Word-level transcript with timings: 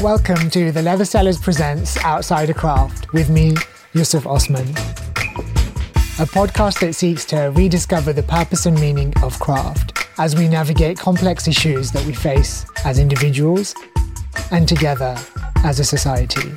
Welcome 0.00 0.48
to 0.52 0.72
the 0.72 0.80
Leathersellers 0.80 1.42
Presents 1.42 2.02
Outsider 2.02 2.54
Craft 2.54 3.12
with 3.12 3.28
me, 3.28 3.54
Yusuf 3.92 4.26
Osman. 4.26 4.66
A 4.66 6.24
podcast 6.24 6.80
that 6.80 6.94
seeks 6.94 7.26
to 7.26 7.52
rediscover 7.54 8.14
the 8.14 8.22
purpose 8.22 8.64
and 8.64 8.80
meaning 8.80 9.12
of 9.22 9.38
craft 9.40 10.08
as 10.16 10.34
we 10.34 10.48
navigate 10.48 10.98
complex 10.98 11.46
issues 11.46 11.92
that 11.92 12.02
we 12.06 12.14
face 12.14 12.64
as 12.86 12.98
individuals 12.98 13.74
and 14.50 14.66
together 14.66 15.18
as 15.64 15.80
a 15.80 15.84
society. 15.84 16.48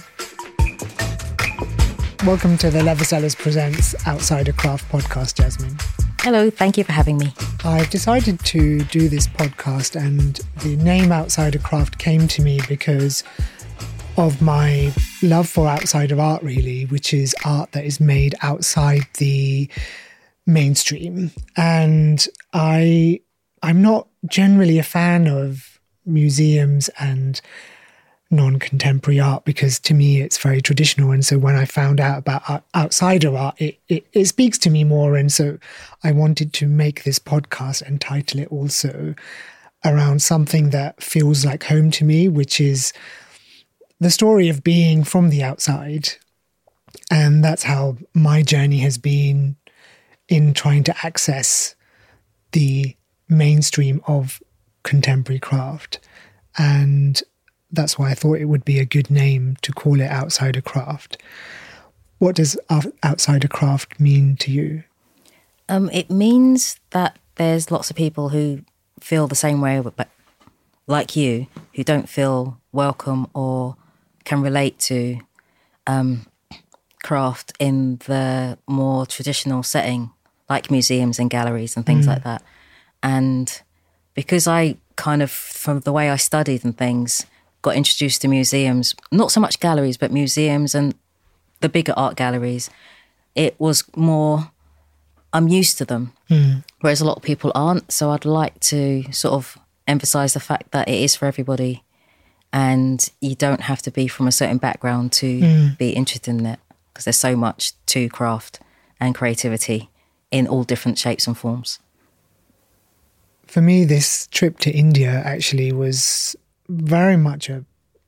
Welcome 2.25 2.57
to 2.59 2.69
the 2.69 2.79
Leathersellers 2.79 3.35
Presents 3.35 3.93
Outsider 4.07 4.53
Craft 4.53 4.89
podcast, 4.89 5.35
Jasmine. 5.35 5.77
Hello, 6.23 6.49
thank 6.49 6.77
you 6.77 6.85
for 6.85 6.93
having 6.93 7.17
me. 7.17 7.33
I've 7.65 7.89
decided 7.89 8.39
to 8.45 8.85
do 8.85 9.09
this 9.09 9.27
podcast, 9.27 10.01
and 10.01 10.39
the 10.61 10.77
name 10.77 11.11
Outsider 11.11 11.59
Craft 11.59 11.97
came 11.97 12.29
to 12.29 12.41
me 12.41 12.61
because 12.69 13.25
of 14.15 14.41
my 14.41 14.93
love 15.21 15.49
for 15.49 15.67
outsider 15.67 16.21
art, 16.21 16.41
really, 16.41 16.85
which 16.85 17.13
is 17.13 17.35
art 17.43 17.73
that 17.73 17.83
is 17.83 17.99
made 17.99 18.35
outside 18.41 19.01
the 19.17 19.69
mainstream. 20.45 21.31
And 21.57 22.25
I, 22.53 23.19
I'm 23.61 23.81
not 23.81 24.07
generally 24.25 24.79
a 24.79 24.83
fan 24.83 25.27
of 25.27 25.77
museums 26.05 26.87
and 26.97 27.41
non 28.33 28.59
contemporary 28.59 29.19
art 29.19 29.45
because 29.45 29.79
to 29.79 29.93
me 29.93 30.21
it's 30.21 30.37
very 30.37 30.61
traditional. 30.61 31.11
And 31.11 31.25
so 31.25 31.37
when 31.37 31.55
I 31.55 31.65
found 31.65 31.99
out 31.99 32.17
about 32.19 32.63
outsider 32.75 33.35
art, 33.37 33.55
it, 33.61 33.79
it, 33.87 34.05
it, 34.11 34.25
speaks 34.25 34.57
to 34.59 34.69
me 34.69 34.83
more. 34.83 35.15
And 35.15 35.31
so 35.31 35.57
I 36.03 36.11
wanted 36.11 36.51
to 36.53 36.67
make 36.67 37.03
this 37.03 37.19
podcast 37.19 37.81
and 37.81 38.01
title 38.01 38.39
it 38.39 38.49
also 38.49 39.15
around 39.85 40.21
something 40.21 40.71
that 40.71 41.01
feels 41.01 41.45
like 41.45 41.63
home 41.65 41.91
to 41.91 42.03
me, 42.03 42.27
which 42.27 42.59
is 42.59 42.91
the 43.99 44.11
story 44.11 44.49
of 44.49 44.63
being 44.63 45.03
from 45.03 45.29
the 45.29 45.43
outside. 45.43 46.09
And 47.11 47.43
that's 47.43 47.63
how 47.63 47.97
my 48.13 48.41
journey 48.41 48.79
has 48.79 48.97
been 48.97 49.55
in 50.27 50.53
trying 50.53 50.83
to 50.85 51.05
access 51.05 51.75
the 52.51 52.95
mainstream 53.29 54.01
of 54.07 54.41
contemporary 54.83 55.39
craft. 55.39 55.99
And 56.57 57.21
that's 57.73 57.97
why 57.97 58.11
I 58.11 58.13
thought 58.13 58.37
it 58.37 58.45
would 58.45 58.63
be 58.63 58.79
a 58.79 58.85
good 58.85 59.09
name 59.09 59.57
to 59.63 59.73
call 59.73 59.99
it 59.99 60.09
Outsider 60.09 60.61
Craft. 60.61 61.17
What 62.19 62.35
does 62.35 62.57
Outsider 63.03 63.47
Craft 63.47 63.99
mean 63.99 64.37
to 64.37 64.51
you? 64.51 64.83
Um, 65.67 65.89
it 65.89 66.09
means 66.09 66.79
that 66.91 67.17
there's 67.35 67.71
lots 67.71 67.89
of 67.89 67.95
people 67.95 68.29
who 68.29 68.61
feel 68.99 69.27
the 69.27 69.35
same 69.35 69.59
way, 69.59 69.81
but 69.81 70.07
like 70.87 71.15
you, 71.15 71.47
who 71.73 71.83
don't 71.83 72.07
feel 72.07 72.59
welcome 72.71 73.27
or 73.33 73.75
can 74.23 74.41
relate 74.41 74.77
to 74.79 75.19
um, 75.87 76.27
craft 77.01 77.53
in 77.59 77.97
the 78.05 78.57
more 78.67 79.05
traditional 79.05 79.63
setting, 79.63 80.11
like 80.47 80.69
museums 80.69 81.17
and 81.19 81.29
galleries 81.29 81.75
and 81.75 81.85
things 81.85 82.05
mm. 82.05 82.09
like 82.09 82.23
that. 82.23 82.43
And 83.01 83.61
because 84.13 84.47
I 84.47 84.77
kind 84.95 85.23
of, 85.23 85.31
from 85.31 85.79
the 85.81 85.91
way 85.91 86.09
I 86.09 86.17
studied 86.17 86.63
and 86.63 86.77
things, 86.77 87.25
got 87.63 87.75
introduced 87.75 88.21
to 88.21 88.27
museums, 88.27 88.93
not 89.11 89.31
so 89.31 89.39
much 89.39 89.59
galleries, 89.59 89.97
but 89.97 90.11
museums 90.11 90.75
and 90.75 90.93
the 91.61 91.69
bigger 91.69 91.93
art 91.97 92.15
galleries, 92.15 92.69
it 93.33 93.59
was 93.59 93.83
more, 93.95 94.51
I'm 95.31 95.47
used 95.47 95.79
to 95.79 95.85
them, 95.85 96.13
mm. 96.29 96.63
whereas 96.81 97.01
a 97.01 97.05
lot 97.05 97.17
of 97.17 97.23
people 97.23 97.51
aren't. 97.55 97.91
So 97.91 98.11
I'd 98.11 98.25
like 98.25 98.59
to 98.71 99.11
sort 99.11 99.33
of 99.33 99.57
emphasize 99.87 100.33
the 100.33 100.39
fact 100.39 100.71
that 100.71 100.87
it 100.87 101.01
is 101.01 101.15
for 101.15 101.25
everybody 101.25 101.83
and 102.51 103.09
you 103.19 103.33
don't 103.33 103.61
have 103.61 103.81
to 103.81 103.91
be 103.91 104.07
from 104.07 104.27
a 104.27 104.31
certain 104.31 104.57
background 104.57 105.11
to 105.13 105.39
mm. 105.39 105.77
be 105.77 105.89
interested 105.91 106.31
in 106.31 106.45
it 106.45 106.59
because 106.93 107.05
there's 107.05 107.17
so 107.17 107.35
much 107.35 107.73
to 107.87 108.07
craft 108.09 108.59
and 108.99 109.15
creativity 109.15 109.89
in 110.31 110.47
all 110.47 110.63
different 110.63 110.99
shapes 110.99 111.25
and 111.25 111.37
forms. 111.37 111.79
For 113.47 113.61
me, 113.61 113.85
this 113.85 114.27
trip 114.27 114.59
to 114.59 114.71
India 114.71 115.21
actually 115.25 115.71
was 115.71 116.35
very 116.69 117.17
much 117.17 117.49
a 117.49 117.65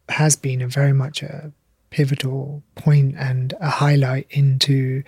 has 0.09 0.35
been 0.35 0.61
a 0.61 0.67
very 0.67 0.93
much 0.93 1.23
a 1.23 1.51
pivotal 1.89 2.61
point 2.75 3.15
and 3.17 3.53
a 3.59 3.69
highlight 3.69 4.27
into 4.29 5.03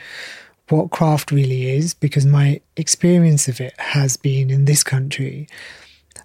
what 0.69 0.90
craft 0.90 1.31
really 1.31 1.69
is 1.69 1.94
because 1.94 2.25
my 2.25 2.59
experience 2.75 3.47
of 3.47 3.62
it 3.62 3.74
has 3.78 4.18
been 4.18 4.50
in 4.50 4.66
this 4.66 4.84
country 4.84 5.47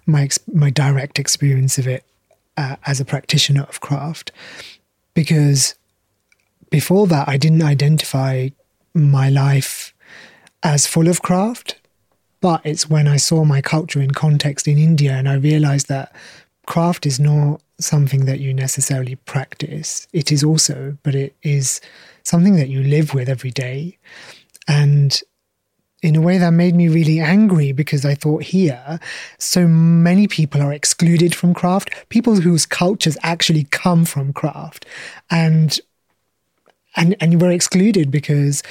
my 0.05 0.27
my 0.51 0.69
direct 0.69 1.19
experience 1.19 1.77
of 1.77 1.87
it 1.87 2.03
uh, 2.57 2.75
as 2.85 2.99
a 2.99 3.05
practitioner 3.05 3.63
of 3.63 3.79
craft. 3.79 4.31
Because 5.13 5.75
before 6.69 7.07
that 7.07 7.27
I 7.27 7.37
didn't 7.37 7.63
identify 7.63 8.49
my 8.93 9.29
life 9.29 9.93
as 10.61 10.87
full 10.87 11.07
of 11.07 11.21
craft 11.21 11.79
but 12.43 12.59
it's 12.65 12.89
when 12.89 13.07
I 13.07 13.15
saw 13.15 13.45
my 13.45 13.61
culture 13.61 14.01
in 14.01 14.11
context 14.11 14.67
in 14.67 14.77
India 14.77 15.13
and 15.13 15.29
I 15.29 15.35
realized 15.35 15.87
that 15.87 16.13
craft 16.65 17.05
is 17.05 17.19
not 17.19 17.61
something 17.79 18.25
that 18.25 18.39
you 18.39 18.53
necessarily 18.53 19.15
practice. 19.15 20.07
It 20.13 20.31
is 20.31 20.43
also, 20.43 20.97
but 21.03 21.15
it 21.15 21.35
is 21.43 21.81
something 22.23 22.55
that 22.55 22.69
you 22.69 22.83
live 22.83 23.13
with 23.13 23.29
every 23.29 23.51
day. 23.51 23.97
And 24.67 25.19
in 26.01 26.15
a 26.15 26.21
way 26.21 26.37
that 26.37 26.51
made 26.51 26.75
me 26.75 26.89
really 26.89 27.19
angry 27.19 27.71
because 27.71 28.05
I 28.05 28.13
thought 28.13 28.43
here, 28.43 28.99
so 29.39 29.67
many 29.67 30.27
people 30.27 30.61
are 30.61 30.73
excluded 30.73 31.33
from 31.33 31.53
craft, 31.53 31.91
people 32.09 32.35
whose 32.35 32.65
cultures 32.65 33.17
actually 33.23 33.63
come 33.65 34.05
from 34.05 34.33
craft. 34.33 34.85
And 35.31 35.79
and 36.95 37.15
and 37.19 37.41
we're 37.41 37.51
excluded 37.51 38.11
because 38.11 38.61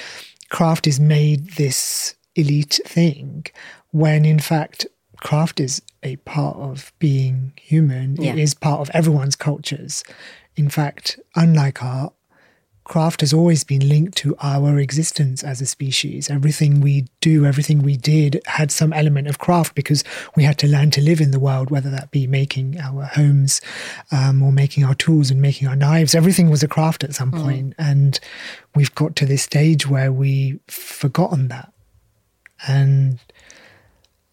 craft 0.50 0.86
is 0.86 1.00
made 1.00 1.50
this 1.52 2.14
elite 2.36 2.80
thing 2.86 3.46
when 3.90 4.24
in 4.24 4.38
fact 4.38 4.86
craft 5.20 5.60
is 5.60 5.82
a 6.02 6.16
part 6.16 6.56
of 6.56 6.92
being 6.98 7.52
human. 7.56 8.16
Yeah. 8.16 8.32
It 8.32 8.38
is 8.38 8.54
part 8.54 8.80
of 8.80 8.90
everyone's 8.94 9.36
cultures. 9.36 10.04
In 10.56 10.68
fact, 10.68 11.18
unlike 11.34 11.82
art, 11.82 12.12
craft 12.84 13.20
has 13.20 13.32
always 13.32 13.64
been 13.64 13.88
linked 13.88 14.16
to 14.18 14.34
our 14.42 14.78
existence 14.78 15.42
as 15.44 15.60
a 15.60 15.66
species. 15.66 16.28
Everything 16.28 16.80
we 16.80 17.06
do, 17.20 17.46
everything 17.46 17.80
we 17.80 17.96
did 17.96 18.40
had 18.46 18.70
some 18.70 18.92
element 18.92 19.28
of 19.28 19.38
craft 19.38 19.74
because 19.74 20.02
we 20.34 20.42
had 20.42 20.58
to 20.58 20.66
learn 20.66 20.90
to 20.90 21.00
live 21.00 21.20
in 21.20 21.30
the 21.30 21.38
world, 21.38 21.70
whether 21.70 21.90
that 21.90 22.10
be 22.10 22.26
making 22.26 22.78
our 22.78 23.04
homes 23.04 23.60
um, 24.10 24.42
or 24.42 24.52
making 24.52 24.84
our 24.84 24.94
tools 24.94 25.30
and 25.30 25.40
making 25.40 25.68
our 25.68 25.76
knives. 25.76 26.14
Everything 26.14 26.50
was 26.50 26.62
a 26.62 26.68
craft 26.68 27.04
at 27.04 27.14
some 27.14 27.30
mm. 27.30 27.42
point. 27.42 27.74
And 27.78 28.18
we've 28.74 28.94
got 28.94 29.14
to 29.16 29.26
this 29.26 29.42
stage 29.42 29.86
where 29.88 30.12
we've 30.12 30.60
forgotten 30.66 31.48
that. 31.48 31.72
And 32.66 33.18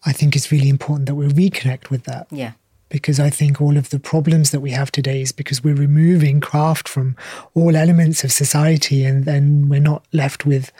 I 0.04 0.12
think 0.12 0.34
it's 0.34 0.50
really 0.50 0.68
important 0.68 1.06
that 1.06 1.14
we 1.14 1.26
reconnect 1.26 1.90
with 1.90 2.04
that. 2.04 2.26
Yeah. 2.30 2.52
Because 2.88 3.20
I 3.20 3.30
think 3.30 3.60
all 3.60 3.76
of 3.76 3.90
the 3.90 4.00
problems 4.00 4.50
that 4.50 4.60
we 4.60 4.72
have 4.72 4.90
today 4.90 5.20
is 5.20 5.30
because 5.30 5.62
we're 5.62 5.74
removing 5.74 6.40
craft 6.40 6.88
from 6.88 7.16
all 7.54 7.76
elements 7.76 8.24
of 8.24 8.32
society 8.32 9.04
and 9.04 9.24
then 9.24 9.68
we're 9.68 9.80
not 9.80 10.04
left 10.12 10.44
with 10.44 10.72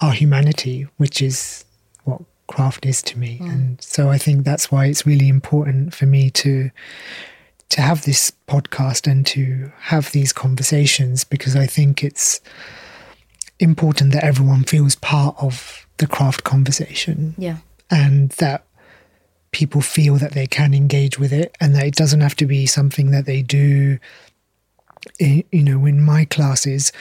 our 0.00 0.12
humanity, 0.12 0.88
which 0.96 1.22
is 1.22 1.64
what 2.04 2.20
craft 2.48 2.84
is 2.84 3.00
to 3.02 3.18
me. 3.18 3.38
Mm. 3.40 3.52
And 3.52 3.82
so 3.82 4.08
I 4.10 4.18
think 4.18 4.44
that's 4.44 4.72
why 4.72 4.86
it's 4.86 5.06
really 5.06 5.28
important 5.28 5.94
for 5.94 6.06
me 6.06 6.30
to 6.30 6.70
to 7.68 7.80
have 7.80 8.04
this 8.04 8.30
podcast 8.46 9.10
and 9.10 9.26
to 9.26 9.72
have 9.78 10.12
these 10.12 10.32
conversations 10.32 11.24
because 11.24 11.56
I 11.56 11.66
think 11.66 12.04
it's 12.04 12.40
important 13.58 14.12
that 14.12 14.22
everyone 14.22 14.62
feels 14.62 14.94
part 14.94 15.34
of 15.40 15.84
the 15.96 16.06
craft 16.06 16.44
conversation. 16.44 17.34
Yeah 17.36 17.56
and 17.90 18.30
that 18.30 18.64
people 19.52 19.80
feel 19.80 20.16
that 20.16 20.32
they 20.32 20.46
can 20.46 20.74
engage 20.74 21.18
with 21.18 21.32
it 21.32 21.56
and 21.60 21.74
that 21.74 21.86
it 21.86 21.94
doesn't 21.94 22.20
have 22.20 22.36
to 22.36 22.46
be 22.46 22.66
something 22.66 23.10
that 23.10 23.26
they 23.26 23.42
do 23.42 23.98
you 25.18 25.44
know 25.52 25.86
in 25.86 26.02
my 26.02 26.24
classes. 26.24 26.92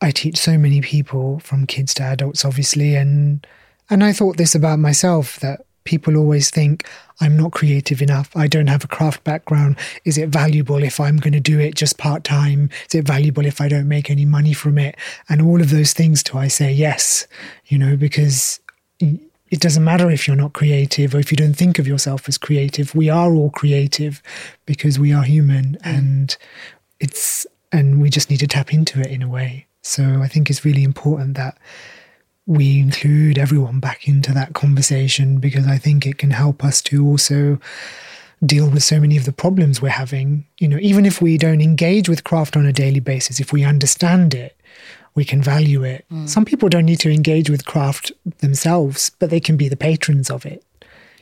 I 0.00 0.10
teach 0.10 0.36
so 0.36 0.58
many 0.58 0.80
people 0.80 1.38
from 1.38 1.66
kids 1.66 1.94
to 1.94 2.02
adults 2.02 2.44
obviously 2.44 2.94
and 2.94 3.46
and 3.88 4.04
i 4.04 4.12
thought 4.12 4.36
this 4.36 4.54
about 4.54 4.78
myself 4.78 5.40
that 5.40 5.64
people 5.84 6.16
always 6.16 6.50
think 6.50 6.86
i'm 7.20 7.36
not 7.36 7.52
creative 7.52 8.02
enough. 8.02 8.30
I 8.36 8.48
don't 8.48 8.66
have 8.66 8.84
a 8.84 8.88
craft 8.88 9.22
background. 9.24 9.76
Is 10.04 10.18
it 10.18 10.28
valuable 10.28 10.82
if 10.82 11.00
i'm 11.00 11.16
going 11.16 11.32
to 11.32 11.40
do 11.40 11.58
it 11.58 11.74
just 11.74 11.96
part 11.96 12.24
time 12.24 12.70
is 12.88 12.94
it 12.94 13.06
valuable 13.06 13.46
if 13.46 13.60
i 13.60 13.68
don't 13.68 13.88
make 13.88 14.10
any 14.10 14.24
money 14.24 14.52
from 14.52 14.78
it? 14.78 14.96
And 15.28 15.40
all 15.40 15.60
of 15.60 15.70
those 15.70 15.92
things 15.92 16.22
to 16.24 16.38
i 16.38 16.48
say 16.48 16.72
yes 16.72 17.26
you 17.66 17.78
know 17.78 17.96
because 17.96 18.60
it 19.54 19.60
doesn't 19.60 19.84
matter 19.84 20.10
if 20.10 20.26
you're 20.26 20.36
not 20.36 20.52
creative 20.52 21.14
or 21.14 21.20
if 21.20 21.30
you 21.30 21.36
don't 21.36 21.54
think 21.54 21.78
of 21.78 21.86
yourself 21.86 22.28
as 22.28 22.36
creative. 22.36 22.92
We 22.92 23.08
are 23.08 23.32
all 23.32 23.50
creative 23.50 24.20
because 24.66 24.98
we 24.98 25.12
are 25.12 25.22
human 25.22 25.74
mm. 25.74 25.78
and 25.84 26.36
it's 26.98 27.46
and 27.70 28.02
we 28.02 28.10
just 28.10 28.30
need 28.30 28.40
to 28.40 28.48
tap 28.48 28.74
into 28.74 29.00
it 29.00 29.06
in 29.06 29.22
a 29.22 29.28
way. 29.28 29.66
So 29.80 30.20
I 30.22 30.26
think 30.26 30.50
it's 30.50 30.64
really 30.64 30.82
important 30.82 31.36
that 31.36 31.56
we 32.46 32.80
include 32.80 33.38
everyone 33.38 33.78
back 33.78 34.08
into 34.08 34.32
that 34.32 34.54
conversation 34.54 35.38
because 35.38 35.68
I 35.68 35.78
think 35.78 36.04
it 36.04 36.18
can 36.18 36.32
help 36.32 36.64
us 36.64 36.82
to 36.82 37.06
also 37.06 37.60
deal 38.44 38.68
with 38.68 38.82
so 38.82 38.98
many 38.98 39.16
of 39.16 39.24
the 39.24 39.32
problems 39.32 39.80
we're 39.80 39.90
having. 39.90 40.46
You 40.58 40.66
know, 40.66 40.78
even 40.80 41.06
if 41.06 41.22
we 41.22 41.38
don't 41.38 41.60
engage 41.60 42.08
with 42.08 42.24
craft 42.24 42.56
on 42.56 42.66
a 42.66 42.72
daily 42.72 43.00
basis, 43.00 43.38
if 43.38 43.52
we 43.52 43.62
understand 43.62 44.34
it, 44.34 44.60
we 45.14 45.24
can 45.24 45.42
value 45.42 45.84
it. 45.84 46.04
Mm. 46.10 46.28
Some 46.28 46.44
people 46.44 46.68
don't 46.68 46.84
need 46.84 47.00
to 47.00 47.10
engage 47.10 47.48
with 47.48 47.64
craft 47.64 48.12
themselves, 48.38 49.10
but 49.18 49.30
they 49.30 49.40
can 49.40 49.56
be 49.56 49.68
the 49.68 49.76
patrons 49.76 50.30
of 50.30 50.44
it. 50.44 50.64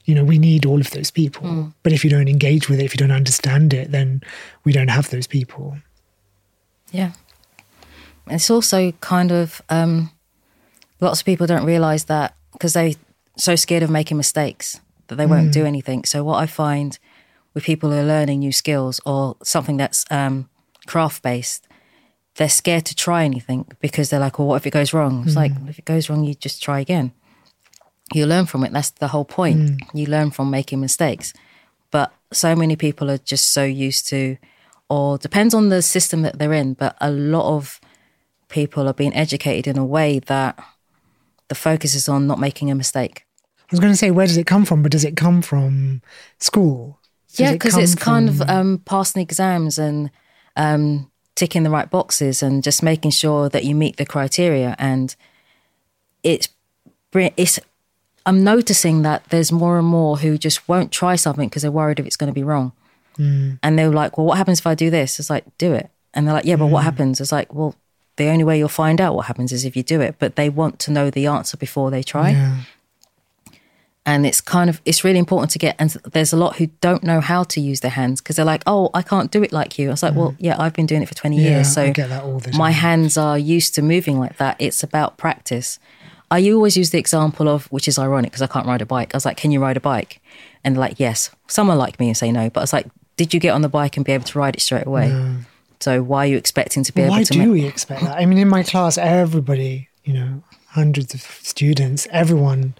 You 0.04 0.14
know, 0.14 0.24
we 0.24 0.38
need 0.38 0.66
all 0.66 0.80
of 0.80 0.90
those 0.90 1.10
people. 1.10 1.46
Mm. 1.46 1.74
But 1.82 1.92
if 1.92 2.04
you 2.04 2.10
don't 2.10 2.28
engage 2.28 2.68
with 2.68 2.80
it, 2.80 2.84
if 2.84 2.94
you 2.94 2.98
don't 2.98 3.12
understand 3.12 3.72
it, 3.72 3.92
then 3.92 4.22
we 4.64 4.72
don't 4.72 4.88
have 4.88 5.10
those 5.10 5.26
people. 5.26 5.76
Yeah. 6.90 7.12
It's 8.28 8.50
also 8.50 8.92
kind 8.92 9.30
of 9.30 9.62
um, 9.68 10.10
lots 11.00 11.20
of 11.20 11.26
people 11.26 11.46
don't 11.46 11.64
realize 11.64 12.04
that 12.04 12.34
because 12.52 12.72
they're 12.72 12.94
so 13.36 13.56
scared 13.56 13.82
of 13.82 13.90
making 13.90 14.16
mistakes 14.16 14.80
that 15.08 15.16
they 15.16 15.26
won't 15.26 15.48
mm. 15.48 15.52
do 15.52 15.64
anything. 15.64 16.04
So 16.04 16.24
what 16.24 16.36
I 16.36 16.46
find 16.46 16.98
with 17.54 17.64
people 17.64 17.90
who 17.90 17.98
are 17.98 18.04
learning 18.04 18.40
new 18.40 18.52
skills 18.52 19.00
or 19.04 19.36
something 19.42 19.76
that's 19.76 20.04
um, 20.10 20.48
craft 20.86 21.22
based, 21.22 21.66
they're 22.36 22.48
scared 22.48 22.86
to 22.86 22.94
try 22.94 23.24
anything 23.24 23.66
because 23.80 24.10
they're 24.10 24.20
like, 24.20 24.38
well, 24.38 24.48
what 24.48 24.56
if 24.56 24.66
it 24.66 24.72
goes 24.72 24.92
wrong? 24.92 25.22
It's 25.24 25.32
mm. 25.32 25.36
like, 25.36 25.52
if 25.68 25.78
it 25.78 25.84
goes 25.84 26.08
wrong, 26.08 26.24
you 26.24 26.34
just 26.34 26.62
try 26.62 26.80
again. 26.80 27.12
You 28.14 28.26
learn 28.26 28.46
from 28.46 28.64
it. 28.64 28.72
That's 28.72 28.90
the 28.90 29.08
whole 29.08 29.24
point. 29.24 29.60
Mm. 29.60 29.78
You 29.94 30.06
learn 30.06 30.30
from 30.30 30.50
making 30.50 30.80
mistakes. 30.80 31.32
But 31.90 32.12
so 32.32 32.56
many 32.56 32.76
people 32.76 33.10
are 33.10 33.18
just 33.18 33.52
so 33.52 33.64
used 33.64 34.08
to, 34.08 34.38
or 34.88 35.18
depends 35.18 35.52
on 35.54 35.68
the 35.68 35.82
system 35.82 36.22
that 36.22 36.38
they're 36.38 36.52
in, 36.52 36.74
but 36.74 36.96
a 37.00 37.10
lot 37.10 37.54
of 37.54 37.80
people 38.48 38.88
are 38.88 38.94
being 38.94 39.14
educated 39.14 39.66
in 39.66 39.78
a 39.78 39.84
way 39.84 40.18
that 40.18 40.58
the 41.48 41.54
focus 41.54 41.94
is 41.94 42.08
on 42.08 42.26
not 42.26 42.38
making 42.38 42.70
a 42.70 42.74
mistake. 42.74 43.26
I 43.60 43.64
was 43.70 43.80
going 43.80 43.92
to 43.92 43.96
say, 43.96 44.10
where 44.10 44.26
does 44.26 44.38
it 44.38 44.46
come 44.46 44.64
from? 44.64 44.82
But 44.82 44.92
does 44.92 45.04
it 45.04 45.16
come 45.16 45.42
from 45.42 46.00
school? 46.38 46.98
Does 47.28 47.40
yeah, 47.40 47.52
because 47.52 47.76
it 47.76 47.82
it's 47.82 47.94
from... 47.94 48.00
kind 48.00 48.28
of 48.28 48.42
um, 48.42 48.82
passing 48.84 49.20
exams 49.20 49.78
and 49.78 50.10
um, 50.56 51.10
ticking 51.34 51.62
the 51.62 51.70
right 51.70 51.90
boxes 51.90 52.42
and 52.42 52.62
just 52.62 52.82
making 52.82 53.10
sure 53.10 53.48
that 53.48 53.64
you 53.64 53.74
meet 53.74 53.96
the 53.96 54.06
criteria. 54.06 54.76
And 54.78 55.14
it's 56.22 56.48
it's 57.14 57.58
I'm 58.24 58.44
noticing 58.44 59.02
that 59.02 59.24
there's 59.30 59.50
more 59.50 59.78
and 59.78 59.86
more 59.86 60.18
who 60.18 60.38
just 60.38 60.68
won't 60.68 60.92
try 60.92 61.16
something 61.16 61.48
because 61.48 61.62
they're 61.62 61.70
worried 61.70 61.98
if 61.98 62.06
it's 62.06 62.16
going 62.16 62.30
to 62.30 62.34
be 62.34 62.44
wrong. 62.44 62.72
Mm. 63.18 63.58
And 63.62 63.78
they're 63.78 63.90
like, 63.90 64.16
"Well, 64.16 64.26
what 64.26 64.38
happens 64.38 64.60
if 64.60 64.66
I 64.66 64.74
do 64.74 64.90
this?" 64.90 65.18
It's 65.18 65.28
like, 65.28 65.44
"Do 65.58 65.74
it." 65.74 65.90
And 66.14 66.26
they're 66.26 66.34
like, 66.34 66.44
"Yeah, 66.44 66.56
but 66.56 66.66
mm. 66.66 66.70
what 66.70 66.84
happens?" 66.84 67.20
It's 67.20 67.32
like, 67.32 67.52
"Well, 67.52 67.74
the 68.16 68.28
only 68.28 68.44
way 68.44 68.58
you'll 68.58 68.68
find 68.68 69.00
out 69.00 69.14
what 69.14 69.26
happens 69.26 69.52
is 69.52 69.64
if 69.64 69.76
you 69.76 69.82
do 69.82 70.00
it, 70.00 70.16
but 70.18 70.36
they 70.36 70.48
want 70.48 70.78
to 70.80 70.90
know 70.90 71.10
the 71.10 71.26
answer 71.26 71.56
before 71.56 71.90
they 71.90 72.02
try. 72.02 72.30
Yeah. 72.30 72.56
And 74.04 74.26
it's 74.26 74.40
kind 74.40 74.68
of 74.68 74.80
it's 74.84 75.04
really 75.04 75.20
important 75.20 75.52
to 75.52 75.60
get 75.60 75.76
and 75.78 75.90
there's 76.10 76.32
a 76.32 76.36
lot 76.36 76.56
who 76.56 76.66
don't 76.80 77.04
know 77.04 77.20
how 77.20 77.44
to 77.44 77.60
use 77.60 77.80
their 77.80 77.90
hands 77.92 78.20
because 78.20 78.34
they're 78.34 78.44
like, 78.44 78.64
"Oh, 78.66 78.90
I 78.94 79.02
can't 79.02 79.30
do 79.30 79.44
it 79.44 79.52
like 79.52 79.78
you." 79.78 79.88
I 79.88 79.90
was 79.92 80.02
like, 80.02 80.14
mm. 80.14 80.16
"Well, 80.16 80.34
yeah, 80.38 80.56
I've 80.58 80.72
been 80.72 80.86
doing 80.86 81.02
it 81.02 81.08
for 81.08 81.14
20 81.14 81.36
yeah, 81.36 81.50
years, 81.50 81.72
so 81.72 81.92
my 82.54 82.72
hands 82.72 83.16
are 83.16 83.38
used 83.38 83.76
to 83.76 83.82
moving 83.82 84.18
like 84.18 84.38
that. 84.38 84.56
It's 84.58 84.82
about 84.82 85.18
practice." 85.18 85.78
I 86.32 86.50
always 86.50 86.78
use 86.78 86.90
the 86.90 86.98
example 86.98 87.46
of, 87.46 87.66
which 87.66 87.86
is 87.86 87.98
ironic 87.98 88.30
because 88.30 88.42
I 88.42 88.46
can't 88.46 88.66
ride 88.66 88.80
a 88.80 88.86
bike. 88.86 89.14
I 89.14 89.16
was 89.16 89.24
like, 89.24 89.36
"Can 89.36 89.52
you 89.52 89.60
ride 89.60 89.76
a 89.76 89.80
bike?" 89.80 90.20
And 90.64 90.76
like, 90.76 90.98
"Yes." 90.98 91.30
Someone 91.46 91.78
like 91.78 92.00
me 92.00 92.08
and 92.08 92.16
say 92.16 92.32
no, 92.32 92.50
but 92.50 92.60
I 92.60 92.62
was 92.64 92.72
like, 92.72 92.86
"Did 93.16 93.32
you 93.32 93.38
get 93.38 93.50
on 93.50 93.62
the 93.62 93.68
bike 93.68 93.96
and 93.96 94.04
be 94.04 94.12
able 94.12 94.24
to 94.24 94.38
ride 94.38 94.56
it 94.56 94.60
straight 94.60 94.86
away?" 94.86 95.10
No. 95.10 95.36
So 95.82 96.02
why 96.02 96.24
are 96.24 96.28
you 96.28 96.36
expecting 96.36 96.84
to 96.84 96.92
be 96.92 97.02
able 97.02 97.10
why 97.10 97.24
to? 97.24 97.38
Why 97.38 97.44
do 97.44 97.52
we 97.52 97.66
expect 97.66 98.02
that? 98.02 98.16
I 98.16 98.24
mean, 98.24 98.38
in 98.38 98.48
my 98.48 98.62
class, 98.62 98.96
everybody, 98.96 99.88
you 100.04 100.14
know, 100.14 100.42
hundreds 100.68 101.12
of 101.12 101.20
students, 101.20 102.06
everyone, 102.10 102.74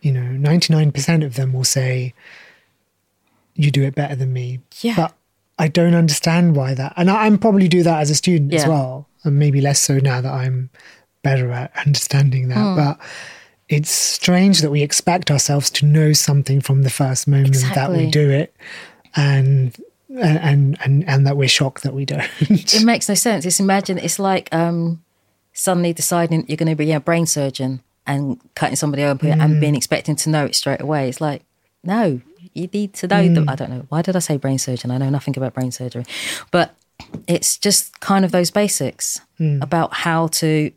you 0.00 0.12
know, 0.12 0.22
ninety 0.22 0.72
nine 0.72 0.92
percent 0.92 1.24
of 1.24 1.34
them 1.34 1.52
will 1.52 1.64
say, 1.64 2.14
"You 3.54 3.70
do 3.70 3.82
it 3.82 3.94
better 3.94 4.14
than 4.14 4.32
me." 4.32 4.60
Yeah. 4.80 4.94
But 4.96 5.14
I 5.58 5.68
don't 5.68 5.94
understand 5.94 6.54
why 6.56 6.74
that, 6.74 6.94
and 6.96 7.10
I, 7.10 7.26
am 7.26 7.38
probably 7.38 7.68
do 7.68 7.82
that 7.82 8.00
as 8.00 8.10
a 8.10 8.14
student 8.14 8.52
yeah. 8.52 8.60
as 8.60 8.66
well, 8.66 9.08
and 9.24 9.38
maybe 9.38 9.60
less 9.60 9.80
so 9.80 9.98
now 9.98 10.20
that 10.20 10.32
I'm 10.32 10.70
better 11.22 11.50
at 11.50 11.72
understanding 11.86 12.48
that. 12.48 12.58
Hmm. 12.58 12.76
But 12.76 13.00
it's 13.68 13.90
strange 13.90 14.60
that 14.60 14.70
we 14.70 14.82
expect 14.82 15.30
ourselves 15.30 15.68
to 15.70 15.86
know 15.86 16.12
something 16.12 16.60
from 16.60 16.82
the 16.82 16.90
first 16.90 17.28
moment 17.28 17.48
exactly. 17.48 17.74
that 17.74 17.90
we 17.90 18.10
do 18.10 18.30
it, 18.30 18.54
and 19.16 19.76
and 20.16 20.78
and 20.84 21.08
and 21.08 21.26
that 21.26 21.36
we're 21.36 21.48
shocked 21.48 21.82
that 21.82 21.94
we 21.94 22.04
don't. 22.04 22.28
it 22.40 22.84
makes 22.84 23.08
no 23.08 23.14
sense. 23.14 23.44
It's 23.44 23.60
imagine 23.60 23.98
it's 23.98 24.18
like 24.18 24.48
um, 24.54 25.02
suddenly 25.52 25.92
deciding 25.92 26.46
you're 26.46 26.56
going 26.56 26.68
to 26.68 26.76
be 26.76 26.92
a 26.92 27.00
brain 27.00 27.26
surgeon 27.26 27.82
and 28.08 28.40
cutting 28.54 28.74
somebody 28.74 29.04
open 29.04 29.30
mm. 29.30 29.40
and 29.40 29.60
being 29.60 29.76
expecting 29.76 30.16
to 30.16 30.30
know 30.30 30.44
it 30.44 30.56
straight 30.56 30.80
away. 30.80 31.08
It's 31.08 31.20
like 31.20 31.42
no, 31.84 32.20
you 32.54 32.68
need 32.72 32.94
to 32.94 33.06
know. 33.06 33.22
Mm. 33.22 33.48
I 33.48 33.54
don't 33.54 33.70
know 33.70 33.86
why 33.88 34.02
did 34.02 34.16
I 34.16 34.18
say 34.18 34.36
brain 34.36 34.58
surgeon. 34.58 34.90
I 34.90 34.98
know 34.98 35.10
nothing 35.10 35.36
about 35.36 35.54
brain 35.54 35.70
surgery, 35.70 36.04
but 36.50 36.74
it's 37.28 37.56
just 37.56 38.00
kind 38.00 38.24
of 38.24 38.32
those 38.32 38.50
basics 38.50 39.20
mm. 39.38 39.62
about 39.62 39.94
how 39.94 40.26
to 40.26 40.72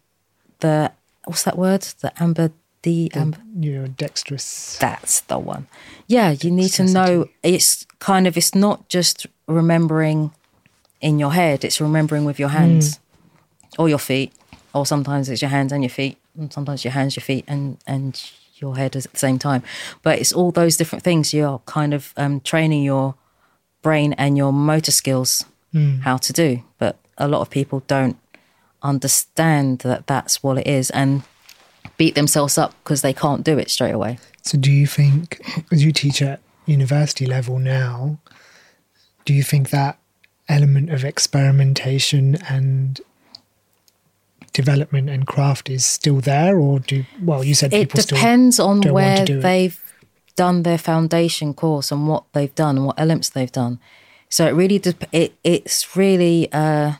the 0.59 0.91
what's 1.25 1.43
that 1.43 1.57
word 1.57 1.81
the 2.01 2.11
amber 2.21 2.51
the, 2.83 3.11
um, 3.15 3.35
you 3.59 3.73
know, 3.73 3.87
dexterous. 3.87 4.77
That's 4.79 5.21
the 5.21 5.37
one. 5.37 5.67
Yeah, 6.07 6.31
you 6.31 6.49
need 6.49 6.69
to 6.69 6.83
know. 6.85 7.29
It's 7.43 7.85
kind 7.99 8.27
of. 8.27 8.37
It's 8.37 8.55
not 8.55 8.89
just 8.89 9.27
remembering 9.47 10.31
in 10.99 11.19
your 11.19 11.33
head. 11.33 11.63
It's 11.63 11.79
remembering 11.79 12.25
with 12.25 12.39
your 12.39 12.49
hands 12.49 12.97
mm. 12.97 12.99
or 13.77 13.89
your 13.89 13.99
feet, 13.99 14.33
or 14.73 14.85
sometimes 14.85 15.29
it's 15.29 15.41
your 15.41 15.49
hands 15.49 15.71
and 15.71 15.83
your 15.83 15.89
feet, 15.89 16.17
and 16.37 16.51
sometimes 16.51 16.83
your 16.83 16.91
hands, 16.91 17.15
your 17.15 17.23
feet, 17.23 17.45
and 17.47 17.77
and 17.87 18.31
your 18.55 18.75
head 18.77 18.95
at 18.95 19.03
the 19.03 19.17
same 19.17 19.39
time. 19.39 19.63
But 20.03 20.19
it's 20.19 20.31
all 20.31 20.51
those 20.51 20.77
different 20.77 21.03
things. 21.03 21.33
You're 21.33 21.59
kind 21.65 21.93
of 21.93 22.13
um, 22.17 22.41
training 22.41 22.83
your 22.83 23.15
brain 23.81 24.13
and 24.13 24.37
your 24.37 24.53
motor 24.53 24.91
skills 24.91 25.45
mm. 25.73 26.01
how 26.01 26.17
to 26.17 26.33
do. 26.33 26.63
But 26.77 26.97
a 27.17 27.27
lot 27.27 27.41
of 27.41 27.49
people 27.49 27.83
don't 27.87 28.17
understand 28.83 29.79
that 29.79 30.07
that's 30.07 30.43
what 30.43 30.57
it 30.57 30.67
is, 30.67 30.89
and 30.91 31.23
beat 31.97 32.15
themselves 32.15 32.57
up 32.57 32.73
because 32.83 33.01
they 33.01 33.13
can't 33.13 33.43
do 33.43 33.57
it 33.57 33.69
straight 33.69 33.93
away. 33.93 34.17
So, 34.43 34.57
do 34.57 34.71
you 34.71 34.87
think, 34.87 35.39
as 35.71 35.83
you 35.83 35.91
teach 35.91 36.21
at 36.21 36.39
university 36.65 37.25
level 37.25 37.59
now, 37.59 38.19
do 39.25 39.33
you 39.33 39.43
think 39.43 39.69
that 39.69 39.97
element 40.49 40.89
of 40.89 41.05
experimentation 41.05 42.35
and 42.49 42.99
development 44.53 45.09
and 45.09 45.25
craft 45.27 45.69
is 45.69 45.85
still 45.85 46.19
there, 46.19 46.57
or 46.57 46.79
do 46.79 47.05
well? 47.21 47.43
You 47.43 47.55
said 47.55 47.73
it 47.73 47.89
depends 47.89 48.59
on 48.59 48.81
where 48.81 49.25
they've 49.25 49.73
it. 49.73 50.35
done 50.35 50.63
their 50.63 50.77
foundation 50.77 51.53
course 51.53 51.91
and 51.91 52.07
what 52.07 52.23
they've 52.33 52.53
done 52.55 52.77
and 52.77 52.85
what 52.85 52.99
elements 52.99 53.29
they've 53.29 53.51
done. 53.51 53.79
So 54.29 54.47
it 54.47 54.51
really 54.51 54.79
de- 54.79 54.95
it 55.11 55.33
it's 55.43 55.95
really 55.95 56.51
uh, 56.51 56.93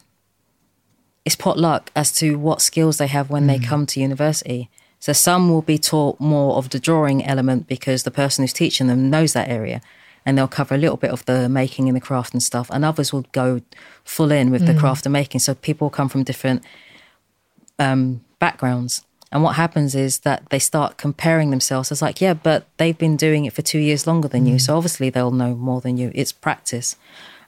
it's 1.25 1.35
potluck 1.35 1.91
as 1.95 2.11
to 2.13 2.37
what 2.37 2.61
skills 2.61 2.97
they 2.97 3.07
have 3.07 3.29
when 3.29 3.43
mm. 3.43 3.47
they 3.47 3.59
come 3.59 3.85
to 3.87 3.99
university. 3.99 4.69
So 4.99 5.13
some 5.13 5.49
will 5.49 5.63
be 5.63 5.79
taught 5.79 6.19
more 6.19 6.57
of 6.57 6.69
the 6.69 6.79
drawing 6.79 7.25
element 7.25 7.67
because 7.67 8.03
the 8.03 8.11
person 8.11 8.43
who's 8.43 8.53
teaching 8.53 8.85
them 8.85 9.09
knows 9.09 9.33
that 9.33 9.49
area 9.49 9.81
and 10.25 10.37
they'll 10.37 10.47
cover 10.47 10.75
a 10.75 10.77
little 10.77 10.97
bit 10.97 11.09
of 11.09 11.25
the 11.25 11.49
making 11.49 11.87
and 11.87 11.95
the 11.95 12.01
craft 12.01 12.33
and 12.33 12.43
stuff. 12.43 12.69
And 12.71 12.85
others 12.85 13.11
will 13.11 13.25
go 13.31 13.61
full 14.03 14.31
in 14.31 14.51
with 14.51 14.61
mm. 14.61 14.67
the 14.67 14.75
craft 14.75 15.05
and 15.05 15.13
making. 15.13 15.39
So 15.39 15.55
people 15.55 15.89
come 15.89 16.09
from 16.09 16.23
different 16.23 16.63
um, 17.81 18.23
backgrounds. 18.39 19.03
And 19.31 19.43
what 19.43 19.55
happens 19.55 19.95
is 19.95 20.19
that 20.19 20.49
they 20.49 20.59
start 20.59 20.97
comparing 20.97 21.51
themselves. 21.51 21.91
It's 21.91 22.01
like, 22.01 22.19
yeah, 22.19 22.33
but 22.33 22.67
they've 22.77 22.97
been 22.97 23.15
doing 23.15 23.45
it 23.45 23.53
for 23.53 23.61
two 23.61 23.79
years 23.79 24.05
longer 24.05 24.27
than 24.27 24.45
mm. 24.45 24.51
you. 24.51 24.59
So 24.59 24.75
obviously 24.75 25.09
they'll 25.09 25.31
know 25.31 25.55
more 25.55 25.79
than 25.79 25.97
you. 25.97 26.11
It's 26.13 26.33
practice. 26.33 26.97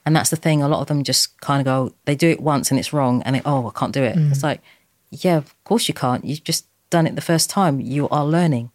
And 0.06 0.16
that's 0.16 0.30
the 0.30 0.36
thing. 0.36 0.62
A 0.62 0.68
lot 0.68 0.80
of 0.80 0.86
them 0.86 1.04
just 1.04 1.38
kind 1.40 1.60
of 1.60 1.66
go, 1.66 1.94
they 2.06 2.14
do 2.14 2.30
it 2.30 2.40
once 2.40 2.70
and 2.70 2.80
it's 2.80 2.92
wrong. 2.92 3.22
And 3.22 3.36
they, 3.36 3.42
oh, 3.44 3.68
I 3.68 3.78
can't 3.78 3.92
do 3.92 4.02
it. 4.02 4.16
Mm. 4.16 4.30
It's 4.30 4.42
like, 4.42 4.62
yeah, 5.10 5.36
of 5.36 5.54
course 5.64 5.86
you 5.86 5.94
can't. 5.94 6.24
You've 6.24 6.44
just 6.44 6.66
done 6.88 7.06
it 7.06 7.16
the 7.16 7.20
first 7.20 7.50
time, 7.50 7.80
you 7.80 8.08
are 8.08 8.24
learning. 8.24 8.70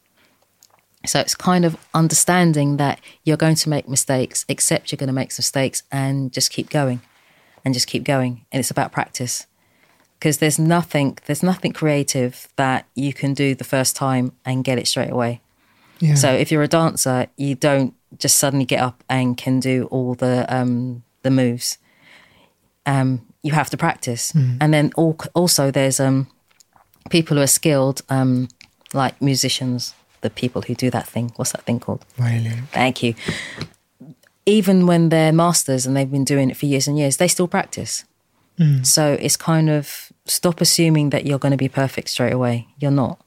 So 1.05 1.19
it's 1.19 1.35
kind 1.35 1.65
of 1.65 1.77
understanding 1.93 2.77
that 2.77 2.99
you're 3.23 3.37
going 3.37 3.55
to 3.55 3.69
make 3.69 3.87
mistakes, 3.87 4.45
accept 4.49 4.91
you're 4.91 4.97
going 4.97 5.07
to 5.07 5.13
make 5.13 5.29
mistakes, 5.29 5.81
and 5.91 6.31
just 6.31 6.51
keep 6.51 6.69
going, 6.69 7.01
and 7.63 7.73
just 7.73 7.87
keep 7.87 8.03
going. 8.03 8.45
And 8.51 8.59
it's 8.59 8.69
about 8.69 8.91
practice 8.91 9.47
because 10.19 10.39
there's 10.39 10.59
nothing 10.59 11.17
there's 11.25 11.41
nothing 11.41 11.71
creative 11.71 12.49
that 12.57 12.85
you 12.93 13.13
can 13.13 13.33
do 13.33 13.55
the 13.55 13.63
first 13.63 13.95
time 13.95 14.33
and 14.45 14.63
get 14.63 14.77
it 14.77 14.87
straight 14.87 15.11
away. 15.11 15.41
Yeah. 15.99 16.15
So 16.15 16.31
if 16.31 16.51
you're 16.51 16.63
a 16.63 16.67
dancer, 16.67 17.27
you 17.37 17.55
don't 17.55 17.93
just 18.17 18.37
suddenly 18.37 18.65
get 18.65 18.81
up 18.81 19.03
and 19.09 19.37
can 19.37 19.59
do 19.59 19.87
all 19.91 20.15
the 20.15 20.45
um, 20.53 21.03
the 21.23 21.31
moves. 21.31 21.77
Um, 22.85 23.25
you 23.43 23.53
have 23.53 23.69
to 23.69 23.77
practice, 23.77 24.33
mm. 24.33 24.57
and 24.59 24.73
then 24.73 24.91
also 24.95 25.71
there's 25.71 25.99
um, 25.99 26.27
people 27.09 27.37
who 27.37 27.43
are 27.43 27.47
skilled, 27.47 28.01
um, 28.09 28.49
like 28.93 29.21
musicians, 29.21 29.93
the 30.21 30.29
people 30.29 30.61
who 30.63 30.75
do 30.75 30.89
that 30.89 31.07
thing. 31.07 31.31
What's 31.35 31.51
that 31.51 31.63
thing 31.63 31.79
called? 31.79 32.05
Violin. 32.17 32.67
Thank 32.71 33.03
you. 33.03 33.15
Even 34.45 34.87
when 34.87 35.09
they're 35.09 35.31
masters 35.31 35.85
and 35.85 35.95
they've 35.95 36.09
been 36.11 36.25
doing 36.25 36.49
it 36.49 36.57
for 36.57 36.65
years 36.65 36.87
and 36.87 36.97
years, 36.97 37.17
they 37.17 37.27
still 37.27 37.47
practice. 37.47 38.03
Mm. 38.57 38.85
So 38.85 39.13
it's 39.19 39.37
kind 39.37 39.69
of 39.69 40.08
stop 40.29 40.61
assuming 40.61 41.09
that 41.09 41.25
you're 41.25 41.39
going 41.39 41.51
to 41.51 41.57
be 41.57 41.69
perfect 41.69 42.09
straight 42.09 42.33
away. 42.33 42.67
You're 42.79 42.91
not. 42.91 43.19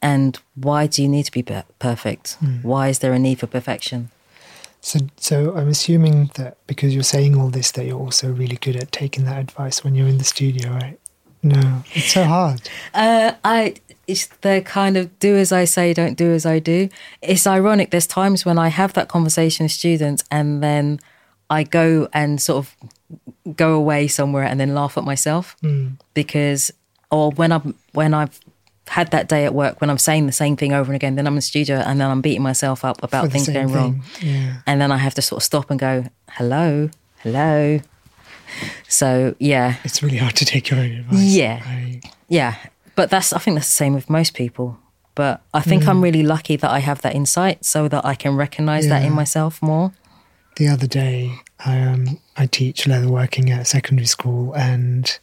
And 0.00 0.38
why 0.54 0.86
do 0.86 1.02
you 1.02 1.08
need 1.08 1.24
to 1.24 1.32
be 1.32 1.42
perfect? 1.42 2.36
Mm. 2.40 2.62
Why 2.62 2.88
is 2.88 3.00
there 3.00 3.12
a 3.12 3.18
need 3.18 3.40
for 3.40 3.46
perfection? 3.46 4.10
So, 4.80 5.00
so 5.16 5.56
I'm 5.56 5.68
assuming 5.68 6.30
that 6.34 6.56
because 6.68 6.94
you're 6.94 7.02
saying 7.02 7.36
all 7.36 7.48
this, 7.48 7.72
that 7.72 7.84
you're 7.84 7.98
also 7.98 8.32
really 8.32 8.56
good 8.56 8.76
at 8.76 8.92
taking 8.92 9.24
that 9.24 9.38
advice 9.40 9.82
when 9.82 9.96
you're 9.96 10.06
in 10.06 10.18
the 10.18 10.24
studio, 10.24 10.70
right? 10.70 10.98
No, 11.42 11.82
it's 11.94 12.12
so 12.12 12.24
hard. 12.24 12.68
Uh, 12.92 13.32
I 13.44 13.74
it's 14.06 14.26
the 14.40 14.62
kind 14.64 14.96
of 14.96 15.16
do 15.20 15.36
as 15.36 15.52
I 15.52 15.66
say, 15.66 15.94
don't 15.94 16.16
do 16.16 16.32
as 16.32 16.44
I 16.44 16.58
do. 16.58 16.88
It's 17.22 17.46
ironic. 17.46 17.90
There's 17.90 18.08
times 18.08 18.44
when 18.44 18.58
I 18.58 18.68
have 18.68 18.94
that 18.94 19.08
conversation 19.08 19.64
with 19.64 19.72
students, 19.72 20.24
and 20.30 20.62
then 20.62 20.98
I 21.48 21.62
go 21.62 22.08
and 22.12 22.40
sort 22.40 22.58
of 22.58 22.76
go 23.56 23.74
away 23.74 24.08
somewhere 24.08 24.44
and 24.44 24.58
then 24.58 24.74
laugh 24.74 24.96
at 24.98 25.04
myself 25.04 25.56
mm. 25.62 25.92
because, 26.14 26.70
or 27.10 27.30
when 27.32 27.52
I'm 27.52 27.74
when 27.92 28.14
I've 28.14 28.40
had 28.88 29.10
that 29.10 29.28
day 29.28 29.44
at 29.44 29.54
work 29.54 29.80
when 29.80 29.90
I'm 29.90 29.98
saying 29.98 30.26
the 30.26 30.32
same 30.32 30.56
thing 30.56 30.72
over 30.72 30.90
and 30.90 30.96
again, 30.96 31.14
then 31.14 31.26
I'm 31.26 31.34
in 31.34 31.36
the 31.36 31.42
studio 31.42 31.76
and 31.76 32.00
then 32.00 32.10
I'm 32.10 32.20
beating 32.20 32.42
myself 32.42 32.84
up 32.84 33.02
about 33.02 33.30
things 33.30 33.48
going 33.48 33.72
wrong. 33.72 34.02
Yeah. 34.20 34.56
And 34.66 34.80
then 34.80 34.90
I 34.90 34.96
have 34.96 35.14
to 35.14 35.22
sort 35.22 35.40
of 35.40 35.44
stop 35.44 35.70
and 35.70 35.78
go, 35.78 36.04
hello, 36.30 36.90
hello. 37.18 37.80
So, 38.88 39.34
yeah, 39.38 39.76
It's 39.84 40.02
really 40.02 40.16
hard 40.16 40.36
to 40.36 40.44
take 40.44 40.70
your 40.70 40.80
own 40.80 40.90
advice. 40.90 41.18
Yeah. 41.20 41.62
I, 41.64 42.00
yeah. 42.28 42.56
But 42.96 43.10
that's, 43.10 43.32
I 43.32 43.38
think 43.38 43.56
that's 43.56 43.68
the 43.68 43.74
same 43.74 43.94
with 43.94 44.08
most 44.08 44.34
people. 44.34 44.78
But 45.14 45.42
I 45.52 45.60
think 45.60 45.86
I'm 45.88 45.98
mm. 45.98 46.04
really 46.04 46.22
lucky 46.22 46.56
that 46.56 46.70
I 46.70 46.78
have 46.78 47.02
that 47.02 47.14
insight 47.14 47.64
so 47.64 47.88
that 47.88 48.04
I 48.04 48.14
can 48.14 48.36
recognize 48.36 48.88
that 48.88 49.04
in 49.04 49.12
myself 49.12 49.60
more. 49.60 49.92
The 50.58 50.68
other 50.68 50.86
day, 50.86 51.32
I 51.64 51.80
um 51.80 52.20
I 52.36 52.46
teach 52.46 52.84
leatherworking 52.84 53.48
at 53.50 53.62
a 53.62 53.64
secondary 53.64 54.06
school, 54.06 54.52
and 54.54 55.18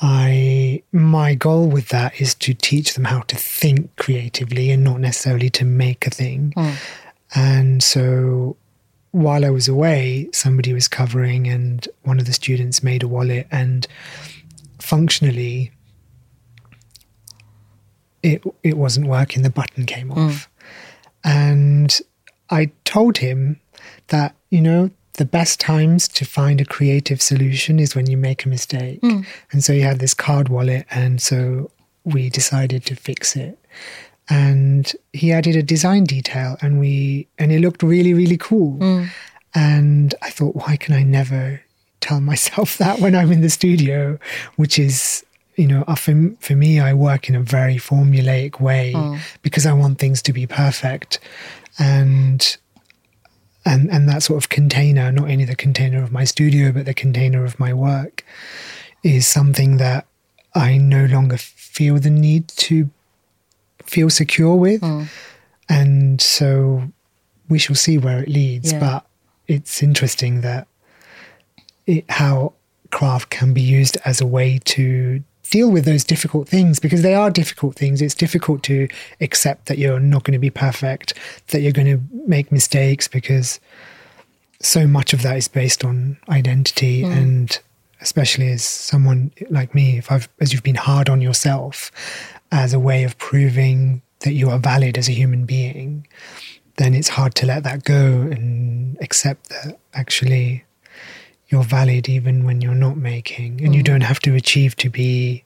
I 0.00 0.82
my 0.92 1.34
goal 1.34 1.68
with 1.68 1.88
that 1.90 2.20
is 2.20 2.34
to 2.36 2.54
teach 2.54 2.94
them 2.94 3.04
how 3.04 3.20
to 3.20 3.36
think 3.36 3.94
creatively 3.96 4.70
and 4.70 4.82
not 4.82 4.98
necessarily 5.00 5.50
to 5.50 5.64
make 5.64 6.06
a 6.06 6.10
thing. 6.10 6.52
And 7.34 7.82
so, 7.82 8.56
while 9.12 9.44
I 9.44 9.50
was 9.50 9.68
away, 9.68 10.28
somebody 10.32 10.72
was 10.72 10.88
covering, 10.88 11.46
and 11.46 11.86
one 12.02 12.18
of 12.18 12.26
the 12.26 12.32
students 12.32 12.82
made 12.82 13.02
a 13.02 13.08
wallet, 13.08 13.46
and 13.52 13.86
functionally, 14.78 15.70
it 18.22 18.42
it 18.62 18.76
wasn't 18.78 19.06
working. 19.06 19.42
The 19.42 19.50
button 19.50 19.84
came 19.86 20.10
off, 20.10 20.48
and 21.22 22.00
I 22.50 22.70
told 22.84 23.18
him 23.18 23.60
that, 24.08 24.34
you 24.50 24.60
know, 24.60 24.90
the 25.14 25.24
best 25.24 25.60
times 25.60 26.08
to 26.08 26.24
find 26.24 26.60
a 26.60 26.64
creative 26.64 27.20
solution 27.20 27.78
is 27.78 27.94
when 27.94 28.08
you 28.08 28.16
make 28.16 28.44
a 28.44 28.48
mistake. 28.48 29.00
Mm. 29.02 29.26
And 29.52 29.62
so 29.62 29.72
he 29.72 29.80
had 29.80 29.98
this 29.98 30.14
card 30.14 30.48
wallet, 30.48 30.86
and 30.90 31.20
so 31.20 31.70
we 32.04 32.30
decided 32.30 32.84
to 32.86 32.96
fix 32.96 33.36
it. 33.36 33.58
And 34.28 34.90
he 35.12 35.32
added 35.32 35.56
a 35.56 35.62
design 35.62 36.04
detail, 36.04 36.56
and 36.62 36.80
we 36.80 37.26
and 37.38 37.52
it 37.52 37.60
looked 37.60 37.82
really, 37.82 38.14
really 38.14 38.38
cool. 38.38 38.78
Mm. 38.78 39.08
And 39.54 40.14
I 40.22 40.30
thought, 40.30 40.56
why 40.56 40.76
can 40.76 40.94
I 40.94 41.02
never 41.02 41.60
tell 42.00 42.20
myself 42.32 42.78
that 42.78 43.00
when 43.00 43.14
I'm 43.14 43.32
in 43.32 43.40
the 43.40 43.50
studio? 43.50 44.18
Which 44.56 44.78
is, 44.78 45.24
you 45.56 45.66
know, 45.66 45.84
uh, 45.86 45.96
for, 45.96 46.30
for 46.40 46.54
me, 46.54 46.80
I 46.80 46.94
work 46.94 47.28
in 47.28 47.34
a 47.34 47.40
very 47.40 47.76
formulaic 47.76 48.60
way 48.60 48.92
mm. 48.94 49.18
because 49.42 49.66
I 49.66 49.72
want 49.72 49.98
things 49.98 50.22
to 50.22 50.32
be 50.32 50.46
perfect. 50.46 51.18
And 51.80 52.56
and 53.64 53.90
and 53.90 54.08
that 54.08 54.22
sort 54.22 54.42
of 54.42 54.48
container, 54.48 55.10
not 55.10 55.28
only 55.28 55.44
the 55.44 55.56
container 55.56 56.02
of 56.02 56.12
my 56.12 56.24
studio, 56.24 56.72
but 56.72 56.84
the 56.84 56.94
container 56.94 57.44
of 57.44 57.58
my 57.58 57.72
work, 57.72 58.24
is 59.02 59.26
something 59.26 59.78
that 59.78 60.06
I 60.54 60.76
no 60.76 61.06
longer 61.06 61.36
feel 61.38 61.98
the 61.98 62.10
need 62.10 62.48
to 62.48 62.90
feel 63.84 64.10
secure 64.10 64.54
with. 64.54 64.80
Hmm. 64.80 65.04
And 65.68 66.20
so 66.20 66.82
we 67.48 67.58
shall 67.58 67.76
see 67.76 67.98
where 67.98 68.22
it 68.22 68.28
leads. 68.28 68.72
Yeah. 68.72 68.80
But 68.80 69.06
it's 69.46 69.82
interesting 69.82 70.42
that 70.42 70.68
it, 71.86 72.04
how 72.10 72.54
craft 72.90 73.30
can 73.30 73.52
be 73.54 73.62
used 73.62 73.96
as 74.04 74.20
a 74.20 74.26
way 74.26 74.58
to 74.64 75.22
deal 75.50 75.70
with 75.70 75.84
those 75.84 76.04
difficult 76.04 76.48
things 76.48 76.78
because 76.78 77.02
they 77.02 77.14
are 77.14 77.30
difficult 77.30 77.76
things. 77.76 78.00
It's 78.00 78.14
difficult 78.14 78.62
to 78.64 78.88
accept 79.20 79.66
that 79.66 79.78
you're 79.78 80.00
not 80.00 80.24
going 80.24 80.32
to 80.32 80.38
be 80.38 80.50
perfect, 80.50 81.14
that 81.48 81.60
you're 81.60 81.72
going 81.72 81.88
to 81.88 82.00
make 82.26 82.52
mistakes 82.52 83.08
because 83.08 83.60
so 84.60 84.86
much 84.86 85.12
of 85.12 85.22
that 85.22 85.36
is 85.36 85.48
based 85.48 85.84
on 85.84 86.18
identity 86.28 87.02
hmm. 87.02 87.10
and 87.10 87.60
especially 88.00 88.50
as 88.50 88.62
someone 88.62 89.32
like 89.48 89.74
me 89.74 89.98
if 89.98 90.10
i've 90.12 90.28
as 90.40 90.52
you've 90.52 90.62
been 90.62 90.74
hard 90.74 91.08
on 91.08 91.20
yourself 91.20 91.90
as 92.52 92.72
a 92.72 92.78
way 92.78 93.04
of 93.04 93.16
proving 93.18 94.02
that 94.20 94.32
you 94.32 94.50
are 94.50 94.58
valid 94.58 94.98
as 94.98 95.08
a 95.08 95.12
human 95.12 95.44
being 95.44 96.06
then 96.76 96.94
it's 96.94 97.08
hard 97.08 97.34
to 97.34 97.46
let 97.46 97.62
that 97.62 97.84
go 97.84 98.22
and 98.30 98.96
accept 99.00 99.48
that 99.48 99.78
actually 99.94 100.64
you're 101.50 101.64
valid 101.64 102.08
even 102.08 102.44
when 102.44 102.60
you're 102.60 102.74
not 102.74 102.96
making 102.96 103.60
and 103.62 103.74
you 103.74 103.82
mm. 103.82 103.86
don't 103.86 104.00
have 104.02 104.20
to 104.20 104.34
achieve 104.34 104.76
to 104.76 104.88
be 104.88 105.44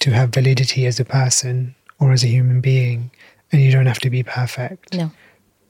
to 0.00 0.10
have 0.10 0.30
validity 0.30 0.86
as 0.86 0.98
a 0.98 1.04
person 1.04 1.74
or 1.98 2.12
as 2.12 2.24
a 2.24 2.26
human 2.26 2.60
being 2.60 3.10
and 3.52 3.62
you 3.62 3.70
don't 3.70 3.86
have 3.86 3.98
to 4.00 4.10
be 4.10 4.22
perfect 4.22 4.94
No. 4.94 5.10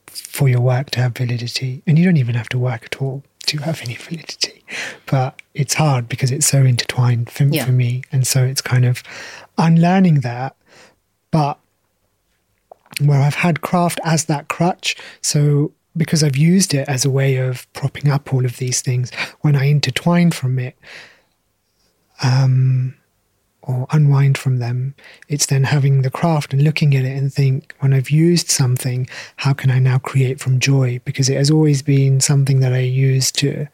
for 0.07 0.47
your 0.49 0.61
work 0.61 0.91
to 0.91 0.99
have 0.99 1.15
validity. 1.17 1.81
And 1.87 1.97
you 1.97 2.05
don't 2.05 2.17
even 2.17 2.35
have 2.35 2.49
to 2.49 2.59
work 2.59 2.85
at 2.85 3.01
all 3.01 3.23
to 3.47 3.57
have 3.57 3.81
any 3.81 3.95
validity. 3.95 4.63
But 5.05 5.41
it's 5.53 5.73
hard 5.73 6.07
because 6.07 6.31
it's 6.31 6.45
so 6.47 6.63
intertwined 6.63 7.29
for, 7.29 7.43
Yeah. 7.45 7.65
for 7.65 7.71
me. 7.71 8.03
And 8.11 8.25
so 8.25 8.43
it's 8.43 8.61
kind 8.61 8.85
of 8.85 9.03
unlearning 9.57 10.21
that. 10.21 10.55
But 11.31 11.59
where 12.99 13.21
I've 13.21 13.35
had 13.35 13.61
craft 13.61 13.99
as 14.03 14.25
that 14.25 14.47
crutch, 14.47 14.95
so 15.21 15.71
because 15.95 16.23
I've 16.23 16.37
used 16.37 16.73
it 16.73 16.87
as 16.87 17.05
a 17.05 17.09
way 17.09 17.37
of 17.37 17.71
propping 17.73 18.09
up 18.09 18.33
all 18.33 18.45
of 18.45 18.57
these 18.57 18.81
things, 18.81 19.11
when 19.41 19.55
I 19.55 19.65
intertwine 19.65 20.31
from 20.31 20.59
it, 20.59 20.77
um, 22.23 22.95
or 23.61 23.85
unwind 23.91 24.37
from 24.37 24.57
them. 24.57 24.95
It's 25.27 25.45
then 25.45 25.65
having 25.65 26.01
the 26.01 26.09
craft 26.09 26.53
and 26.53 26.63
looking 26.63 26.95
at 26.95 27.05
it 27.05 27.15
and 27.15 27.31
think, 27.31 27.75
when 27.79 27.93
I've 27.93 28.09
used 28.09 28.49
something, 28.49 29.07
how 29.37 29.53
can 29.53 29.69
I 29.69 29.79
now 29.79 29.99
create 29.99 30.39
from 30.39 30.59
joy? 30.59 30.99
Because 31.05 31.29
it 31.29 31.37
has 31.37 31.51
always 31.51 31.81
been 31.81 32.21
something 32.21 32.59
that 32.61 32.73
I 32.73 32.79
used 32.79 33.35
to 33.39 33.67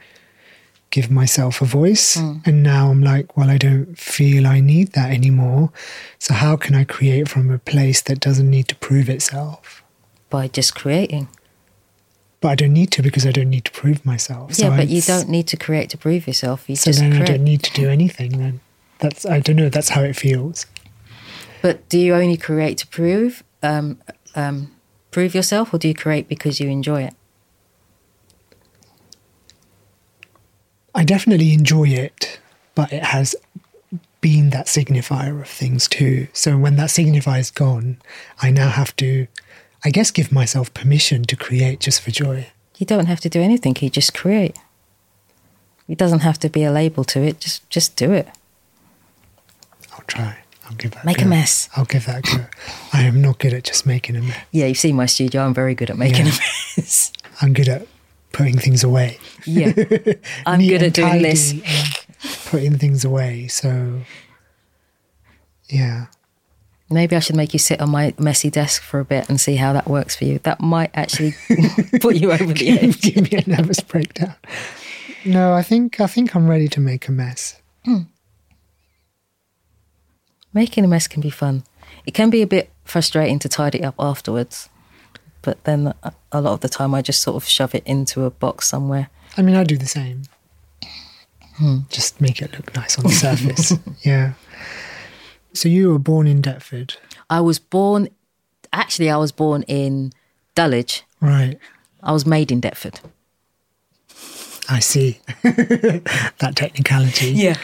give 0.90 1.12
myself 1.12 1.62
a 1.62 1.66
voice. 1.66 2.16
And 2.46 2.64
now 2.64 2.90
I'm 2.90 3.04
like, 3.04 3.36
well, 3.38 3.50
I 3.50 3.58
don't 3.58 3.98
feel 3.98 4.48
I 4.48 4.60
need 4.60 4.94
that 4.94 5.12
anymore. 5.12 5.72
So 6.20 6.34
how 6.34 6.56
can 6.58 6.76
I 6.76 6.84
create 6.84 7.28
from 7.30 7.52
a 7.52 7.60
place 7.60 8.02
that 8.02 8.20
doesn't 8.20 8.50
need 8.50 8.68
to 8.70 8.76
prove 8.76 9.10
itself? 9.10 9.84
By 10.30 10.48
just 10.48 10.76
creating. 10.76 11.28
But 12.40 12.50
I 12.50 12.56
don't 12.56 12.74
need 12.74 12.92
to 12.92 13.02
because 13.02 13.26
I 13.26 13.32
don't 13.32 13.50
need 13.50 13.66
to 13.66 13.72
prove 13.72 14.06
myself. 14.06 14.60
yeah, 14.60 14.76
but 14.76 14.90
you 14.90 15.02
don't 15.02 15.28
need 15.28 15.48
to 15.48 15.58
create 15.58 15.90
to 15.90 15.98
prove 15.98 16.28
yourself. 16.28 16.70
You 16.70 16.76
So 16.76 16.92
just 16.92 17.00
then 17.00 17.20
I 17.22 17.26
don't 17.26 17.44
need 17.44 17.64
to 17.64 17.74
do 17.74 17.90
anything 17.90 18.38
then. 18.38 18.60
That's 19.00 19.26
I 19.26 19.40
don't 19.40 19.56
know, 19.56 19.70
that's 19.70 19.90
how 19.90 20.02
it 20.02 20.16
feels. 20.16 20.66
But 21.62 21.88
do 21.90 21.98
you 21.98 22.14
only 22.14 22.38
create 22.38 22.78
to 22.80 22.88
prove 22.88 23.44
um, 23.64 24.00
um, 24.36 24.72
prove 25.10 25.34
yourself, 25.34 25.74
or 25.74 25.80
do 25.80 25.88
you 25.88 25.96
create 25.96 26.28
because 26.28 26.60
you 26.60 26.70
enjoy 26.70 27.04
it? 27.04 27.16
I 30.94 31.04
definitely 31.04 31.54
enjoy 31.54 31.90
it, 31.90 32.40
but 32.76 32.92
it 32.92 33.04
has 33.04 33.36
been 34.22 34.50
that 34.50 34.66
signifier 34.66 35.40
of 35.42 35.48
things 35.48 35.88
too. 35.88 36.28
So 36.34 36.58
when 36.58 36.76
that 36.78 36.90
signifier 36.90 37.40
is 37.40 37.52
gone, 37.52 37.98
I 38.42 38.50
now 38.50 38.70
have 38.70 38.96
to, 38.98 39.28
I 39.86 39.90
guess, 39.90 40.12
give 40.12 40.32
myself 40.32 40.74
permission 40.74 41.24
to 41.26 41.36
create 41.36 41.80
just 41.80 42.02
for 42.02 42.12
joy. 42.12 42.48
You 42.78 42.86
don't 42.86 43.06
have 43.08 43.20
to 43.22 43.30
do 43.30 43.42
anything. 43.42 43.76
You 43.80 43.90
just 43.90 44.14
create. 44.14 44.58
It 45.88 45.98
doesn't 45.98 46.20
have 46.20 46.38
to 46.40 46.50
be 46.50 46.64
a 46.64 46.72
label 46.72 47.04
to 47.06 47.22
it. 47.22 47.40
Just 47.40 47.68
just 47.70 47.96
do 47.96 48.12
it. 48.12 48.28
I'll 49.94 50.04
try. 50.08 50.38
I'll 50.66 50.76
give 50.76 50.92
that. 50.92 51.06
Make 51.06 51.20
a 51.20 51.24
go. 51.24 51.30
mess. 51.30 51.70
I'll 51.78 51.86
give 51.86 52.06
that 52.08 52.20
a 52.28 52.38
go. 52.38 52.46
I 52.94 53.04
am 53.04 53.22
not 53.22 53.40
good 53.40 53.54
at 53.54 53.64
just 53.64 53.86
making 53.86 54.16
a 54.18 54.22
mess. 54.22 54.38
Yeah, 54.52 54.66
you 54.66 54.74
see 54.76 54.92
my 54.94 55.06
studio. 55.06 55.44
I'm 55.44 55.54
very 55.54 55.74
good 55.76 55.90
at 55.90 55.98
making 55.98 56.26
Yeah. 56.26 56.32
a 56.34 56.80
mess. 56.82 57.14
I'm 57.42 57.54
good 57.54 57.70
at 57.70 57.88
putting 58.34 58.58
things 58.58 58.84
away. 58.84 59.18
yeah, 59.46 59.72
I'm 60.46 60.60
good 60.60 60.84
at 60.84 60.94
doing 60.94 61.22
this. 61.22 61.54
Putting 62.50 62.78
things 62.78 63.06
away. 63.06 63.48
So, 63.48 64.02
yeah. 65.70 66.08
Maybe 66.90 67.16
I 67.16 67.20
should 67.20 67.36
make 67.36 67.52
you 67.54 67.60
sit 67.60 67.82
on 67.82 67.90
my 67.90 68.14
messy 68.18 68.50
desk 68.50 68.82
for 68.82 69.00
a 69.02 69.06
bit 69.06 69.28
and 69.30 69.40
see 69.42 69.58
how 69.58 69.74
that 69.74 69.88
works 69.90 70.16
for 70.16 70.24
you. 70.26 70.40
That 70.44 70.62
might 70.62 70.90
actually 70.94 71.34
put 72.02 72.16
you 72.16 72.32
over 72.32 72.54
the 72.54 72.70
edge. 72.80 73.02
give 73.02 73.30
me 73.32 73.38
a 73.38 73.50
nervous 73.50 73.82
breakdown. 73.82 74.36
No, 75.26 75.54
I 75.54 75.64
think 75.64 76.00
I 76.00 76.08
think 76.08 76.34
I'm 76.36 76.48
ready 76.50 76.68
to 76.70 76.80
make 76.80 77.08
a 77.10 77.12
mess. 77.12 77.60
Hmm. 77.84 78.04
Making 80.54 80.86
a 80.86 80.88
mess 80.88 81.08
can 81.08 81.22
be 81.22 81.30
fun. 81.30 81.64
It 82.06 82.14
can 82.14 82.30
be 82.30 82.42
a 82.42 82.48
bit 82.48 82.70
frustrating 82.86 83.38
to 83.40 83.50
tidy 83.50 83.84
up 83.84 83.96
afterwards, 84.00 84.70
but 85.42 85.62
then 85.66 85.94
a- 86.04 86.14
a 86.32 86.42
lot 86.42 86.54
of 86.54 86.62
the 86.62 86.70
time 86.70 86.96
I 86.96 87.02
just 87.02 87.22
sort 87.22 87.36
of 87.36 87.48
shove 87.48 87.76
it 87.76 87.84
into 87.86 88.24
a 88.24 88.30
box 88.32 88.68
somewhere. 88.68 89.10
I 89.36 89.42
mean, 89.42 89.56
I 89.56 89.64
do 89.64 89.78
the 89.78 89.86
same. 89.88 90.24
Hmm. 91.56 91.80
Just 91.90 92.22
make 92.22 92.42
it 92.42 92.54
look 92.54 92.74
nice 92.76 92.98
on 92.98 93.04
the 93.04 93.12
surface. 93.12 93.74
yeah. 94.04 94.34
So 95.58 95.70
you 95.70 95.90
were 95.92 96.00
born 96.00 96.28
in 96.28 96.42
Deptford, 96.42 96.98
I 97.30 97.42
was 97.42 97.58
born, 97.58 98.10
actually, 98.72 99.10
I 99.10 99.18
was 99.18 99.32
born 99.32 99.64
in 99.64 100.14
Dulwich. 100.54 101.04
right? 101.20 101.58
I 102.04 102.12
was 102.12 102.26
made 102.26 102.52
in 102.52 102.62
Deptford. 102.62 103.00
I 104.70 104.80
see 104.80 105.20
that 105.44 106.54
technicality. 106.56 107.32
Yeah. 107.32 107.58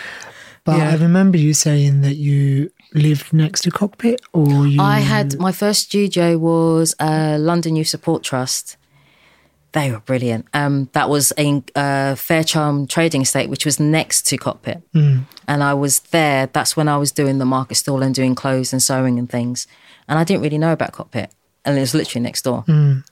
But 0.64 0.78
Yeah. 0.78 0.92
I 0.92 0.96
remember 0.96 1.38
you 1.38 1.54
saying 1.54 2.02
that 2.02 2.16
you 2.16 2.72
lived 2.94 3.32
next 3.34 3.62
to 3.62 3.72
Cockpit, 3.72 4.22
or 4.32 4.66
you. 4.66 4.82
I 4.82 5.00
had 5.02 5.38
my 5.38 5.52
first 5.52 5.84
studio 5.84 6.38
was 6.38 6.96
uh, 7.00 7.38
London 7.40 7.76
Youth 7.76 7.90
Support 7.90 8.24
Trust. 8.24 8.78
They 9.74 9.92
were 9.92 10.00
brilliant. 10.00 10.46
Um, 10.54 10.88
that 10.94 11.10
was 11.10 11.34
a 11.38 11.48
uh, 11.76 12.14
Faircharm 12.16 12.88
trading 12.88 13.22
estate, 13.24 13.50
which 13.50 13.66
was 13.66 13.80
next 13.80 14.24
to 14.28 14.38
Cockpit, 14.38 14.82
Mm. 14.94 15.26
and 15.48 15.64
I 15.64 15.74
was 15.74 16.00
there. 16.12 16.48
That's 16.54 16.78
when 16.78 16.88
I 16.88 16.98
was 16.98 17.12
doing 17.12 17.40
the 17.40 17.46
market 17.46 17.76
stall 17.76 18.02
and 18.04 18.14
doing 18.16 18.36
clothes 18.36 18.72
and 18.72 18.82
sewing 18.82 19.18
and 19.20 19.30
things. 19.30 19.66
And 20.08 20.20
I 20.20 20.24
didn't 20.24 20.44
really 20.44 20.58
know 20.60 20.74
about 20.74 20.92
Cockpit, 20.92 21.32
and 21.66 21.78
it 21.78 21.82
was 21.82 21.94
literally 21.96 22.22
next 22.24 22.44
door. 22.44 22.64
Mm. 22.68 23.04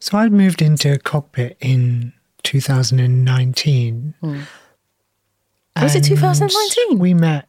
So 0.00 0.18
I'd 0.18 0.32
moved 0.32 0.60
into 0.60 0.98
Cockpit 0.98 1.56
in 1.60 2.12
2019. 2.42 4.14
Was 5.80 5.94
it 5.94 6.04
2019? 6.04 6.98
We 6.98 7.14
met. 7.14 7.48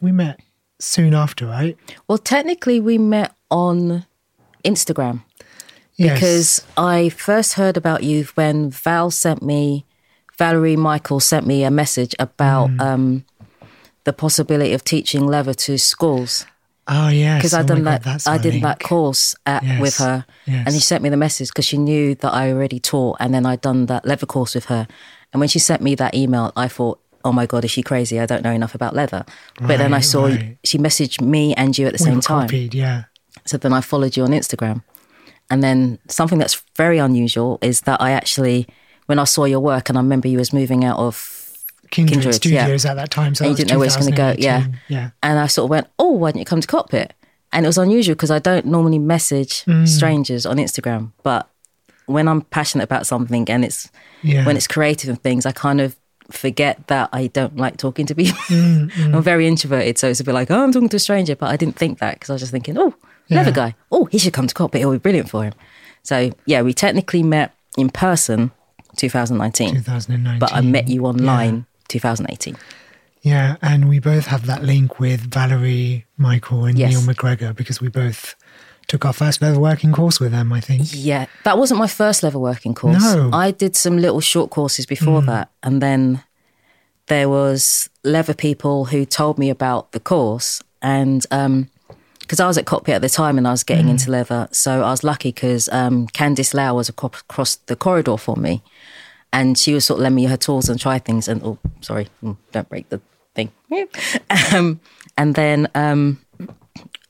We 0.00 0.12
met 0.12 0.40
soon 0.78 1.14
after, 1.14 1.46
right? 1.46 1.76
Well, 2.06 2.18
technically, 2.18 2.80
we 2.80 2.98
met 2.98 3.34
on 3.50 4.04
Instagram. 4.64 5.22
Yes. 5.96 6.14
because 6.14 6.66
I 6.76 7.08
first 7.08 7.54
heard 7.54 7.76
about 7.76 8.02
you 8.02 8.24
when 8.34 8.70
Val 8.70 9.10
sent 9.10 9.42
me, 9.42 9.86
Valerie 10.38 10.76
Michael 10.76 11.20
sent 11.20 11.46
me 11.46 11.64
a 11.64 11.70
message 11.70 12.14
about 12.18 12.68
Mm. 12.70 12.80
um, 12.80 13.24
the 14.04 14.12
possibility 14.12 14.72
of 14.74 14.84
teaching 14.84 15.26
leather 15.26 15.54
to 15.54 15.78
schools 15.78 16.44
Oh 16.86 17.08
yes. 17.08 17.38
because 17.38 17.54
I'd 17.54 17.64
Oh 17.70 17.74
done 17.74 17.84
that. 17.84 18.26
I 18.28 18.36
did 18.38 18.52
link. 18.54 18.62
that 18.64 18.80
course 18.80 19.34
at, 19.46 19.62
with 19.80 19.98
Yes, 19.98 19.98
her, 19.98 20.26
and 20.46 20.72
she 20.74 20.80
sent 20.80 21.02
me 21.02 21.08
the 21.08 21.16
message 21.16 21.48
because 21.48 21.64
she 21.64 21.78
knew 21.78 22.14
that 22.16 22.32
I 22.32 22.52
already 22.52 22.78
taught, 22.78 23.16
and 23.18 23.32
then 23.34 23.44
I'd 23.46 23.60
done 23.62 23.86
that 23.86 24.04
leather 24.06 24.26
course 24.26 24.54
with 24.54 24.66
her. 24.66 24.86
And 25.32 25.40
when 25.40 25.48
she 25.48 25.58
sent 25.58 25.82
me 25.82 25.94
that 25.96 26.14
email, 26.14 26.52
I 26.56 26.68
thought. 26.68 27.00
Oh 27.24 27.32
my 27.32 27.44
God, 27.44 27.64
is 27.64 27.72
she 27.72 27.82
crazy? 27.82 28.20
I 28.20 28.26
don't 28.26 28.44
know 28.44 28.52
enough 28.52 28.72
about 28.76 28.94
leather. 28.94 29.24
but 29.60 29.78
then 29.78 29.92
I 29.92 29.98
saw 29.98 30.26
right. 30.26 30.56
she 30.62 30.78
messaged 30.78 31.20
me 31.20 31.54
and 31.56 31.76
you 31.76 31.86
at 31.88 31.92
the 31.98 32.04
We 32.04 32.10
same 32.10 32.20
time. 32.20 32.46
copied, 32.46 32.72
yeah. 32.72 33.04
So 33.44 33.56
then 33.56 33.72
I 33.72 33.80
followed 33.80 34.16
you 34.16 34.22
on 34.22 34.30
Instagram. 34.30 34.84
And 35.50 35.62
then 35.62 35.98
something 36.08 36.38
that's 36.38 36.62
very 36.76 36.98
unusual 36.98 37.58
is 37.62 37.82
that 37.82 38.00
I 38.02 38.10
actually, 38.12 38.66
when 39.06 39.18
I 39.18 39.24
saw 39.24 39.44
your 39.44 39.60
work, 39.60 39.88
and 39.88 39.96
I 39.96 40.00
remember 40.00 40.26
you 40.28 40.38
was 40.38 40.52
moving 40.52 40.84
out 40.84 40.98
of, 40.98 41.32
Kindred, 41.92 42.14
Kindred, 42.14 42.44
yeah. 42.46 42.62
Studios 42.64 42.84
at 42.84 42.94
that 42.94 43.10
time, 43.12 43.34
so 43.36 43.44
and 43.44 43.52
you 43.52 43.56
didn't 43.56 43.70
know 43.70 43.78
where 43.78 43.84
it 43.84 43.94
was 43.94 43.96
it's 43.96 44.06
going 44.06 44.16
to 44.34 44.36
go. 44.36 44.42
Yeah. 44.42 44.66
Yeah. 44.88 45.10
And 45.22 45.38
I 45.38 45.46
sort 45.46 45.66
of 45.66 45.70
went, 45.70 45.86
oh, 46.00 46.10
why 46.10 46.30
didn't 46.30 46.40
you 46.40 46.44
come 46.44 46.60
to 46.60 46.66
Cockpit? 46.66 47.14
And 47.52 47.64
it 47.64 47.68
was 47.68 47.78
unusual 47.78 48.16
because 48.16 48.32
I 48.32 48.40
don't 48.40 48.66
normally 48.66 48.98
message 48.98 49.64
Mm. 49.66 49.86
strangers 49.86 50.46
on 50.46 50.56
Instagram. 50.56 51.12
But 51.22 51.48
when 52.06 52.26
I'm 52.26 52.42
passionate 52.42 52.82
about 52.84 53.06
something 53.06 53.48
and 53.48 53.64
it's, 53.64 53.88
Yeah. 54.22 54.44
when 54.44 54.56
it's 54.56 54.66
creative 54.66 55.08
and 55.08 55.22
things, 55.22 55.46
I 55.46 55.52
kind 55.52 55.80
of 55.80 55.94
forget 56.28 56.84
that 56.88 57.08
I 57.12 57.28
don't 57.28 57.56
like 57.56 57.76
talking 57.76 58.04
to 58.06 58.14
people. 58.20 58.36
Mm, 58.48 59.14
I'm 59.14 59.22
very 59.22 59.46
introverted. 59.46 59.96
So 59.96 60.08
it's 60.08 60.18
a 60.18 60.24
bit 60.24 60.34
like, 60.34 60.50
oh, 60.50 60.64
I'm 60.64 60.72
talking 60.72 60.88
to 60.88 60.96
a 60.96 61.00
stranger. 61.00 61.36
But 61.36 61.50
I 61.50 61.56
didn't 61.56 61.76
think 61.76 62.00
that 62.00 62.14
because 62.14 62.30
I 62.30 62.32
was 62.32 62.42
just 62.42 62.50
thinking, 62.52 62.76
oh, 62.76 62.94
Yeah. 63.28 63.38
leather 63.38 63.52
guy. 63.52 63.74
Oh, 63.90 64.06
he 64.06 64.18
should 64.18 64.32
come 64.32 64.46
to 64.46 64.54
Cockpit. 64.54 64.80
It'll 64.80 64.92
be 64.92 64.98
brilliant 64.98 65.30
for 65.30 65.44
him. 65.44 65.52
So 66.02 66.30
yeah, 66.44 66.62
we 66.62 66.72
technically 66.72 67.22
met 67.22 67.54
in 67.76 67.90
person 67.90 68.52
2019, 68.96 69.74
2019. 69.74 70.38
but 70.38 70.52
I 70.52 70.60
met 70.60 70.88
you 70.88 71.04
online 71.06 71.66
2018. 71.88 72.56
Yeah, 73.22 73.56
and 73.60 73.88
we 73.88 73.98
both 73.98 74.26
have 74.26 74.46
that 74.46 74.62
link 74.62 75.00
with 75.00 75.32
Valerie, 75.32 76.06
Michael, 76.16 76.64
and 76.64 76.78
Yes. 76.78 76.92
Neil 76.92 77.00
McGregor 77.00 77.54
because 77.54 77.80
we 77.80 77.88
both 77.88 78.36
took 78.86 79.04
our 79.04 79.12
first 79.12 79.42
leather 79.42 79.58
working 79.58 79.92
course 79.92 80.20
with 80.20 80.30
them. 80.30 80.52
I 80.52 80.60
think. 80.60 80.82
Yeah, 80.92 81.26
that 81.42 81.58
wasn't 81.58 81.80
my 81.80 81.88
first 81.88 82.22
leather 82.22 82.38
working 82.38 82.74
course. 82.74 83.02
No. 83.02 83.30
I 83.32 83.50
did 83.50 83.74
some 83.74 83.98
little 83.98 84.20
short 84.20 84.50
courses 84.50 84.86
before 84.86 85.22
mm. 85.22 85.26
that. 85.26 85.50
And 85.62 85.82
then 85.82 86.22
there 87.06 87.28
was 87.28 87.90
leather 88.04 88.34
people 88.34 88.86
who 88.86 89.04
told 89.04 89.38
me 89.38 89.50
about 89.50 89.92
the 89.92 90.00
course. 90.00 90.62
And 90.82 91.26
um, 91.30 91.68
because 92.26 92.40
I 92.40 92.46
was 92.48 92.58
at 92.58 92.66
Cockpit 92.66 92.96
at 92.96 93.02
the 93.02 93.08
time 93.08 93.38
and 93.38 93.46
I 93.46 93.52
was 93.52 93.62
getting 93.62 93.88
into 93.88 94.10
leather. 94.10 94.48
So 94.50 94.82
I 94.82 94.90
was 94.90 95.04
lucky 95.04 95.30
because 95.30 95.68
um, 95.70 96.08
Candice 96.08 96.54
Lau 96.54 96.74
was 96.74 96.88
across 96.88 97.56
the 97.66 97.76
corridor 97.76 98.16
for 98.16 98.36
me. 98.36 98.62
And 99.32 99.56
she 99.56 99.74
was 99.74 99.84
sort 99.84 99.98
of 99.98 100.02
lend 100.02 100.14
me 100.14 100.24
her 100.24 100.36
tools 100.36 100.68
and 100.68 100.80
try 100.80 100.98
things. 100.98 101.28
And, 101.28 101.42
oh, 101.44 101.58
sorry, 101.80 102.08
mm, 102.22 102.36
don't 102.52 102.68
break 102.68 102.88
the 102.88 103.00
thing. 103.34 103.52
um, 104.54 104.80
and 105.16 105.34
then 105.34 105.68
um, 105.74 106.18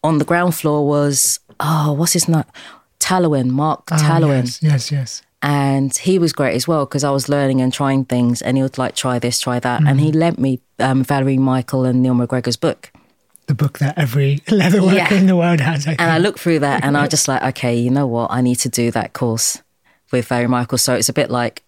on 0.03 0.19
the 0.19 0.25
ground 0.25 0.55
floor 0.55 0.87
was, 0.87 1.41
oh, 1.61 1.93
what's 1.93 2.13
his 2.13 2.29
name? 2.29 2.45
Tallowan, 2.99 3.51
Mark 3.51 3.85
Oh, 3.93 3.97
Tallowan 3.97 4.45
yes, 4.45 4.63
yes, 4.63 4.91
yes. 4.93 5.23
and 5.43 5.97
he 5.97 6.19
was 6.19 6.33
great 6.33 6.55
as 6.57 6.67
well 6.67 6.85
because 6.87 7.05
I 7.05 7.11
was 7.11 7.29
learning 7.29 7.61
and 7.61 7.73
trying 7.73 8.05
things, 8.05 8.43
and 8.43 8.57
he 8.57 8.63
would 8.65 8.79
like 8.79 8.97
try 8.97 9.19
this, 9.21 9.39
try 9.39 9.61
that, 9.61 9.87
and 9.87 10.01
he 10.01 10.11
lent 10.11 10.39
me 10.41 10.61
um, 10.81 11.05
Valerie 11.05 11.39
Michael 11.39 11.85
and 11.85 12.03
Neil 12.03 12.15
McGregor's 12.15 12.57
book, 12.57 12.91
The 13.47 13.55
book 13.55 13.79
that 13.79 13.97
every 13.97 14.43
leather 14.51 14.83
worker 14.83 14.97
Yeah. 14.97 15.15
in 15.15 15.27
the 15.27 15.37
world 15.37 15.61
has. 15.61 15.87
I 15.87 15.93
and 15.93 16.11
I 16.11 16.19
looked 16.19 16.41
through 16.41 16.61
that, 16.61 16.85
and 16.85 16.97
I 16.97 17.03
was 17.03 17.11
just 17.17 17.29
like, 17.29 17.43
okay, 17.55 17.77
you 17.77 17.91
know 17.91 18.07
what, 18.07 18.31
I 18.31 18.41
need 18.41 18.57
to 18.61 18.69
do 18.69 18.91
that 18.93 19.13
course 19.13 19.63
with 20.13 20.27
Valerie 20.29 20.49
Michael. 20.49 20.79
So 20.79 20.95
it's 20.95 21.09
a 21.09 21.13
bit 21.13 21.31
like, 21.31 21.63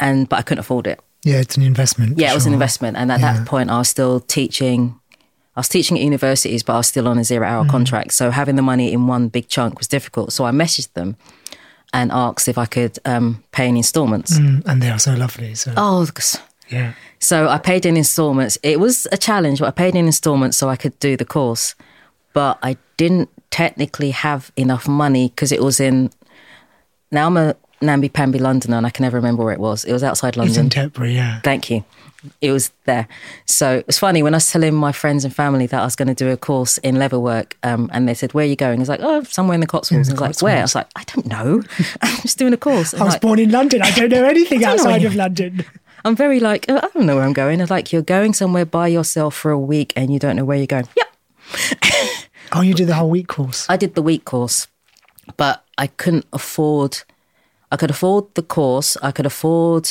and 0.00 0.28
but 0.28 0.38
I 0.38 0.42
couldn't 0.42 0.60
afford 0.60 0.86
it. 0.86 1.00
yeah, 1.24 1.36
it's 1.40 1.56
an 1.56 1.62
investment. 1.62 2.18
Yeah, 2.18 2.32
it 2.32 2.34
was 2.34 2.46
an 2.46 2.52
investment, 2.52 2.96
and 2.96 3.10
at 3.10 3.20
Yeah. 3.20 3.32
that 3.38 3.46
point, 3.46 3.70
I 3.70 3.78
was 3.78 3.88
still 3.88 4.20
teaching. 4.20 4.98
I 5.56 5.60
was 5.60 5.68
teaching 5.68 5.96
at 5.98 6.04
universities, 6.04 6.62
but 6.62 6.74
I 6.74 6.76
was 6.76 6.86
still 6.86 7.08
on 7.08 7.18
a 7.18 7.24
zero-hour 7.24 7.64
Mm. 7.64 7.70
contract. 7.70 8.12
So 8.12 8.30
having 8.30 8.54
the 8.56 8.62
money 8.62 8.92
in 8.92 9.08
one 9.08 9.26
big 9.28 9.48
chunk 9.48 9.78
was 9.78 9.88
difficult. 9.88 10.32
So 10.32 10.44
I 10.44 10.52
messaged 10.52 10.92
them 10.92 11.16
and 11.92 12.12
asked 12.12 12.46
if 12.48 12.56
I 12.58 12.66
could 12.66 12.98
um, 13.04 13.42
pay 13.50 13.66
in 13.68 13.76
installments. 13.76 14.38
Mm, 14.38 14.62
and 14.66 14.80
they 14.80 14.88
are 14.90 15.00
so 15.00 15.14
lovely. 15.14 15.56
So 15.56 15.72
Oh, 15.76 16.00
yeah, 16.70 16.92
So 17.18 17.48
I 17.48 17.58
paid 17.58 17.86
in 17.86 17.96
installments. 17.96 18.58
It 18.62 18.78
was 18.80 19.06
a 19.12 19.16
challenge, 19.16 19.60
but 19.60 19.66
I 19.66 19.70
paid 19.70 19.94
in 19.94 20.06
installments 20.06 20.56
so 20.56 20.68
I 20.68 20.76
could 20.76 20.98
do 20.98 21.16
the 21.16 21.24
course. 21.24 21.74
But 22.32 22.58
I 22.62 22.76
didn't 22.96 23.30
technically 23.50 24.10
have 24.10 24.52
enough 24.56 24.86
money 24.86 25.28
because 25.28 25.50
it 25.52 25.62
was 25.62 25.80
in. 25.80 26.10
Now 27.10 27.26
I'm 27.26 27.36
a 27.36 27.56
namby 27.80 28.08
pamby 28.08 28.38
Londoner 28.38 28.76
and 28.76 28.86
I 28.86 28.90
can 28.90 29.04
never 29.04 29.16
remember 29.16 29.44
where 29.44 29.54
it 29.54 29.60
was. 29.60 29.84
It 29.84 29.92
was 29.92 30.02
outside 30.02 30.36
London. 30.36 30.66
it's 30.66 30.76
in 30.76 30.90
Tetbury. 30.90 31.14
Yeah, 31.14 31.40
Thank 31.40 31.70
you. 31.70 31.84
It 32.40 32.50
was 32.50 32.72
there. 32.84 33.06
So 33.46 33.76
it 33.76 33.86
was 33.86 33.96
funny 33.98 34.24
when 34.24 34.34
I 34.34 34.38
was 34.38 34.50
telling 34.50 34.74
my 34.74 34.90
friends 34.90 35.24
and 35.24 35.34
family 35.34 35.66
that 35.66 35.80
I 35.80 35.84
was 35.84 35.94
going 35.94 36.08
to 36.08 36.14
do 36.14 36.28
a 36.30 36.36
course 36.36 36.76
in 36.78 36.96
leatherwork, 36.96 37.52
um, 37.62 37.88
and 37.92 38.08
they 38.08 38.14
said, 38.14 38.34
"Where 38.34 38.44
are 38.44 38.48
you 38.48 38.56
going?" 38.56 38.80
I 38.80 38.82
was 38.82 38.88
like, 38.88 39.00
"Oh, 39.00 39.22
somewhere 39.22 39.54
in 39.54 39.60
the 39.60 39.68
Cotswolds." 39.68 40.08
The 40.08 40.16
I 40.16 40.28
was 40.28 40.42
like, 40.42 40.42
"Where?" 40.42 40.58
I 40.58 40.62
was 40.62 40.74
like, 40.74 40.88
"I 40.96 41.04
don't 41.04 41.26
know. 41.26 41.62
I'm 42.02 42.20
just 42.22 42.36
doing 42.36 42.52
a 42.52 42.56
course." 42.56 42.92
And 42.92 43.02
I 43.02 43.04
was 43.04 43.14
like, 43.14 43.22
born 43.22 43.38
in 43.38 43.52
London. 43.52 43.82
I 43.82 43.92
don't 43.92 44.10
know 44.10 44.24
anything 44.24 44.58
don't 44.60 44.76
know 44.78 44.82
outside 44.82 45.04
of. 45.04 45.14
London. 45.14 45.64
I'm 46.04 46.16
very 46.16 46.40
like, 46.40 46.66
"Oh, 46.68 46.76
I 46.76 46.88
don't 46.94 47.06
know 47.06 47.16
where 47.16 47.24
I'm 47.24 47.32
going. 47.32 47.64
Like, 47.66 47.92
you're 47.92 48.02
going 48.02 48.32
somewhere 48.34 48.64
by 48.64 48.88
yourself 48.88 49.34
for 49.34 49.50
a 49.50 49.58
week 49.58 49.92
and 49.96 50.12
you 50.12 50.18
don't 50.18 50.36
know 50.36 50.44
where 50.44 50.56
you're 50.58 50.66
going. 50.66 50.88
Yep. 50.96 51.06
Oh, 52.52 52.62
you 52.62 52.72
did 52.72 52.86
the 52.86 52.94
whole 52.94 53.10
week 53.10 53.28
course. 53.28 53.66
I 53.68 53.76
did 53.76 53.94
the 53.94 54.00
week 54.00 54.24
course, 54.24 54.68
but 55.36 55.64
I 55.76 55.86
couldn't 55.86 56.24
afford. 56.32 57.02
I 57.70 57.76
could 57.76 57.90
afford 57.90 58.34
the 58.36 58.42
course. 58.42 58.96
I 59.02 59.10
could 59.10 59.26
afford 59.26 59.90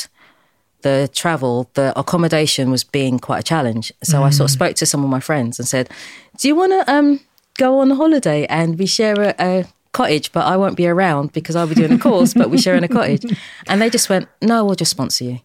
the 0.82 1.08
travel. 1.14 1.70
The 1.74 1.92
accommodation 1.96 2.70
was 2.72 2.82
being 2.82 3.20
quite 3.20 3.38
a 3.38 3.42
challenge. 3.44 3.92
So 4.02 4.24
I 4.24 4.30
sort 4.30 4.50
of 4.50 4.52
spoke 4.52 4.74
to 4.76 4.86
some 4.86 5.04
of 5.04 5.10
my 5.10 5.20
friends 5.20 5.60
and 5.60 5.68
said, 5.68 5.88
"Do 6.36 6.48
you 6.48 6.56
want 6.56 6.72
to 6.72 6.92
um, 6.92 7.20
go 7.58 7.78
on 7.78 7.92
a 7.92 7.94
holiday 7.94 8.44
and 8.46 8.76
we 8.76 8.86
share 8.86 9.20
a, 9.22 9.34
a 9.38 9.64
cottage? 9.92 10.32
But 10.32 10.46
I 10.46 10.56
won't 10.56 10.76
be 10.76 10.88
around 10.88 11.32
because 11.32 11.54
I'll 11.54 11.68
be 11.68 11.76
doing 11.76 11.92
a 11.92 11.98
course. 11.98 12.34
but 12.34 12.50
we 12.50 12.58
share 12.58 12.74
in 12.74 12.82
a 12.82 12.88
cottage." 12.88 13.24
And 13.68 13.80
they 13.80 13.88
just 13.88 14.08
went, 14.08 14.28
"No, 14.42 14.64
we'll 14.64 14.74
just 14.74 14.90
sponsor 14.90 15.22
you." 15.24 15.40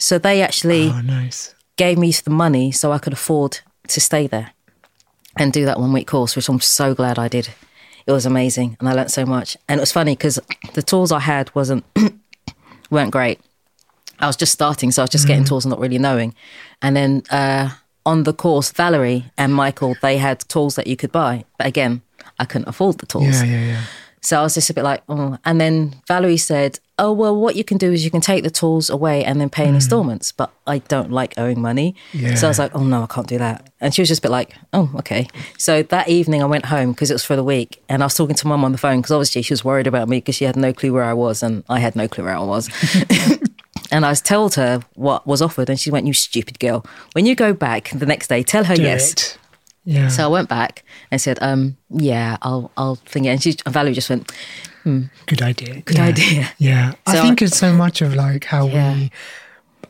So 0.00 0.18
they 0.18 0.42
actually 0.42 0.88
Oh, 0.88 1.00
nice. 1.02 1.54
gave 1.76 1.96
me 1.98 2.10
the 2.12 2.30
money 2.30 2.72
so 2.72 2.90
I 2.90 2.98
could 2.98 3.12
afford 3.12 3.60
to 3.88 4.00
stay 4.00 4.26
there 4.26 4.50
and 5.36 5.52
do 5.52 5.64
that 5.66 5.78
one 5.78 5.92
week 5.92 6.06
course, 6.08 6.34
which 6.36 6.48
I'm 6.48 6.60
so 6.60 6.94
glad 6.94 7.18
I 7.18 7.28
did. 7.28 7.48
It 8.06 8.12
was 8.12 8.26
amazing, 8.26 8.76
and 8.80 8.88
I 8.88 8.92
learnt 8.94 9.10
so 9.12 9.24
much. 9.26 9.56
And 9.68 9.78
it 9.78 9.82
was 9.82 9.92
funny 9.92 10.12
because 10.16 10.40
the 10.74 10.82
tools 10.82 11.12
I 11.12 11.20
had 11.20 11.54
wasn't 11.54 11.84
weren't 12.90 13.10
great. 13.12 13.40
I 14.18 14.26
was 14.26 14.36
just 14.36 14.52
starting, 14.52 14.90
so 14.90 15.02
I 15.02 15.04
was 15.04 15.10
just 15.10 15.26
getting 15.26 15.44
tools 15.44 15.64
and 15.64 15.70
not 15.70 15.78
really 15.80 15.98
knowing. 15.98 16.34
And 16.82 16.96
then 16.96 17.22
uh, 17.30 17.70
on 18.04 18.24
the 18.24 18.32
course, 18.32 18.72
Valerie 18.72 19.30
and 19.38 19.54
Michael 19.54 19.94
they 20.02 20.18
had 20.18 20.40
tools 20.48 20.74
that 20.74 20.86
you 20.86 20.96
could 20.96 21.12
buy, 21.12 21.44
but 21.58 21.66
again, 21.66 22.02
I 22.38 22.44
couldn't 22.46 22.68
afford 22.68 22.98
the 22.98 23.06
tools. 23.06 23.42
Yeah, 23.42 23.44
yeah, 23.44 23.64
yeah. 23.66 23.82
So 24.22 24.38
I 24.38 24.42
was 24.42 24.54
just 24.54 24.70
a 24.70 24.74
bit 24.74 24.84
like, 24.84 25.02
oh. 25.08 25.38
And 25.44 25.60
then 25.60 25.94
Valerie 26.08 26.36
said, 26.36 26.78
oh, 27.00 27.12
well, 27.12 27.34
what 27.34 27.56
you 27.56 27.64
can 27.64 27.78
do 27.78 27.90
is 27.90 28.04
you 28.04 28.10
can 28.10 28.20
take 28.20 28.44
the 28.44 28.50
tools 28.50 28.90
away 28.90 29.24
and 29.24 29.40
then 29.40 29.48
pay 29.48 29.66
in 29.66 29.74
installments. 29.74 30.30
But 30.30 30.52
I 30.66 30.78
don't 30.78 31.10
like 31.10 31.34
owing 31.38 31.60
money. 31.60 31.96
Yeah. 32.12 32.34
So 32.34 32.46
I 32.46 32.50
was 32.50 32.58
like, 32.58 32.72
oh, 32.74 32.84
no, 32.84 33.02
I 33.02 33.06
can't 33.06 33.26
do 33.26 33.38
that. 33.38 33.70
And 33.80 33.94
she 33.94 34.02
was 34.02 34.08
just 34.08 34.20
a 34.20 34.22
bit 34.22 34.30
like, 34.30 34.54
oh, 34.74 34.92
okay. 34.96 35.26
So 35.58 35.82
that 35.82 36.08
evening 36.08 36.42
I 36.42 36.46
went 36.46 36.66
home 36.66 36.92
because 36.92 37.10
it 37.10 37.14
was 37.14 37.24
for 37.24 37.36
the 37.36 37.42
week. 37.42 37.82
And 37.88 38.02
I 38.02 38.06
was 38.06 38.14
talking 38.14 38.36
to 38.36 38.46
mum 38.46 38.64
on 38.64 38.72
the 38.72 38.78
phone 38.78 38.98
because 38.98 39.12
obviously 39.12 39.42
she 39.42 39.52
was 39.54 39.64
worried 39.64 39.86
about 39.86 40.08
me 40.08 40.18
because 40.18 40.34
she 40.34 40.44
had 40.44 40.56
no 40.56 40.72
clue 40.72 40.92
where 40.92 41.04
I 41.04 41.14
was 41.14 41.42
and 41.42 41.64
I 41.68 41.80
had 41.80 41.96
no 41.96 42.06
clue 42.06 42.24
where 42.24 42.36
I 42.36 42.42
was. 42.44 42.68
and 43.90 44.04
I 44.04 44.12
told 44.14 44.54
her 44.56 44.82
what 44.94 45.26
was 45.26 45.40
offered. 45.40 45.70
And 45.70 45.80
she 45.80 45.90
went, 45.90 46.06
you 46.06 46.12
stupid 46.12 46.60
girl. 46.60 46.84
When 47.14 47.24
you 47.24 47.34
go 47.34 47.54
back 47.54 47.90
the 47.94 48.06
next 48.06 48.28
day, 48.28 48.42
tell 48.42 48.64
her 48.64 48.76
Do 48.76 48.82
yes. 48.82 49.12
it. 49.12 49.38
Yeah. 49.84 50.08
So 50.08 50.24
I 50.24 50.26
went 50.26 50.48
back 50.48 50.84
and 51.10 51.18
said, 51.20 51.38
um, 51.40 51.76
"Yeah, 51.88 52.36
I'll 52.42 52.70
I'll 52.76 52.96
think 52.96 53.24
it." 53.24 53.30
And 53.30 53.42
she, 53.42 53.56
and 53.64 53.72
Valerie 53.72 53.94
just 53.94 54.10
went, 54.10 54.30
Good 54.84 55.42
idea. 55.42 55.80
Good 55.82 55.96
Yeah. 55.98 56.04
idea. 56.04 56.50
Yeah. 56.58 56.92
I 57.06 57.20
think 57.20 57.42
I- 57.42 57.46
it's 57.46 57.56
so 57.58 57.72
much 57.72 58.00
of 58.02 58.14
like 58.14 58.44
how 58.44 58.66
Yeah. 58.68 58.94
we 58.94 59.10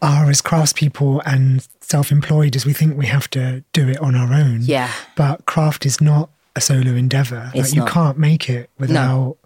are 0.02 0.28
as 0.30 0.40
craftspeople 0.42 1.20
and 1.26 1.66
self 1.80 2.10
employed 2.10 2.56
as 2.56 2.64
we 2.66 2.72
think 2.72 2.96
we 2.96 3.06
have 3.06 3.28
to 3.30 3.62
do 3.72 3.88
it 3.88 3.98
on 3.98 4.14
our 4.14 4.32
own. 4.32 4.60
Yeah. 4.62 4.90
But 5.16 5.46
craft 5.46 5.84
is 5.86 6.00
not 6.00 6.30
a 6.56 6.60
solo 6.60 6.92
endeavor. 6.94 7.50
It's 7.54 7.68
like 7.70 7.74
you 7.76 7.80
not. 7.80 7.90
can't 7.90 8.18
make 8.18 8.48
it 8.50 8.70
without 8.78 9.36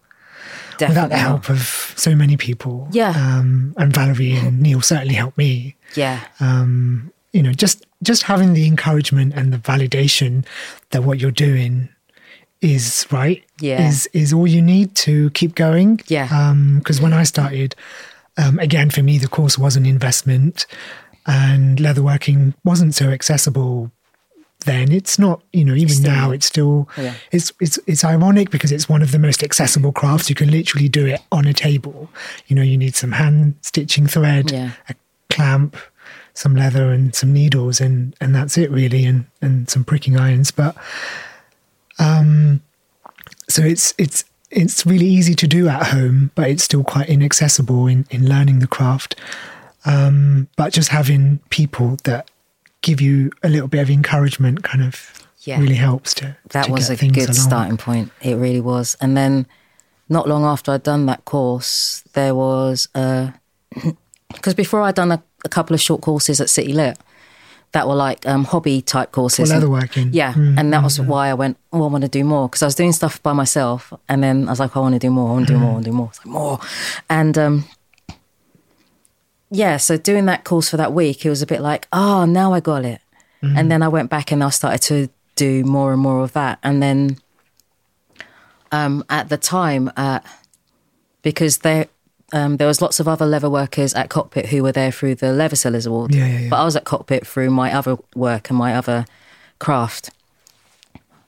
Definitely. 0.78 0.88
without 0.88 1.08
the 1.10 1.16
not. 1.16 1.28
help 1.28 1.48
of 1.50 1.92
so 1.96 2.14
many 2.14 2.36
people. 2.36 2.88
Yeah. 2.92 3.10
Um, 3.10 3.74
and 3.76 3.92
Valerie 3.92 4.32
and 4.36 4.60
Neil 4.60 4.80
certainly 4.80 5.14
helped 5.14 5.38
me. 5.38 5.76
Yeah. 5.94 6.20
Um, 6.40 7.12
you 7.32 7.42
know, 7.42 7.52
just 7.52 7.84
just 8.02 8.24
having 8.24 8.54
the 8.54 8.66
encouragement 8.66 9.34
and 9.34 9.52
the 9.52 9.58
validation 9.58 10.44
that 10.90 11.02
what 11.04 11.18
you're 11.20 11.30
doing 11.30 11.88
is 12.60 13.06
right 13.10 13.42
Yeah. 13.60 13.86
is 13.88 14.08
is 14.12 14.32
all 14.32 14.46
you 14.46 14.62
need 14.62 14.94
to 14.96 15.30
keep 15.30 15.54
going. 15.54 16.00
Yeah. 16.08 16.28
Um, 16.30 16.78
because 16.78 17.00
when 17.00 17.12
I 17.12 17.24
started, 17.24 17.74
um, 18.36 18.58
again 18.58 18.90
for 18.90 19.02
me 19.02 19.18
the 19.18 19.28
course 19.28 19.58
was 19.58 19.76
an 19.76 19.86
investment, 19.86 20.66
and 21.26 21.78
leatherworking 21.78 22.54
wasn't 22.64 22.94
so 22.94 23.10
accessible 23.10 23.90
then. 24.66 24.92
It's 24.92 25.18
not, 25.18 25.42
you 25.52 25.62
know, 25.64 25.74
even 25.74 25.94
Still 25.96 26.10
now 26.12 26.30
it's 26.30 26.46
still 26.46 26.88
Yeah. 26.96 27.14
it's 27.32 27.52
it's 27.60 27.78
it's 27.86 28.02
ironic 28.04 28.50
because 28.50 28.72
it's 28.72 28.88
one 28.88 29.02
of 29.02 29.10
the 29.10 29.18
most 29.18 29.42
accessible 29.42 29.92
crafts. 29.92 30.28
You 30.30 30.34
can 30.34 30.50
literally 30.50 30.88
do 30.88 31.04
it 31.06 31.20
on 31.30 31.46
a 31.46 31.52
table. 31.52 32.10
You 32.46 32.56
know, 32.56 32.62
you 32.62 32.78
need 32.78 32.94
some 32.96 33.12
hand 33.12 33.56
stitching 33.60 34.06
thread, 34.06 34.50
Yeah. 34.50 34.70
a 34.88 34.94
clamp, 35.28 35.76
some 36.32 36.54
leather 36.56 36.90
and 36.92 37.14
some 37.14 37.32
needles 37.32 37.80
and 37.80 38.14
and 38.22 38.34
that's 38.34 38.56
it 38.56 38.70
really 38.70 39.04
and 39.04 39.26
and 39.42 39.68
some 39.68 39.84
pricking 39.84 40.18
irons. 40.18 40.50
But 40.50 40.74
um 41.98 42.60
so 43.48 43.62
it's 43.62 43.94
it's 43.98 44.24
it's 44.50 44.86
really 44.86 45.06
easy 45.06 45.34
to 45.34 45.46
do 45.48 45.68
at 45.68 45.88
home, 45.88 46.30
but 46.34 46.48
it's 46.48 46.62
still 46.62 46.84
quite 46.84 47.08
inaccessible 47.08 47.86
in, 47.88 48.06
in 48.10 48.28
learning 48.28 48.60
the 48.60 48.68
craft. 48.68 49.16
Um, 49.84 50.46
but 50.56 50.72
just 50.72 50.90
having 50.90 51.40
people 51.50 51.96
that 52.04 52.30
give 52.82 53.00
you 53.00 53.32
a 53.42 53.48
little 53.48 53.66
bit 53.68 53.80
of 53.80 53.90
encouragement 53.90 54.62
kind 54.62 54.82
of 54.84 55.10
Yeah. 55.40 55.58
really 55.60 55.74
helps 55.74 56.14
to 56.14 56.36
that 56.50 56.66
to 56.66 56.72
was 56.72 56.88
a 56.88 56.96
good 56.96 57.16
along. 57.18 57.34
starting 57.34 57.76
point. 57.76 58.12
It 58.22 58.36
really 58.36 58.60
was. 58.60 58.96
And 59.00 59.16
then, 59.16 59.46
not 60.08 60.28
long 60.28 60.44
after 60.44 60.70
I'd 60.72 60.82
done 60.84 61.06
that 61.06 61.24
course, 61.24 62.02
there 62.12 62.34
was 62.34 62.88
a 62.94 63.34
because 64.32 64.54
before 64.54 64.82
I'd 64.82 64.94
done 64.94 65.10
a, 65.12 65.22
a 65.44 65.48
couple 65.48 65.74
of 65.74 65.80
short 65.80 66.00
courses 66.00 66.40
at 66.40 66.48
City 66.48 66.72
Lit 66.72 66.96
that 67.74 67.86
were 67.86 67.94
like 67.94 68.24
um, 68.26 68.44
hobby 68.44 68.80
type 68.80 69.12
courses. 69.12 69.50
And- 69.50 69.62
leatherworking. 69.62 70.08
Yeah, 70.12 70.32
Mm, 70.32 70.58
and 70.58 70.72
that 70.72 70.82
was 70.82 70.98
why 71.00 71.28
I 71.28 71.34
went. 71.34 71.58
Oh, 71.72 71.84
I 71.84 71.88
want 71.88 72.02
to 72.02 72.08
do 72.08 72.24
more 72.24 72.48
because 72.48 72.62
I 72.62 72.66
was 72.66 72.74
doing 72.74 72.92
stuff 72.92 73.22
by 73.22 73.32
myself, 73.34 73.92
and 74.08 74.22
then 74.22 74.48
I 74.48 74.52
was 74.52 74.60
like, 74.60 74.76
I 74.76 74.80
want 74.80 74.94
to 74.94 74.98
do 74.98 75.10
more. 75.10 75.28
I 75.30 75.32
want 75.34 75.46
to 75.48 75.52
do 75.54 75.58
more. 75.58 75.70
I 75.70 75.72
want 75.74 75.84
to 75.84 75.90
do 75.90 75.96
more. 75.96 76.08
It's 76.08 76.18
like 76.20 76.32
more, 76.32 76.58
and 77.10 77.36
um, 77.36 77.64
yeah. 79.50 79.76
So 79.76 79.96
doing 79.96 80.24
that 80.26 80.44
course 80.44 80.70
for 80.70 80.76
that 80.78 80.92
week, 80.92 81.26
it 81.26 81.30
was 81.30 81.42
a 81.42 81.46
bit 81.46 81.60
like, 81.60 81.86
oh, 81.92 82.24
now 82.24 82.52
I 82.52 82.60
got 82.60 82.84
it. 82.84 83.00
And 83.42 83.70
then 83.70 83.82
I 83.82 83.88
went 83.88 84.08
back 84.08 84.32
and 84.32 84.42
I 84.42 84.48
started 84.48 84.80
to 84.88 85.10
do 85.36 85.64
more 85.64 85.92
and 85.92 86.00
more 86.00 86.22
of 86.24 86.32
that, 86.32 86.58
and 86.62 86.82
then 86.82 87.18
um, 88.72 89.04
at 89.10 89.28
the 89.28 89.36
time, 89.36 89.90
uh, 89.96 90.20
because 91.22 91.58
there. 91.58 91.88
Um, 92.34 92.56
there 92.56 92.66
was 92.66 92.82
lots 92.82 92.98
of 92.98 93.06
other 93.06 93.24
leather 93.24 93.48
workers 93.48 93.94
at 93.94 94.10
Cockpit 94.10 94.46
who 94.46 94.64
were 94.64 94.72
there 94.72 94.90
through 94.90 95.14
the 95.14 95.26
Leathersellers 95.26 95.86
Award. 95.86 96.12
Yeah, 96.12 96.26
yeah, 96.26 96.38
yeah. 96.40 96.48
But 96.50 96.56
I 96.56 96.64
was 96.64 96.74
at 96.74 96.84
Cockpit 96.84 97.24
through 97.24 97.50
my 97.50 97.72
other 97.72 97.96
work 98.16 98.50
and 98.50 98.58
my 98.58 98.74
other 98.74 99.06
craft. 99.60 100.10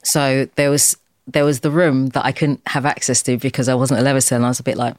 So 0.03 0.49
there 0.57 0.69
was 0.69 0.97
there 1.29 1.45
was 1.45 1.61
the 1.61 1.71
room 1.71 2.09
that 2.09 2.25
I 2.25 2.33
couldn't 2.33 2.61
have 2.67 2.85
access 2.85 3.23
to 3.23 3.39
because 3.39 3.69
I 3.69 3.75
wasn't 3.75 4.01
a 4.01 4.03
leather 4.03 4.21
seller. 4.21 4.47
I 4.47 4.49
was 4.49 4.59
a 4.59 4.65
bit 4.65 4.77
like, 4.77 4.97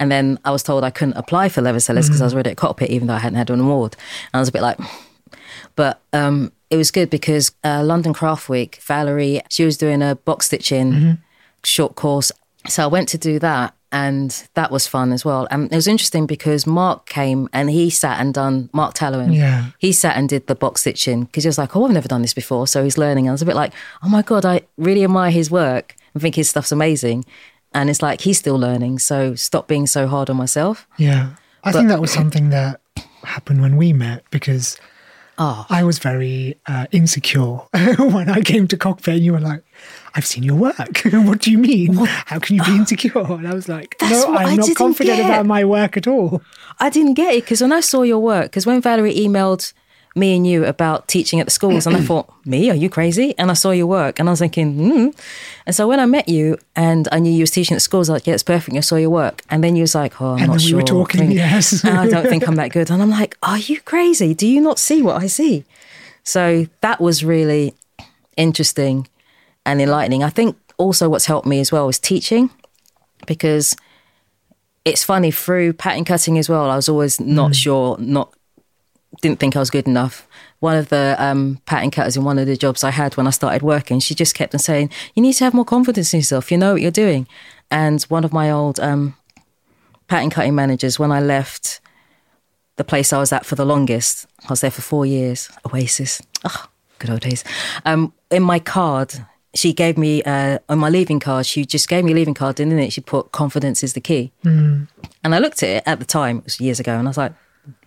and 0.00 0.10
then 0.10 0.38
I 0.46 0.50
was 0.50 0.62
told 0.62 0.82
I 0.82 0.90
couldn't 0.90 1.16
apply 1.18 1.50
for 1.50 1.60
leather 1.60 1.80
sellers 1.80 2.06
because 2.06 2.22
I 2.22 2.24
was 2.24 2.32
already 2.32 2.50
at 2.50 2.56
Cockpit, 2.56 2.88
even 2.88 3.08
though 3.08 3.14
I 3.14 3.18
hadn't 3.18 3.36
had 3.36 3.50
an 3.50 3.60
award. 3.60 3.96
And 4.32 4.38
I 4.38 4.40
was 4.40 4.48
a 4.48 4.52
bit 4.52 4.62
like, 4.62 4.78
but 5.76 6.00
um, 6.14 6.52
it 6.70 6.78
was 6.78 6.90
good 6.90 7.10
because 7.10 7.52
uh, 7.64 7.82
London 7.84 8.14
Craft 8.14 8.48
Week, 8.48 8.80
Valerie, 8.82 9.42
she 9.50 9.66
was 9.66 9.76
doing 9.76 10.00
a 10.00 10.14
box 10.14 10.46
stitching 10.46 11.18
short 11.64 11.96
course. 11.96 12.32
So 12.66 12.82
I 12.82 12.86
went 12.86 13.08
to 13.10 13.18
do 13.18 13.38
that 13.38 13.74
and 13.92 14.46
that 14.54 14.70
was 14.70 14.86
fun 14.86 15.12
as 15.12 15.24
well. 15.24 15.48
And 15.50 15.72
it 15.72 15.76
was 15.76 15.86
interesting 15.88 16.26
because 16.26 16.66
Mark 16.66 17.06
came 17.06 17.48
and 17.52 17.70
he 17.70 17.88
sat 17.90 18.20
and 18.20 18.34
done, 18.34 18.68
Mark 18.72 18.94
Tallowan, 18.94 19.32
Yeah. 19.32 19.66
he 19.78 19.92
sat 19.92 20.16
and 20.16 20.28
did 20.28 20.46
the 20.46 20.54
box 20.54 20.82
stitching 20.82 21.24
because 21.24 21.44
he 21.44 21.48
was 21.48 21.58
like, 21.58 21.74
oh, 21.74 21.84
I've 21.86 21.92
never 21.92 22.08
done 22.08 22.22
this 22.22 22.34
before. 22.34 22.66
So 22.66 22.84
he's 22.84 22.98
learning. 22.98 23.26
And 23.26 23.30
I 23.30 23.32
was 23.32 23.42
a 23.42 23.46
bit 23.46 23.56
like, 23.56 23.72
oh 24.02 24.08
my 24.08 24.22
God, 24.22 24.44
I 24.44 24.60
really 24.76 25.04
admire 25.04 25.30
his 25.30 25.50
work 25.50 25.96
and 26.12 26.20
think 26.22 26.34
his 26.34 26.50
stuff's 26.50 26.72
amazing. 26.72 27.24
And 27.74 27.88
it's 27.90 28.02
like, 28.02 28.20
he's 28.22 28.38
still 28.38 28.56
learning. 28.56 28.98
So 28.98 29.34
stop 29.34 29.68
being 29.68 29.86
so 29.86 30.06
hard 30.06 30.28
on 30.30 30.36
myself. 30.36 30.86
Yeah. 30.98 31.30
I 31.64 31.72
think 31.72 31.88
that 31.88 32.00
was 32.00 32.10
something 32.12 32.50
that 32.50 32.80
happened 33.24 33.60
when 33.62 33.76
we 33.76 33.92
met 33.92 34.22
because 34.30 34.78
Oh. 35.40 35.64
I 35.70 35.84
was 35.84 36.00
very 36.00 36.58
uh, 36.66 36.86
insecure 36.90 37.58
when 37.98 38.28
I 38.28 38.40
came 38.40 38.66
to 38.68 38.76
cockpit 38.76 39.14
and 39.16 39.24
you 39.24 39.32
were 39.34 39.40
like, 39.40 39.62
I've 40.14 40.26
seen 40.26 40.42
your 40.42 40.56
work. 40.56 41.00
what 41.12 41.40
do 41.40 41.50
you 41.50 41.58
mean? 41.58 41.94
How 41.94 42.38
can 42.38 42.56
you 42.56 42.64
be 42.64 42.76
insecure? 42.76 43.12
And 43.38 43.46
I 43.48 43.54
was 43.54 43.68
like, 43.68 43.96
That's 43.98 44.24
no, 44.26 44.34
I 44.34 44.44
I'm 44.44 44.56
not 44.56 44.74
confident 44.76 45.18
get. 45.18 45.26
about 45.26 45.46
my 45.46 45.64
work 45.64 45.96
at 45.96 46.06
all. 46.06 46.42
I 46.80 46.90
didn't 46.90 47.14
get 47.14 47.34
it 47.34 47.44
because 47.44 47.60
when 47.60 47.72
I 47.72 47.80
saw 47.80 48.02
your 48.02 48.18
work, 48.20 48.46
because 48.46 48.66
when 48.66 48.80
Valerie 48.80 49.14
emailed 49.14 49.72
me 50.16 50.34
and 50.36 50.44
you 50.46 50.64
about 50.64 51.06
teaching 51.06 51.38
at 51.38 51.46
the 51.46 51.50
schools, 51.50 51.86
and 51.86 51.96
I 51.96 52.00
thought, 52.10 52.32
me, 52.44 52.70
are 52.70 52.74
you 52.74 52.88
crazy? 52.90 53.34
And 53.38 53.50
I 53.50 53.54
saw 53.54 53.70
your 53.70 53.86
work, 53.86 54.18
and 54.18 54.28
I 54.28 54.32
was 54.32 54.40
thinking, 54.40 54.74
hmm. 54.74 55.08
And 55.66 55.76
so 55.76 55.86
when 55.86 56.00
I 56.00 56.06
met 56.06 56.28
you 56.28 56.56
and 56.74 57.06
I 57.12 57.18
knew 57.20 57.30
you 57.30 57.42
was 57.42 57.50
teaching 57.50 57.74
at 57.76 57.82
schools, 57.82 58.08
I 58.08 58.12
was 58.14 58.20
like, 58.20 58.26
yeah, 58.26 58.34
it's 58.34 58.42
perfect. 58.42 58.76
I 58.76 58.80
saw 58.80 58.96
your 58.96 59.10
work, 59.10 59.42
and 59.50 59.62
then 59.62 59.76
you 59.76 59.82
was 59.82 59.94
like, 59.94 60.20
oh, 60.20 60.32
I'm 60.32 60.38
And 60.38 60.46
not 60.48 60.58
then 60.58 60.64
we 60.64 60.70
sure. 60.70 60.76
were 60.78 60.82
talking, 60.84 61.20
Think- 61.20 61.34
yes. 61.34 61.84
I 61.84 62.08
don't 62.08 62.26
think 62.26 62.48
I'm 62.48 62.56
that 62.56 62.72
good, 62.72 62.90
and 62.90 63.02
I'm 63.02 63.10
like, 63.10 63.36
are 63.42 63.58
you 63.58 63.80
crazy? 63.82 64.34
Do 64.34 64.46
you 64.46 64.60
not 64.60 64.78
see 64.78 65.02
what 65.02 65.22
I 65.22 65.26
see? 65.28 65.64
So 66.24 66.66
that 66.80 67.00
was 67.00 67.22
really 67.24 67.74
interesting 68.36 69.08
and 69.68 69.82
enlightening. 69.82 70.24
I 70.24 70.30
think 70.30 70.56
also 70.78 71.08
what's 71.10 71.26
helped 71.26 71.46
me 71.46 71.60
as 71.60 71.70
well 71.70 71.88
is 71.88 71.98
teaching 71.98 72.50
because 73.26 73.76
it's 74.84 75.04
funny 75.04 75.30
through 75.30 75.74
pattern 75.74 76.06
cutting 76.06 76.38
as 76.38 76.48
well. 76.48 76.70
I 76.70 76.76
was 76.76 76.88
always 76.88 77.20
not 77.20 77.54
sure, 77.54 77.98
not 77.98 78.32
didn't 79.20 79.40
think 79.40 79.56
I 79.56 79.58
was 79.58 79.70
good 79.70 79.86
enough. 79.86 80.26
One 80.60 80.76
of 80.76 80.88
the 80.88 81.16
um, 81.18 81.60
pattern 81.66 81.90
cutters 81.90 82.16
in 82.16 82.24
one 82.24 82.38
of 82.38 82.46
the 82.46 82.56
jobs 82.56 82.82
I 82.82 82.90
had 82.90 83.16
when 83.16 83.26
I 83.26 83.30
started 83.30 83.62
working, 83.62 84.00
she 84.00 84.14
just 84.14 84.34
kept 84.34 84.54
on 84.54 84.58
saying, 84.58 84.90
"You 85.14 85.22
need 85.22 85.34
to 85.34 85.44
have 85.44 85.54
more 85.54 85.64
confidence 85.64 86.14
in 86.14 86.20
yourself. 86.20 86.50
You 86.50 86.56
know 86.56 86.72
what 86.72 86.82
you're 86.82 86.90
doing." 86.90 87.28
And 87.70 88.02
one 88.04 88.24
of 88.24 88.32
my 88.32 88.50
old 88.50 88.80
um, 88.80 89.14
pattern 90.06 90.30
cutting 90.30 90.54
managers, 90.54 90.98
when 90.98 91.12
I 91.12 91.20
left 91.20 91.80
the 92.76 92.84
place 92.84 93.12
I 93.12 93.18
was 93.18 93.32
at 93.32 93.44
for 93.44 93.56
the 93.56 93.66
longest, 93.66 94.26
I 94.44 94.48
was 94.48 94.62
there 94.62 94.70
for 94.70 94.82
four 94.82 95.04
years. 95.04 95.50
Oasis, 95.66 96.22
oh, 96.44 96.66
good 96.98 97.10
old 97.10 97.20
days. 97.20 97.44
Um, 97.84 98.14
in 98.30 98.42
my 98.42 98.60
card, 98.60 99.14
she 99.58 99.72
gave 99.72 99.98
me 99.98 100.22
uh, 100.22 100.58
on 100.68 100.78
my 100.78 100.88
leaving 100.88 101.20
card. 101.20 101.46
She 101.46 101.64
just 101.64 101.88
gave 101.88 102.04
me 102.04 102.12
a 102.12 102.14
leaving 102.14 102.34
card, 102.34 102.60
in 102.60 102.78
it 102.78 102.92
she 102.92 103.00
put 103.00 103.32
"confidence 103.32 103.82
is 103.82 103.92
the 103.92 104.00
key." 104.00 104.32
And 105.24 105.34
I 105.34 105.38
looked 105.38 105.62
at 105.62 105.68
it 105.68 105.82
at 105.86 105.98
the 105.98 106.04
time, 106.04 106.38
it 106.38 106.44
was 106.44 106.60
years 106.60 106.80
ago, 106.80 106.92
and 106.92 107.06
I 107.08 107.10
was 107.10 107.18
like, 107.18 107.32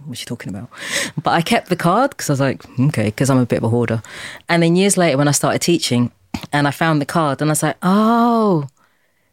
what's 0.05 0.19
she 0.19 0.25
talking 0.25 0.49
about? 0.49 0.69
But 1.23 1.31
I 1.31 1.41
kept 1.41 1.69
the 1.69 1.75
card 1.75 2.11
because 2.11 2.29
I 2.29 2.33
was 2.33 2.39
like, 2.39 2.79
okay, 2.79 3.05
because 3.05 3.29
I'm 3.29 3.37
a 3.37 3.45
bit 3.45 3.57
of 3.57 3.63
a 3.63 3.69
hoarder. 3.69 4.01
And 4.47 4.61
then 4.61 4.75
years 4.75 4.97
later, 4.97 5.17
when 5.17 5.27
I 5.27 5.31
started 5.31 5.61
teaching 5.61 6.11
and 6.53 6.67
I 6.67 6.71
found 6.71 7.01
the 7.01 7.05
card, 7.05 7.41
and 7.41 7.49
I 7.49 7.53
was 7.53 7.63
like, 7.63 7.77
oh, 7.81 8.67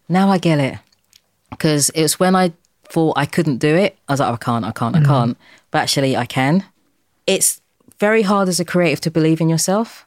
now 0.08 0.30
I 0.30 0.38
get 0.38 0.58
it. 0.58 0.78
Because 1.50 1.90
it 1.90 2.02
was 2.02 2.20
when 2.20 2.36
I 2.36 2.52
thought 2.84 3.18
I 3.18 3.26
couldn't 3.26 3.58
do 3.58 3.74
it, 3.74 3.98
I 4.08 4.12
was 4.12 4.20
like, 4.20 4.30
oh, 4.30 4.34
I 4.34 4.36
can't, 4.36 4.64
I 4.64 4.72
can't, 4.72 4.96
I 4.96 5.02
can't. 5.04 5.36
But 5.70 5.78
actually, 5.78 6.16
I 6.16 6.26
can. 6.26 6.64
It's 7.26 7.60
very 7.98 8.22
hard 8.22 8.48
as 8.48 8.60
a 8.60 8.64
creative 8.64 9.00
to 9.00 9.10
believe 9.10 9.40
in 9.40 9.48
yourself 9.48 10.06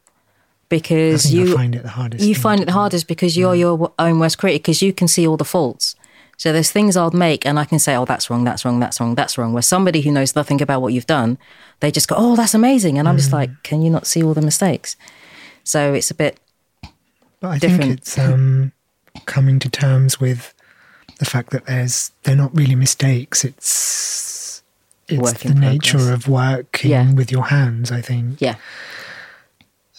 because 0.71 1.31
you 1.31 1.51
I 1.53 1.55
find 1.55 1.75
it 1.75 1.84
the 1.84 1.89
hardest. 1.89 2.25
you 2.25 2.34
find 2.34 2.60
it 2.62 2.65
the 2.65 2.71
hardest 2.71 3.07
because 3.07 3.38
you're 3.38 3.53
your 3.55 3.91
own 3.99 4.17
worst 4.19 4.39
critic 4.39 4.63
because 4.63 4.81
you 4.81 4.91
can 4.93 5.07
see 5.07 5.27
all 5.27 5.38
the 5.38 5.45
faults. 5.45 5.95
So 6.38 6.51
there's 6.51 6.71
things 6.71 6.97
I'll 6.97 7.12
make 7.12 7.45
and 7.45 7.60
I 7.60 7.65
can 7.65 7.77
say, 7.77 7.95
oh, 7.95 8.05
that's 8.05 8.31
wrong, 8.31 8.43
that's 8.43 8.65
wrong, 8.65 8.79
that's 8.79 8.99
wrong, 8.99 9.13
that's 9.13 9.38
wrong. 9.38 9.53
Where 9.53 9.62
somebody 9.62 10.01
who 10.01 10.12
knows 10.12 10.36
nothing 10.36 10.60
about 10.60 10.81
what 10.81 10.91
you've 10.93 11.05
done, 11.05 11.38
they 11.81 11.91
just 11.91 12.07
go, 12.07 12.15
oh, 12.17 12.36
that's 12.36 12.55
amazing. 12.55 12.97
And 12.97 13.07
I'm 13.07 13.17
just 13.17 13.31
like, 13.31 13.51
can 13.62 13.84
you 13.84 13.91
not 13.91 14.07
see 14.07 14.23
all 14.23 14.34
the 14.34 14.41
mistakes? 14.41 14.95
So 15.63 15.93
it's 15.93 16.10
a 16.10 16.15
bit, 16.15 16.39
But 17.39 17.49
I 17.49 17.57
different. 17.60 17.81
think 17.84 17.97
it's 17.99 18.17
um, 18.17 18.71
coming 19.27 19.60
to 19.60 19.69
terms 19.69 20.19
with 20.19 20.55
the 21.19 21.25
fact 21.25 21.51
that 21.51 21.67
there's 21.67 22.12
they're 22.23 22.36
not 22.36 22.55
really 22.57 22.73
mistakes. 22.73 23.45
It's 23.45 24.63
it's 25.07 25.34
the 25.43 25.53
nature 25.53 25.97
progress. 25.99 26.15
of 26.25 26.27
working 26.27 26.89
Yeah. 26.91 27.13
with 27.13 27.31
your 27.31 27.45
hands. 27.47 27.91
I 27.91 28.01
think, 28.01 28.41
yeah, 28.41 28.55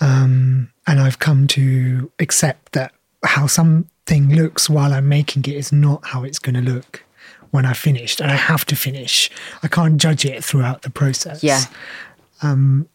um, 0.02 0.70
and 0.86 1.00
I've 1.00 1.18
come 1.18 1.46
to 1.48 2.10
accept 2.18 2.72
that 2.72 2.92
how 3.24 3.46
something 3.46 4.34
looks 4.34 4.68
while 4.68 4.92
I'm 4.92 5.08
making 5.08 5.44
it 5.44 5.54
is 5.54 5.72
not 5.72 6.04
how 6.04 6.24
it's 6.24 6.38
going 6.38 6.56
to 6.56 6.72
look 6.72 7.04
when 7.50 7.64
I 7.64 7.72
finished, 7.72 8.20
and 8.20 8.30
I 8.30 8.34
have 8.34 8.64
to 8.66 8.76
finish. 8.76 9.30
I 9.62 9.68
can't 9.68 10.00
judge 10.00 10.24
it 10.24 10.44
throughout 10.44 10.82
the 10.82 10.90
process. 10.90 11.42
yeah. 11.42 11.62
Um, 12.42 12.88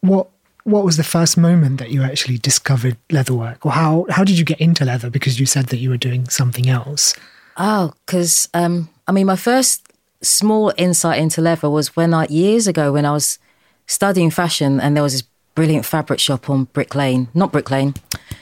what 0.00 0.28
what 0.64 0.84
was 0.84 0.96
the 0.96 1.04
first 1.04 1.36
moment 1.36 1.78
that 1.78 1.90
you 1.90 2.02
actually 2.02 2.38
discovered 2.38 2.96
leatherwork 3.10 3.64
or 3.64 3.72
how 3.72 4.06
how 4.08 4.24
did 4.24 4.38
you 4.38 4.44
get 4.44 4.60
into 4.60 4.84
leather 4.84 5.10
because 5.10 5.38
you 5.38 5.44
said 5.44 5.66
that 5.66 5.78
you 5.78 5.90
were 5.90 5.98
doing 5.98 6.26
something 6.28 6.68
else 6.68 7.14
Oh, 7.62 7.92
because 8.06 8.48
um, 8.54 8.88
I 9.06 9.12
mean, 9.12 9.26
my 9.26 9.36
first 9.36 9.86
small 10.22 10.72
insight 10.78 11.18
into 11.18 11.42
leather 11.42 11.68
was 11.68 11.94
when 11.94 12.14
I 12.14 12.26
years 12.26 12.66
ago 12.66 12.92
when 12.92 13.04
I 13.04 13.12
was 13.12 13.38
studying 13.86 14.30
fashion, 14.30 14.80
and 14.80 14.96
there 14.96 15.02
was 15.02 15.12
this 15.12 15.24
brilliant 15.54 15.84
fabric 15.84 16.20
shop 16.20 16.48
on 16.48 16.64
Brick 16.64 16.94
Lane, 16.94 17.28
not 17.34 17.52
Brick 17.52 17.70
Lane, 17.70 17.94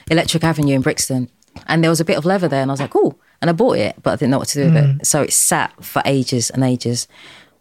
Electric 0.09 0.43
Avenue 0.43 0.75
in 0.75 0.81
Brixton, 0.81 1.29
and 1.67 1.83
there 1.83 1.89
was 1.89 1.99
a 1.99 2.05
bit 2.05 2.17
of 2.17 2.25
leather 2.25 2.47
there, 2.47 2.61
and 2.61 2.71
I 2.71 2.73
was 2.73 2.81
like, 2.81 2.95
oh, 2.95 3.15
and 3.41 3.49
I 3.49 3.53
bought 3.53 3.77
it, 3.77 3.95
but 4.03 4.11
I 4.11 4.15
didn't 4.15 4.31
know 4.31 4.39
what 4.39 4.47
to 4.49 4.63
do 4.63 4.73
with 4.73 4.77
it, 4.77 5.07
so 5.07 5.21
it 5.21 5.33
sat 5.33 5.83
for 5.83 6.01
ages 6.05 6.49
and 6.49 6.63
ages. 6.63 7.07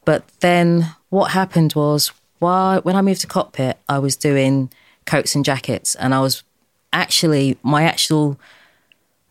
But 0.05 0.27
then 0.41 0.95
what 1.11 1.33
happened 1.33 1.75
was, 1.75 2.13
while 2.39 2.81
when 2.83 2.97
I 2.97 3.03
moved 3.03 3.21
to 3.23 3.27
Cockpit, 3.27 3.79
I 3.89 3.99
was 3.99 4.17
doing 4.17 4.71
coats 5.07 5.35
and 5.35 5.45
jackets, 5.45 5.95
and 5.95 6.15
I 6.15 6.21
was 6.21 6.43
actually 6.93 7.59
my 7.63 7.83
actual 7.83 8.39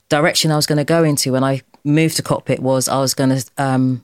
direction 0.10 0.52
I 0.52 0.56
was 0.56 0.66
going 0.66 0.78
to 0.78 0.84
go 0.84 1.04
into 1.04 1.32
when 1.34 1.44
I 1.44 1.62
moved 1.84 2.18
to 2.18 2.24
Cockpit 2.24 2.60
was 2.60 2.88
I 2.88 3.00
was 3.00 3.14
going 3.14 3.30
to 3.30 3.46
um, 3.58 4.04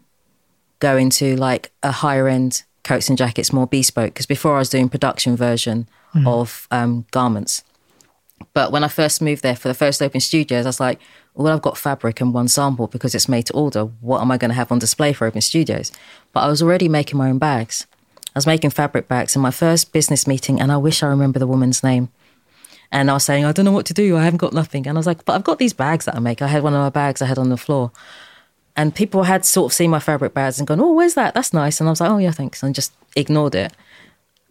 go 0.79 0.97
into 0.97 1.35
like 1.35 1.71
a 1.81 1.91
higher 1.91 2.27
end 2.27 2.63
coats 2.83 3.09
and 3.09 3.17
jackets, 3.17 3.53
more 3.53 3.67
bespoke. 3.67 4.13
Because 4.13 4.25
before 4.25 4.55
I 4.55 4.59
was 4.59 4.69
doing 4.69 4.89
production 4.89 5.35
version 5.35 5.87
of 6.25 6.67
um, 6.71 7.05
garments. 7.11 7.63
But 8.53 8.71
when 8.71 8.83
I 8.83 8.87
first 8.87 9.21
moved 9.21 9.41
there 9.41 9.55
for 9.55 9.67
the 9.67 9.73
first 9.73 10.01
open 10.01 10.19
studios, 10.19 10.65
I 10.65 10.69
was 10.69 10.79
like, 10.79 10.99
well, 11.33 11.53
I've 11.53 11.61
got 11.61 11.77
fabric 11.77 12.21
and 12.21 12.33
one 12.33 12.47
sample 12.47 12.87
because 12.87 13.15
it's 13.15 13.29
made 13.29 13.47
to 13.47 13.53
order. 13.53 13.85
What 14.01 14.21
am 14.21 14.31
I 14.31 14.37
going 14.37 14.49
to 14.49 14.55
have 14.55 14.71
on 14.71 14.79
display 14.79 15.13
for 15.13 15.25
open 15.25 15.41
studios? 15.41 15.91
But 16.31 16.41
I 16.41 16.47
was 16.47 16.61
already 16.61 16.87
making 16.87 17.17
my 17.17 17.29
own 17.29 17.39
bags. 17.39 17.87
I 18.27 18.37
was 18.37 18.45
making 18.45 18.71
fabric 18.71 19.07
bags 19.07 19.35
in 19.35 19.41
my 19.41 19.51
first 19.51 19.93
business 19.93 20.27
meeting, 20.27 20.59
and 20.59 20.71
I 20.71 20.77
wish 20.77 21.03
I 21.03 21.07
remember 21.07 21.39
the 21.39 21.47
woman's 21.47 21.83
name. 21.83 22.09
And 22.91 23.09
I 23.09 23.13
was 23.13 23.23
saying, 23.23 23.45
I 23.45 23.51
don't 23.51 23.65
know 23.65 23.71
what 23.71 23.87
to 23.87 23.93
do. 23.93 24.17
I 24.17 24.23
haven't 24.23 24.37
got 24.37 24.53
nothing. 24.53 24.87
And 24.87 24.97
I 24.97 24.99
was 24.99 25.07
like, 25.07 25.25
but 25.25 25.33
I've 25.33 25.43
got 25.43 25.57
these 25.57 25.73
bags 25.73 26.05
that 26.05 26.15
I 26.15 26.19
make. 26.19 26.43
I 26.43 26.47
had 26.47 26.61
one 26.61 26.73
of 26.73 26.79
my 26.79 26.89
bags 26.89 27.21
I 27.21 27.25
had 27.25 27.39
on 27.39 27.49
the 27.49 27.57
floor. 27.57 27.91
And 28.75 28.93
people 28.93 29.23
had 29.23 29.45
sort 29.45 29.71
of 29.71 29.75
seen 29.75 29.89
my 29.89 29.99
fabric 29.99 30.35
bags 30.35 30.59
and 30.59 30.67
gone, 30.67 30.79
oh, 30.79 30.93
where's 30.93 31.15
that? 31.15 31.33
That's 31.33 31.53
nice. 31.53 31.79
And 31.79 31.89
I 31.89 31.91
was 31.91 32.01
like, 32.01 32.11
oh, 32.11 32.17
yeah, 32.17 32.31
thanks. 32.31 32.61
And 32.61 32.75
just 32.75 32.93
ignored 33.15 33.55
it. 33.55 33.73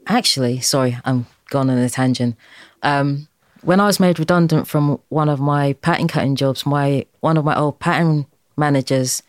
Actually, 0.08 0.60
sorry, 0.60 0.98
I'm 1.04 1.26
gone 1.50 1.70
on 1.70 1.78
a 1.78 1.88
tangent. 1.88 2.36
Um, 2.82 3.28
when 3.62 3.80
I 3.80 3.86
was 3.86 4.00
made 4.00 4.18
redundant 4.18 4.66
from 4.66 5.00
one 5.08 5.28
of 5.28 5.40
my 5.40 5.74
pattern 5.74 6.08
cutting 6.08 6.36
jobs, 6.36 6.66
my 6.66 7.06
one 7.20 7.36
of 7.36 7.44
my 7.44 7.56
old 7.56 7.78
pattern 7.78 8.26
managers, 8.56 9.22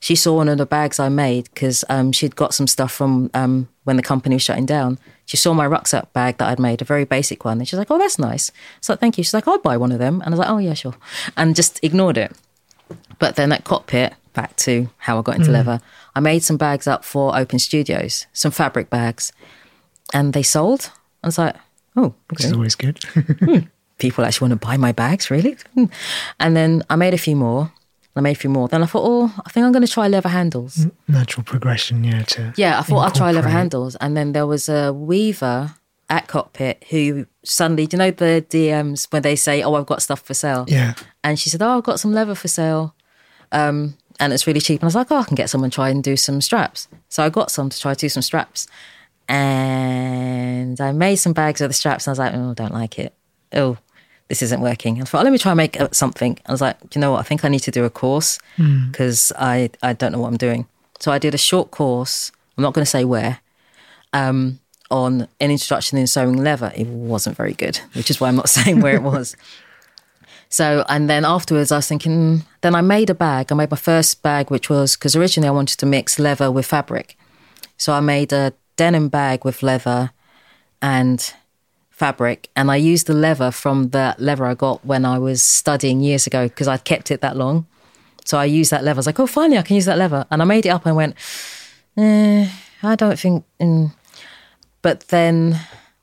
she 0.00 0.14
saw 0.14 0.36
one 0.36 0.48
of 0.48 0.58
the 0.58 0.66
bags 0.66 0.98
I 0.98 1.08
made 1.08 1.44
because 1.52 1.84
um, 1.88 2.12
she'd 2.12 2.36
got 2.36 2.54
some 2.54 2.66
stuff 2.66 2.92
from 2.92 3.30
um, 3.34 3.68
when 3.84 3.96
the 3.96 4.02
company 4.02 4.36
was 4.36 4.42
shutting 4.42 4.66
down. 4.66 4.98
She 5.24 5.36
saw 5.36 5.54
my 5.54 5.66
rucksack 5.66 6.12
bag 6.12 6.38
that 6.38 6.48
I'd 6.48 6.58
made, 6.58 6.82
a 6.82 6.84
very 6.84 7.04
basic 7.04 7.44
one, 7.44 7.58
and 7.58 7.68
she's 7.68 7.78
like, 7.78 7.90
"Oh, 7.90 7.98
that's 7.98 8.18
nice." 8.18 8.50
So 8.80 8.96
thank 8.96 9.16
you. 9.16 9.24
She's 9.24 9.34
like, 9.34 9.48
"I'll 9.48 9.58
buy 9.58 9.76
one 9.76 9.92
of 9.92 9.98
them," 9.98 10.20
and 10.22 10.28
I 10.28 10.30
was 10.30 10.38
like, 10.40 10.50
"Oh 10.50 10.58
yeah, 10.58 10.74
sure," 10.74 10.96
and 11.36 11.56
just 11.56 11.78
ignored 11.82 12.18
it. 12.18 12.32
But 13.18 13.36
then 13.36 13.52
at 13.52 13.64
Cockpit, 13.64 14.14
back 14.34 14.56
to 14.56 14.88
how 14.98 15.18
I 15.18 15.22
got 15.22 15.36
into 15.36 15.50
leather, 15.50 15.80
I 16.14 16.20
made 16.20 16.42
some 16.42 16.56
bags 16.56 16.86
up 16.86 17.04
for 17.04 17.36
Open 17.36 17.58
Studios, 17.58 18.26
some 18.32 18.50
fabric 18.50 18.90
bags, 18.90 19.32
and 20.12 20.32
they 20.32 20.42
sold. 20.42 20.90
I 21.22 21.26
was 21.28 21.38
like, 21.38 21.56
"Oh, 21.96 22.14
Which 22.28 22.40
okay." 22.40 22.48
is 22.48 22.52
always 22.52 22.74
good. 22.74 22.98
people 23.98 24.24
actually 24.24 24.48
want 24.48 24.60
to 24.60 24.66
buy 24.66 24.76
my 24.76 24.92
bags, 24.92 25.30
really? 25.30 25.56
Hmm. 25.74 25.84
And 26.40 26.56
then 26.56 26.82
I 26.90 26.96
made 26.96 27.14
a 27.14 27.18
few 27.18 27.36
more. 27.36 27.72
I 28.16 28.20
made 28.20 28.36
a 28.36 28.40
few 28.40 28.50
more. 28.50 28.66
Then 28.66 28.82
I 28.82 28.86
thought, 28.86 29.04
oh, 29.06 29.32
I 29.46 29.50
think 29.50 29.64
I'm 29.64 29.72
going 29.72 29.86
to 29.86 29.92
try 29.92 30.08
leather 30.08 30.28
handles. 30.28 30.86
Natural 31.06 31.44
progression, 31.44 32.02
yeah. 32.02 32.22
To 32.24 32.52
Yeah, 32.56 32.80
I 32.80 32.82
thought 32.82 33.06
I'd 33.06 33.14
try 33.14 33.30
leather 33.30 33.48
handles. 33.48 33.94
And 33.96 34.16
then 34.16 34.32
there 34.32 34.46
was 34.46 34.68
a 34.68 34.92
weaver 34.92 35.76
at 36.08 36.26
Cockpit 36.26 36.84
who 36.90 37.26
suddenly, 37.44 37.86
do 37.86 37.94
you 37.94 37.98
know 37.98 38.10
the 38.10 38.44
DMs 38.48 39.06
when 39.12 39.22
they 39.22 39.36
say, 39.36 39.62
oh, 39.62 39.74
I've 39.74 39.86
got 39.86 40.02
stuff 40.02 40.22
for 40.22 40.34
sale? 40.34 40.64
Yeah. 40.66 40.94
And 41.22 41.38
she 41.38 41.50
said, 41.50 41.62
oh, 41.62 41.78
I've 41.78 41.84
got 41.84 42.00
some 42.00 42.12
leather 42.12 42.34
for 42.34 42.48
sale. 42.48 42.96
Um, 43.52 43.96
and 44.18 44.32
it's 44.32 44.46
really 44.46 44.60
cheap. 44.60 44.80
And 44.80 44.84
I 44.84 44.88
was 44.88 44.96
like, 44.96 45.12
oh, 45.12 45.16
I 45.16 45.24
can 45.24 45.36
get 45.36 45.48
someone 45.48 45.70
to 45.70 45.74
try 45.74 45.88
and 45.90 46.02
do 46.02 46.16
some 46.16 46.40
straps. 46.40 46.88
So 47.08 47.22
I 47.22 47.28
got 47.28 47.50
some 47.52 47.70
to 47.70 47.80
try 47.80 47.94
to 47.94 48.00
do 48.00 48.08
some 48.08 48.22
straps. 48.22 48.66
And 49.30 50.80
I 50.80 50.90
made 50.90 51.16
some 51.16 51.32
bags 51.32 51.60
with 51.60 51.70
the 51.70 51.74
straps. 51.74 52.06
And 52.06 52.10
I 52.10 52.12
was 52.12 52.18
like, 52.18 52.34
oh, 52.34 52.50
I 52.50 52.54
don't 52.54 52.74
like 52.74 52.98
it. 52.98 53.14
Oh, 53.52 53.78
this 54.26 54.42
isn't 54.42 54.60
working. 54.60 54.94
And 54.94 55.02
I 55.02 55.04
thought, 55.06 55.22
let 55.22 55.32
me 55.32 55.38
try 55.38 55.52
and 55.52 55.56
make 55.56 55.80
uh, 55.80 55.88
something. 55.92 56.36
I 56.46 56.52
was 56.52 56.60
like, 56.60 56.76
you 56.94 57.00
know 57.00 57.12
what? 57.12 57.20
I 57.20 57.22
think 57.22 57.44
I 57.44 57.48
need 57.48 57.60
to 57.60 57.70
do 57.70 57.84
a 57.84 57.90
course 57.90 58.40
because 58.90 59.32
I, 59.38 59.70
I 59.84 59.92
don't 59.92 60.10
know 60.10 60.18
what 60.18 60.28
I'm 60.28 60.36
doing. 60.36 60.66
So 60.98 61.12
I 61.12 61.18
did 61.18 61.32
a 61.32 61.38
short 61.38 61.70
course. 61.70 62.32
I'm 62.58 62.62
not 62.62 62.74
going 62.74 62.84
to 62.84 62.90
say 62.90 63.04
where. 63.04 63.38
Um, 64.12 64.58
on 64.90 65.28
an 65.38 65.52
introduction 65.52 65.96
in 65.96 66.08
sewing 66.08 66.36
leather. 66.36 66.72
It 66.74 66.88
wasn't 66.88 67.36
very 67.36 67.52
good, 67.52 67.76
which 67.92 68.10
is 68.10 68.20
why 68.20 68.26
I'm 68.26 68.34
not 68.34 68.48
saying 68.56 68.80
where 68.80 68.96
it 68.96 69.02
was. 69.02 69.36
So, 70.48 70.84
and 70.88 71.08
then 71.08 71.24
afterwards, 71.24 71.70
I 71.70 71.76
was 71.76 71.86
thinking, 71.86 72.12
mm, 72.12 72.42
then 72.62 72.74
I 72.74 72.80
made 72.80 73.08
a 73.08 73.14
bag. 73.14 73.52
I 73.52 73.54
made 73.54 73.70
my 73.70 73.76
first 73.76 74.20
bag, 74.22 74.50
which 74.50 74.68
was 74.68 74.96
because 74.96 75.14
originally 75.14 75.46
I 75.46 75.52
wanted 75.52 75.78
to 75.78 75.86
mix 75.86 76.18
leather 76.18 76.50
with 76.50 76.66
fabric. 76.66 77.16
So 77.76 77.92
I 77.92 78.00
made 78.00 78.32
a 78.32 78.52
denim 78.80 79.10
bag 79.10 79.44
with 79.44 79.62
leather 79.62 80.10
and 80.80 81.34
fabric. 81.90 82.48
And 82.56 82.70
I 82.70 82.76
used 82.76 83.08
the 83.08 83.12
leather 83.12 83.50
from 83.50 83.90
the 83.90 84.14
leather 84.16 84.46
I 84.46 84.54
got 84.54 84.82
when 84.86 85.04
I 85.04 85.18
was 85.18 85.42
studying 85.42 86.00
years 86.00 86.26
ago 86.26 86.48
because 86.48 86.66
I'd 86.66 86.84
kept 86.84 87.10
it 87.10 87.20
that 87.20 87.36
long. 87.36 87.66
So 88.24 88.38
I 88.38 88.46
used 88.46 88.70
that 88.70 88.82
leather. 88.82 88.96
I 88.96 89.00
was 89.00 89.06
like, 89.06 89.20
oh, 89.20 89.26
finally, 89.26 89.58
I 89.58 89.62
can 89.62 89.76
use 89.76 89.84
that 89.84 89.98
leather. 89.98 90.24
And 90.30 90.40
I 90.40 90.46
made 90.46 90.64
it 90.64 90.70
up 90.70 90.86
and 90.86 90.96
went, 90.96 91.14
eh, 91.98 92.48
I 92.82 92.96
don't 92.96 93.18
think. 93.18 93.44
Mm. 93.60 93.92
But 94.80 95.08
then 95.08 95.60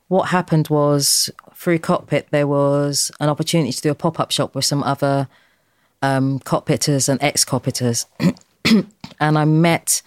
what 0.08 0.30
happened 0.30 0.68
was 0.68 1.32
through 1.56 1.80
Cockpit, 1.80 2.28
there 2.30 2.46
was 2.46 3.10
an 3.20 3.28
opportunity 3.28 3.72
to 3.72 3.82
do 3.82 3.90
a 3.90 3.96
pop 3.96 4.20
up 4.20 4.30
shop 4.30 4.54
with 4.54 4.66
some 4.66 4.84
other 4.84 5.28
um, 6.04 6.38
cockpitters 6.42 7.10
and 7.10 7.18
ex 7.24 7.44
cockpitters. 7.44 8.06
and 9.20 9.40
I 9.40 9.46
met 9.46 10.04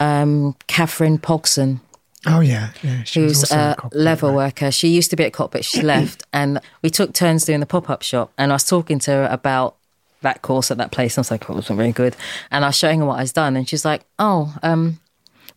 um, 0.00 0.54
Catherine 0.66 1.18
Pogson, 1.18 1.80
Oh 2.26 2.40
yeah, 2.40 2.70
yeah. 2.82 3.02
She 3.04 3.20
was 3.20 3.40
who's 3.40 3.52
a 3.52 3.76
cockpit, 3.78 4.00
leather 4.00 4.26
right? 4.28 4.34
worker. 4.34 4.70
She 4.70 4.88
used 4.88 5.10
to 5.10 5.16
be 5.16 5.24
at 5.24 5.32
Cockpit, 5.32 5.64
she 5.64 5.82
left, 5.82 6.24
and 6.32 6.60
we 6.82 6.90
took 6.90 7.12
turns 7.14 7.44
doing 7.44 7.60
the 7.60 7.66
pop 7.66 7.88
up 7.88 8.02
shop. 8.02 8.32
And 8.36 8.52
I 8.52 8.54
was 8.56 8.64
talking 8.64 8.98
to 9.00 9.10
her 9.10 9.28
about 9.30 9.76
that 10.22 10.42
course 10.42 10.70
at 10.70 10.78
that 10.78 10.90
place. 10.90 11.16
And 11.16 11.20
I 11.20 11.22
was 11.22 11.30
like, 11.30 11.48
oh, 11.48 11.52
it 11.52 11.56
wasn't 11.56 11.76
very 11.76 11.92
good. 11.92 12.16
And 12.50 12.64
I 12.64 12.68
was 12.68 12.76
showing 12.76 13.00
her 13.00 13.06
what 13.06 13.18
I 13.18 13.22
was 13.22 13.32
done, 13.32 13.56
and 13.56 13.68
she's 13.68 13.84
like, 13.84 14.02
oh, 14.18 14.54
um, 14.62 14.98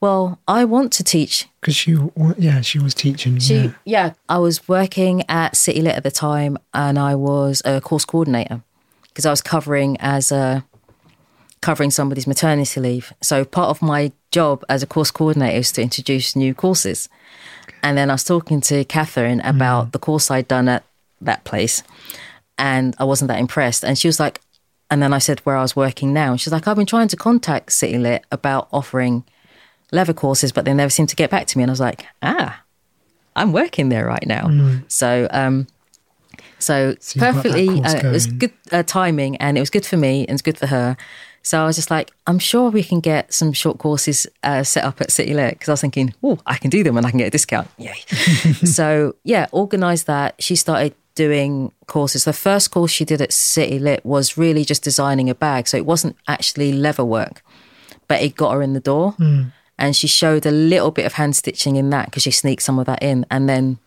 well, 0.02 0.40
I 0.48 0.64
want 0.66 0.94
to 0.94 1.04
teach 1.04 1.48
Because 1.60 1.76
she, 1.76 1.98
yeah, 2.38 2.62
she 2.62 2.80
was 2.80 2.94
teaching. 2.94 3.40
she, 3.40 3.56
yeah. 3.56 3.72
yeah. 3.86 4.14
I 4.30 4.38
was 4.38 4.68
working 4.68 5.24
at 5.28 5.58
City 5.58 5.82
Lit 5.82 5.96
at 5.96 6.04
the 6.04 6.12
time, 6.12 6.58
and 6.74 6.98
I 6.98 7.16
was 7.16 7.62
a 7.66 7.82
course 7.82 8.06
coordinator 8.06 8.62
because 9.10 9.26
I 9.26 9.32
was 9.32 9.42
covering 9.42 9.98
as 10.00 10.32
a 10.32 10.64
covering 11.62 11.92
somebody's 11.92 12.28
maternity 12.28 12.80
leave. 12.80 13.14
So 13.22 13.44
part 13.46 13.70
of 13.70 13.82
my 13.82 14.12
job 14.32 14.64
as 14.70 14.84
a 14.84 14.88
course 14.88 15.12
coordinator 15.12 15.58
is 15.58 15.72
to 15.74 15.82
introduce 15.82 16.36
new 16.36 16.54
courses. 16.54 17.10
And 17.84 17.98
then 17.98 18.10
I 18.10 18.14
was 18.14 18.24
talking 18.24 18.62
to 18.62 18.84
Catherine 18.86 19.42
about 19.42 19.92
the 19.92 20.00
course 20.00 20.30
I'd 20.32 20.48
done 20.48 20.68
at 20.68 20.84
that 21.22 21.44
place, 21.44 21.84
and 22.58 22.96
I 23.00 23.04
wasn't 23.04 23.30
that 23.30 23.40
impressed. 23.40 23.84
And 23.84 23.98
she 23.98 24.08
was 24.08 24.20
like, 24.20 24.42
and 24.92 25.02
then 25.02 25.14
I 25.14 25.20
said 25.20 25.40
where 25.42 25.56
I 25.56 25.62
was 25.62 25.76
working 25.76 26.14
now, 26.14 26.32
and 26.32 26.42
she's 26.42 26.52
like, 26.52 26.68
I've 26.68 26.76
been 26.78 26.86
trying 26.86 27.08
to 27.10 27.16
contact 27.16 27.72
City 27.72 27.98
Lit 27.98 28.26
about 28.32 28.68
offering 28.72 29.24
leather 29.92 30.14
courses, 30.14 30.52
but 30.52 30.66
they 30.66 30.74
never 30.74 30.90
seem 30.90 31.08
to 31.08 31.16
get 31.16 31.30
back 31.30 31.48
to 31.48 31.58
me. 31.58 31.64
And 31.64 31.72
I 31.72 31.74
was 31.74 31.80
like, 31.80 32.06
ah, 32.22 32.62
I'm 33.36 33.54
working 33.54 33.90
there 33.90 34.06
right 34.06 34.26
now. 34.26 34.48
So, 34.88 35.28
um, 35.32 35.68
so, 36.58 36.96
So 37.00 37.16
you've 37.16 37.22
got 37.22 37.44
that 37.44 37.44
perfectly, 37.44 37.82
uh, 37.82 38.08
it 38.08 38.12
was 38.12 38.28
good 38.28 38.52
uh, 38.72 38.84
timing, 38.84 39.38
and 39.38 39.58
it 39.58 39.62
was 39.62 39.70
good 39.70 39.86
for 39.86 39.98
me 39.98 40.22
and 40.28 40.32
it's 40.32 40.42
good 40.42 40.58
for 40.58 40.68
her. 40.68 40.98
So 41.42 41.62
I 41.62 41.66
was 41.66 41.76
just 41.76 41.90
like, 41.90 42.12
I'm 42.28 42.40
sure 42.40 42.70
we 42.70 42.84
can 42.84 43.00
get 43.00 43.34
some 43.34 43.54
short 43.54 43.78
courses 43.78 44.28
uh, 44.44 44.64
set 44.64 44.84
up 44.84 45.02
at 45.02 45.12
City 45.12 45.34
Lit 45.34 45.54
because 45.54 45.70
I 45.70 45.74
was 45.74 45.82
thinking, 45.82 46.14
oh, 46.24 46.38
I 46.46 46.58
can 46.58 46.70
do 46.70 46.84
them 46.84 46.98
and 46.98 47.06
I 47.06 47.10
can 47.10 47.20
get 47.20 47.28
a 47.28 47.32
discount. 47.32 47.68
Yay! 47.78 47.96
so 48.66 49.16
yeah, 49.24 49.48
organised 49.54 50.06
that. 50.08 50.36
She 50.42 50.56
started 50.56 50.94
doing 51.16 51.72
courses. 51.88 52.24
The 52.24 52.34
first 52.34 52.72
course 52.72 52.92
she 52.92 53.04
did 53.04 53.22
at 53.22 53.34
City 53.34 53.80
Lit 53.80 54.06
was 54.06 54.38
really 54.38 54.64
just 54.64 54.84
designing 54.84 55.30
a 55.30 55.36
bag, 55.36 55.68
so 55.68 55.76
it 55.76 55.86
wasn't 55.86 56.16
actually 56.28 56.72
leather 56.72 57.04
work, 57.04 57.44
but 58.08 58.22
it 58.22 58.36
got 58.36 58.54
her 58.54 58.62
in 58.62 58.74
the 58.74 58.80
door. 58.80 59.16
And 59.78 59.96
she 59.96 60.08
showed 60.08 60.46
a 60.46 60.52
little 60.52 60.92
bit 60.92 61.06
of 61.06 61.14
hand 61.14 61.36
stitching 61.36 61.78
in 61.78 61.90
that 61.92 62.06
because 62.06 62.24
she 62.24 62.32
sneaked 62.32 62.62
some 62.64 62.80
of 62.80 62.86
that 62.86 63.02
in. 63.02 63.26
And 63.32 63.48
then 63.48 63.80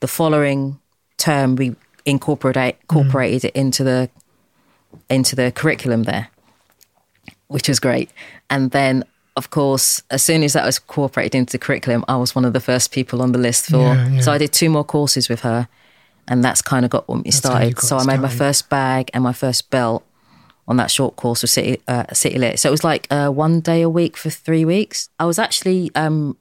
the 0.00 0.08
following 0.08 0.78
term, 1.18 1.56
we 1.56 1.76
incorporate 2.06 2.76
incorporated 2.82 3.44
it 3.46 3.56
into 3.56 3.84
the 3.84 4.08
into 5.10 5.36
the 5.36 5.52
curriculum 5.52 6.04
there, 6.04 6.28
which 7.48 7.68
was 7.68 7.80
great. 7.80 8.10
And 8.50 8.70
then, 8.70 9.04
of 9.36 9.50
course, 9.50 10.02
as 10.10 10.22
soon 10.22 10.42
as 10.42 10.52
that 10.54 10.64
was 10.64 10.78
incorporated 10.78 11.34
into 11.34 11.52
the 11.52 11.58
curriculum, 11.58 12.04
I 12.08 12.16
was 12.16 12.34
one 12.34 12.44
of 12.44 12.52
the 12.52 12.60
first 12.60 12.92
people 12.92 13.22
on 13.22 13.32
the 13.32 13.38
list 13.38 13.66
for. 13.66 13.78
Yeah, 13.78 14.08
yeah. 14.08 14.20
So 14.20 14.32
I 14.32 14.38
did 14.38 14.52
two 14.52 14.70
more 14.70 14.84
courses 14.84 15.28
with 15.28 15.40
her, 15.40 15.68
and 16.28 16.44
that's 16.44 16.62
kind 16.62 16.84
of 16.84 16.90
got 16.90 17.08
me 17.08 17.30
started. 17.30 17.76
got 17.76 17.84
So 17.84 17.96
I 17.96 18.04
made 18.04 18.20
my 18.20 18.28
first 18.28 18.68
bag 18.68 19.10
and 19.14 19.22
my 19.22 19.32
first 19.32 19.70
belt 19.70 20.04
on 20.68 20.76
that 20.78 20.90
short 20.90 21.16
course 21.16 21.42
with 21.42 21.50
City 21.50 21.80
uh, 21.86 22.04
City 22.12 22.38
Lit. 22.38 22.58
So 22.58 22.68
it 22.68 22.72
was 22.72 22.84
like 22.84 23.06
uh, 23.10 23.28
one 23.30 23.60
day 23.60 23.82
a 23.82 23.88
week 23.88 24.16
for 24.16 24.30
three 24.30 24.64
weeks. 24.64 25.08
I 25.18 25.24
was 25.24 25.38
actually 25.38 25.90
um, 25.94 26.36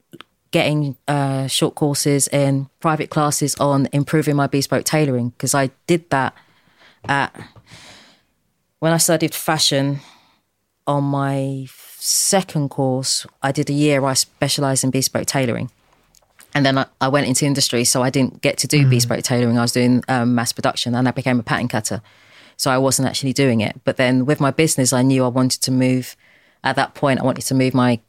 getting 0.51 0.95
uh, 1.07 1.47
short 1.47 1.75
courses 1.75 2.27
in 2.29 2.69
private 2.79 3.09
classes 3.09 3.55
on 3.55 3.87
improving 3.91 4.35
my 4.35 4.47
bespoke 4.47 4.85
tailoring 4.85 5.29
because 5.29 5.53
I 5.53 5.69
did 5.85 6.09
that 6.09 6.33
at 7.07 7.35
when 8.79 8.93
I 8.93 8.97
studied 8.97 9.35
fashion 9.35 9.99
on 10.87 11.03
my 11.03 11.67
second 11.97 12.69
course, 12.69 13.25
I 13.41 13.51
did 13.51 13.69
a 13.69 13.73
year 13.73 14.01
where 14.01 14.11
I 14.11 14.13
specialised 14.13 14.83
in 14.83 14.91
bespoke 14.91 15.25
tailoring. 15.25 15.71
And 16.53 16.65
then 16.65 16.77
I, 16.77 16.85
I, 17.01 17.09
went 17.09 17.27
into 17.27 17.45
industry, 17.45 17.83
so 17.83 18.01
I 18.01 18.09
didn't 18.09 18.41
get 18.41 18.57
to 18.59 18.67
do 18.67 18.85
mm. 18.85 18.89
bespoke 18.89 19.23
tailoring. 19.23 19.57
I 19.57 19.61
was 19.61 19.73
doing 19.73 20.03
um, 20.07 20.35
mass 20.35 20.53
production 20.53 20.95
and 20.95 21.07
I 21.07 21.11
became 21.11 21.39
a 21.39 21.43
pattern 21.43 21.67
cutter. 21.67 22.01
So 22.55 22.71
I 22.71 22.77
wasn't 22.77 23.09
actually 23.09 23.33
doing 23.33 23.59
it. 23.59 23.81
But 23.83 23.97
then 23.97 24.25
with 24.25 24.39
my 24.39 24.51
business, 24.51 24.93
I 24.93 25.01
knew 25.01 25.25
I 25.25 25.27
wanted 25.27 25.61
to 25.63 25.71
move. 25.71 26.15
At 26.63 26.77
that 26.77 26.93
point, 26.93 27.19
I 27.19 27.23
wanted 27.23 27.45
to 27.45 27.55
move 27.55 27.73
my 27.73 27.99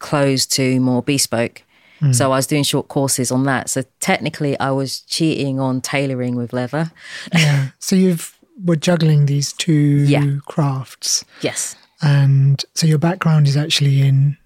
clothes 0.00 0.44
to 0.46 0.78
more 0.80 1.02
bespoke. 1.02 1.62
Mm. 2.00 2.14
So 2.14 2.26
I 2.26 2.36
was 2.36 2.46
doing 2.46 2.62
short 2.62 2.88
courses 2.88 3.32
on 3.32 3.44
that. 3.44 3.70
So 3.70 3.84
technically, 4.00 4.58
I 4.60 4.70
was 4.70 5.00
cheating 5.00 5.58
on 5.58 5.80
tailoring 5.80 6.36
with 6.36 6.52
leather. 6.52 6.92
yeah. 7.32 7.68
So 7.78 7.96
you've 7.96 8.38
were 8.64 8.76
juggling 8.76 9.26
these 9.26 9.52
two 9.52 10.04
yeah. 10.04 10.38
crafts. 10.46 11.24
Yes. 11.40 11.76
And 12.02 12.64
so 12.74 12.86
your 12.86 12.98
background 12.98 13.48
is 13.48 13.56
actually 13.56 14.00
in 14.02 14.36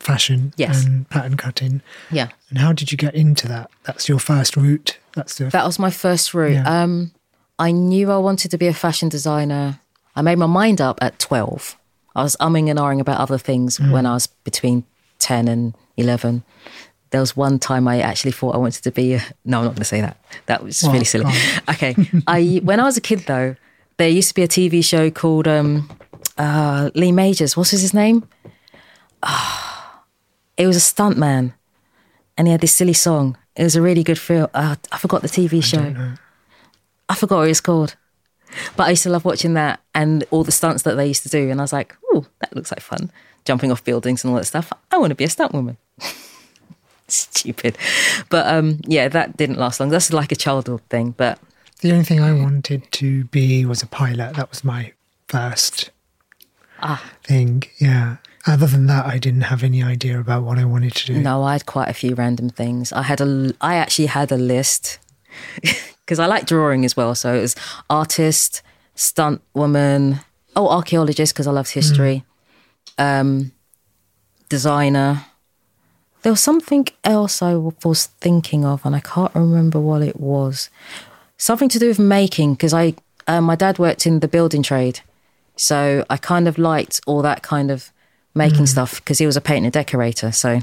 fashion 0.00 0.52
yes. 0.56 0.84
and 0.84 1.08
pattern 1.10 1.36
cutting. 1.36 1.82
Yeah. 2.10 2.28
And 2.50 2.58
how 2.58 2.72
did 2.72 2.90
you 2.90 2.98
get 2.98 3.14
into 3.14 3.48
that? 3.48 3.70
That's 3.84 4.08
your 4.08 4.18
first 4.18 4.56
route. 4.56 4.98
That's 5.14 5.36
the 5.36 5.46
That 5.46 5.64
was 5.64 5.78
my 5.78 5.90
first 5.90 6.34
route. 6.34 6.52
Yeah. 6.52 6.82
Um 6.82 7.12
I 7.58 7.72
knew 7.72 8.10
I 8.10 8.18
wanted 8.18 8.50
to 8.52 8.58
be 8.58 8.68
a 8.68 8.74
fashion 8.74 9.08
designer. 9.08 9.80
I 10.14 10.22
made 10.22 10.38
my 10.38 10.46
mind 10.46 10.80
up 10.80 10.98
at 11.02 11.18
12. 11.18 11.76
I 12.14 12.22
was 12.22 12.36
umming 12.40 12.70
and 12.70 12.78
ahhing 12.78 13.00
about 13.00 13.20
other 13.20 13.38
things 13.38 13.78
mm. 13.78 13.92
when 13.92 14.06
I 14.06 14.14
was 14.14 14.26
between 14.26 14.84
10 15.18 15.48
and 15.48 15.74
11. 15.96 16.42
There 17.10 17.20
was 17.20 17.36
one 17.36 17.58
time 17.58 17.88
I 17.88 18.00
actually 18.00 18.32
thought 18.32 18.54
I 18.54 18.58
wanted 18.58 18.82
to 18.84 18.90
be 18.90 19.14
a. 19.14 19.22
No, 19.44 19.58
I'm 19.58 19.64
not 19.64 19.70
going 19.70 19.76
to 19.76 19.84
say 19.84 20.00
that. 20.00 20.18
That 20.46 20.62
was 20.62 20.82
well, 20.82 20.92
really 20.92 21.04
silly. 21.04 21.32
Okay. 21.70 21.96
I 22.26 22.60
When 22.62 22.80
I 22.80 22.84
was 22.84 22.96
a 22.96 23.00
kid, 23.00 23.20
though, 23.20 23.56
there 23.96 24.08
used 24.08 24.28
to 24.28 24.34
be 24.34 24.42
a 24.42 24.48
TV 24.48 24.84
show 24.84 25.10
called 25.10 25.48
um, 25.48 25.88
uh, 26.38 26.90
Lee 26.94 27.12
Majors. 27.12 27.56
What's 27.56 27.70
his 27.70 27.92
name? 27.92 28.28
Oh, 29.22 30.02
it 30.56 30.66
was 30.66 30.76
a 30.76 30.80
stuntman 30.80 31.52
and 32.38 32.46
he 32.46 32.52
had 32.52 32.60
this 32.60 32.74
silly 32.74 32.92
song. 32.92 33.36
It 33.56 33.64
was 33.64 33.74
a 33.74 33.82
really 33.82 34.04
good 34.04 34.18
film. 34.18 34.48
Uh, 34.54 34.76
I 34.92 34.98
forgot 34.98 35.22
the 35.22 35.28
TV 35.28 35.62
show. 35.62 35.94
I 37.08 37.14
forgot 37.16 37.38
what 37.38 37.48
it's 37.48 37.60
called. 37.60 37.96
But 38.76 38.86
I 38.86 38.90
used 38.90 39.02
to 39.02 39.10
love 39.10 39.24
watching 39.24 39.54
that 39.54 39.80
and 39.94 40.24
all 40.30 40.44
the 40.44 40.52
stunts 40.52 40.84
that 40.84 40.94
they 40.94 41.08
used 41.08 41.24
to 41.24 41.28
do. 41.28 41.50
And 41.50 41.60
I 41.60 41.64
was 41.64 41.72
like, 41.72 41.96
oh, 42.12 42.26
that 42.40 42.54
looks 42.54 42.70
like 42.70 42.80
fun. 42.80 43.10
Jumping 43.44 43.72
off 43.72 43.84
buildings 43.84 44.22
and 44.22 44.30
all 44.30 44.38
that 44.38 44.44
stuff. 44.44 44.72
I 44.92 44.98
want 44.98 45.10
to 45.10 45.16
be 45.16 45.24
a 45.24 45.28
stunt 45.28 45.52
woman. 45.52 45.76
Stupid. 47.08 47.76
But 48.30 48.46
um, 48.46 48.80
yeah, 48.86 49.08
that 49.08 49.36
didn't 49.36 49.58
last 49.58 49.80
long. 49.80 49.88
That's 49.88 50.12
like 50.12 50.30
a 50.30 50.36
childhood 50.36 50.82
thing. 50.88 51.14
But 51.16 51.40
the 51.80 51.90
only 51.90 52.04
thing 52.04 52.20
I 52.20 52.32
wanted 52.32 52.90
to 52.92 53.24
be 53.24 53.66
was 53.66 53.82
a 53.82 53.86
pilot. 53.86 54.36
That 54.36 54.50
was 54.50 54.62
my 54.62 54.92
first 55.26 55.90
ah. 56.80 57.12
thing. 57.22 57.64
Yeah. 57.78 58.16
Other 58.46 58.66
than 58.66 58.86
that, 58.86 59.04
I 59.06 59.18
didn't 59.18 59.42
have 59.42 59.62
any 59.62 59.82
idea 59.82 60.18
about 60.18 60.42
what 60.42 60.58
I 60.58 60.64
wanted 60.64 60.94
to 60.94 61.06
do. 61.06 61.20
No, 61.20 61.42
I 61.42 61.52
had 61.52 61.66
quite 61.66 61.88
a 61.88 61.92
few 61.92 62.14
random 62.14 62.48
things. 62.48 62.92
I 62.92 63.02
had 63.02 63.20
a, 63.20 63.52
I 63.60 63.74
actually 63.76 64.06
had 64.06 64.32
a 64.32 64.36
list 64.36 64.98
because 65.60 66.18
I 66.18 66.26
like 66.26 66.46
drawing 66.46 66.84
as 66.84 66.96
well. 66.96 67.14
So 67.14 67.34
it 67.34 67.40
was 67.40 67.56
artist, 67.90 68.62
stunt 68.94 69.42
woman, 69.54 70.20
oh, 70.56 70.68
archaeologist 70.68 71.34
because 71.34 71.46
I 71.46 71.50
loved 71.50 71.70
history, 71.70 72.24
mm. 72.96 73.20
um, 73.20 73.52
designer. 74.48 75.24
There 76.22 76.32
was 76.32 76.40
something 76.40 76.88
else 77.04 77.42
I 77.42 77.54
was 77.54 78.06
thinking 78.20 78.64
of, 78.64 78.84
and 78.84 78.96
I 78.96 79.00
can't 79.00 79.34
remember 79.34 79.78
what 79.78 80.02
it 80.02 80.18
was. 80.18 80.70
Something 81.36 81.68
to 81.68 81.78
do 81.78 81.88
with 81.88 81.98
making 81.98 82.54
because 82.54 82.74
I, 82.74 82.94
uh, 83.26 83.40
my 83.40 83.54
dad 83.54 83.78
worked 83.78 84.06
in 84.06 84.20
the 84.20 84.28
building 84.28 84.62
trade, 84.62 85.00
so 85.58 86.04
I 86.08 86.16
kind 86.16 86.48
of 86.48 86.56
liked 86.56 87.00
all 87.06 87.22
that 87.22 87.42
kind 87.42 87.70
of 87.70 87.92
making 88.34 88.64
mm. 88.64 88.68
stuff 88.68 88.96
because 88.96 89.18
he 89.18 89.26
was 89.26 89.36
a 89.36 89.40
painter 89.40 89.70
decorator. 89.70 90.32
So 90.32 90.60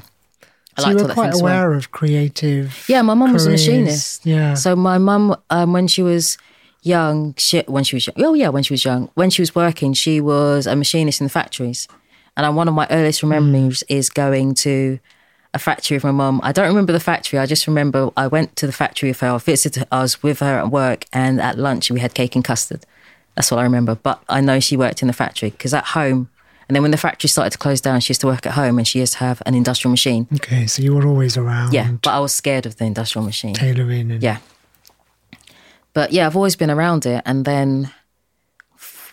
I 0.77 0.81
so 0.81 0.89
you 0.89 0.97
were 0.97 1.13
quite 1.13 1.35
aware 1.35 1.73
of 1.73 1.91
creative. 1.91 2.85
Yeah, 2.87 3.01
my 3.01 3.13
mum 3.13 3.33
was 3.33 3.45
a 3.45 3.51
machinist. 3.51 4.25
Yeah. 4.25 4.55
So 4.55 4.75
my 4.75 4.97
mum, 4.97 5.35
um, 5.49 5.73
when 5.73 5.87
she 5.87 6.01
was 6.01 6.37
young, 6.81 7.35
she, 7.37 7.59
when 7.61 7.83
she 7.83 7.95
was 7.95 8.07
young, 8.07 8.15
oh 8.19 8.33
yeah, 8.33 8.49
when 8.49 8.63
she 8.63 8.73
was 8.73 8.83
young, 8.83 9.09
when 9.15 9.29
she 9.29 9.41
was 9.41 9.53
working, 9.53 9.93
she 9.93 10.21
was 10.21 10.67
a 10.67 10.75
machinist 10.75 11.21
in 11.21 11.25
the 11.25 11.31
factories. 11.31 11.87
And 12.37 12.55
one 12.55 12.67
of 12.67 12.73
my 12.73 12.87
earliest 12.89 13.23
memories 13.23 13.83
mm. 13.83 13.95
is 13.95 14.09
going 14.09 14.55
to 14.55 14.99
a 15.53 15.59
factory 15.59 15.95
with 15.95 16.03
my 16.03 16.11
mum. 16.11 16.41
I 16.43 16.51
don't 16.51 16.67
remember 16.67 16.91
the 16.91 16.99
factory. 16.99 17.39
I 17.39 17.45
just 17.45 17.65
remember 17.65 18.11
I 18.17 18.27
went 18.27 18.57
to 18.57 18.67
the 18.67 18.73
factory 18.73 19.09
with 19.09 19.21
her. 19.21 19.29
I 19.29 19.37
visited. 19.37 19.87
I 19.91 20.01
was 20.01 20.21
with 20.21 20.39
her 20.39 20.59
at 20.59 20.69
work, 20.69 21.05
and 21.13 21.39
at 21.39 21.57
lunch 21.57 21.89
we 21.89 22.01
had 22.01 22.13
cake 22.13 22.35
and 22.35 22.43
custard. 22.43 22.85
That's 23.35 23.51
what 23.51 23.59
I 23.59 23.63
remember. 23.63 23.95
But 23.95 24.23
I 24.29 24.41
know 24.41 24.59
she 24.59 24.77
worked 24.77 25.01
in 25.01 25.07
the 25.07 25.13
factory 25.13 25.49
because 25.51 25.73
at 25.73 25.85
home 25.85 26.29
and 26.67 26.75
then 26.75 26.81
when 26.81 26.91
the 26.91 26.97
factory 26.97 27.27
started 27.27 27.51
to 27.51 27.57
close 27.57 27.79
down, 27.79 27.99
she 27.99 28.11
used 28.11 28.21
to 28.21 28.27
work 28.27 28.45
at 28.45 28.53
home 28.53 28.77
and 28.77 28.87
she 28.87 28.99
used 28.99 29.13
to 29.13 29.19
have 29.19 29.41
an 29.45 29.53
industrial 29.53 29.91
machine. 29.91 30.27
Okay, 30.33 30.65
so 30.65 30.81
you 30.81 30.95
were 30.95 31.05
always 31.05 31.37
around. 31.37 31.73
Yeah, 31.73 31.91
but 32.01 32.09
I 32.09 32.19
was 32.19 32.33
scared 32.33 32.65
of 32.65 32.77
the 32.77 32.85
industrial 32.85 33.23
machine. 33.23 33.53
Tailoring 33.53 34.11
and 34.11 34.23
yeah. 34.23 34.39
But 35.93 36.11
yeah, 36.11 36.25
I've 36.25 36.35
always 36.35 36.55
been 36.55 36.71
around 36.71 37.05
it. 37.05 37.21
And 37.25 37.45
then 37.45 37.91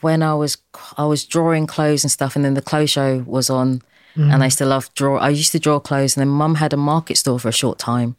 when 0.01 0.23
I 0.23 0.35
was 0.35 0.57
I 0.97 1.05
was 1.05 1.25
drawing 1.25 1.67
clothes 1.67 2.05
and 2.05 2.11
stuff, 2.11 2.37
and 2.37 2.45
then 2.45 2.55
the 2.55 2.63
clothes 2.63 2.91
show 2.91 3.23
was 3.27 3.51
on, 3.51 3.83
mm. 4.17 4.33
and 4.33 4.43
I 4.43 4.49
still 4.49 4.69
love 4.69 4.93
draw. 4.95 5.19
I 5.19 5.29
used 5.29 5.53
to 5.53 5.59
draw 5.59 5.79
clothes, 5.79 6.17
and 6.17 6.23
then 6.23 6.29
Mum 6.29 6.57
had 6.57 6.73
a 6.73 6.79
market 6.79 7.17
store 7.19 7.39
for 7.39 7.49
a 7.49 7.53
short 7.53 7.79
time, 7.79 8.17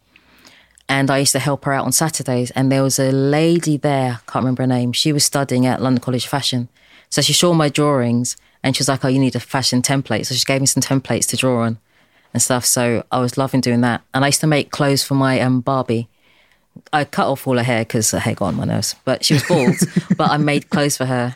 and 0.89 1.10
I 1.10 1.19
used 1.19 1.32
to 1.32 1.39
help 1.39 1.65
her 1.65 1.74
out 1.74 1.86
on 1.86 1.91
Saturdays. 1.91 2.52
And 2.52 2.72
there 2.72 2.84
was 2.84 3.00
a 3.00 3.12
lady 3.12 3.78
there, 3.78 4.19
can't 4.28 4.43
remember 4.43 4.63
her 4.63 4.67
name. 4.67 4.91
She 4.91 5.13
was 5.13 5.24
studying 5.24 5.65
at 5.65 5.82
London 5.82 6.02
College 6.02 6.26
of 6.26 6.30
Fashion, 6.30 6.69
so 7.10 7.22
she 7.22 7.34
saw 7.34 7.54
my 7.54 7.69
drawings 7.69 8.38
and 8.63 8.76
she 8.76 8.82
was 8.82 8.88
like, 8.88 9.04
"Oh, 9.04 9.10
you 9.10 9.19
need 9.19 9.36
a 9.36 9.39
fashion 9.39 9.82
template." 9.82 10.26
So 10.26 10.36
she 10.36 10.46
gave 10.46 10.62
me 10.62 10.67
some 10.67 10.82
templates 10.82 11.28
to 11.28 11.38
draw 11.38 11.63
on 11.63 11.78
and 12.34 12.41
stuff. 12.41 12.65
So 12.65 13.04
I 13.12 13.19
was 13.19 13.38
loving 13.38 13.62
doing 13.62 13.82
that. 13.82 14.02
And 14.13 14.24
I 14.24 14.30
used 14.30 14.41
to 14.41 14.48
make 14.48 14.72
clothes 14.72 15.04
for 15.04 15.13
my 15.13 15.39
um, 15.39 15.62
Barbie. 15.62 16.10
I 16.91 17.06
cut 17.06 17.28
off 17.28 17.48
all 17.48 17.58
her 17.58 17.63
hair 17.63 17.84
because 17.84 18.12
her 18.12 18.19
hair 18.19 18.34
got 18.34 18.46
on 18.48 18.56
my 18.56 18.65
nose, 18.65 18.96
but 19.06 19.24
she 19.24 19.36
was 19.36 19.43
bald. 19.43 19.76
but 20.17 20.32
I 20.32 20.38
made 20.38 20.69
clothes 20.69 20.98
for 20.98 21.06
her, 21.06 21.36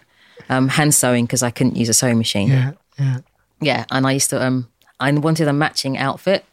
um, 0.50 0.68
hand 0.68 0.96
sewing 0.96 1.26
because 1.26 1.44
I 1.44 1.52
couldn't 1.52 1.78
use 1.78 1.90
a 1.90 1.94
sewing 1.94 2.18
machine. 2.18 2.48
Yeah, 2.48 2.72
yeah, 2.98 3.18
yeah. 3.62 3.86
And 3.92 4.08
I 4.08 4.14
used 4.14 4.32
to, 4.32 4.44
um, 4.44 4.68
I 5.00 5.12
wanted 5.12 5.48
a 5.48 5.54
matching 5.54 5.96
outfit, 5.98 6.44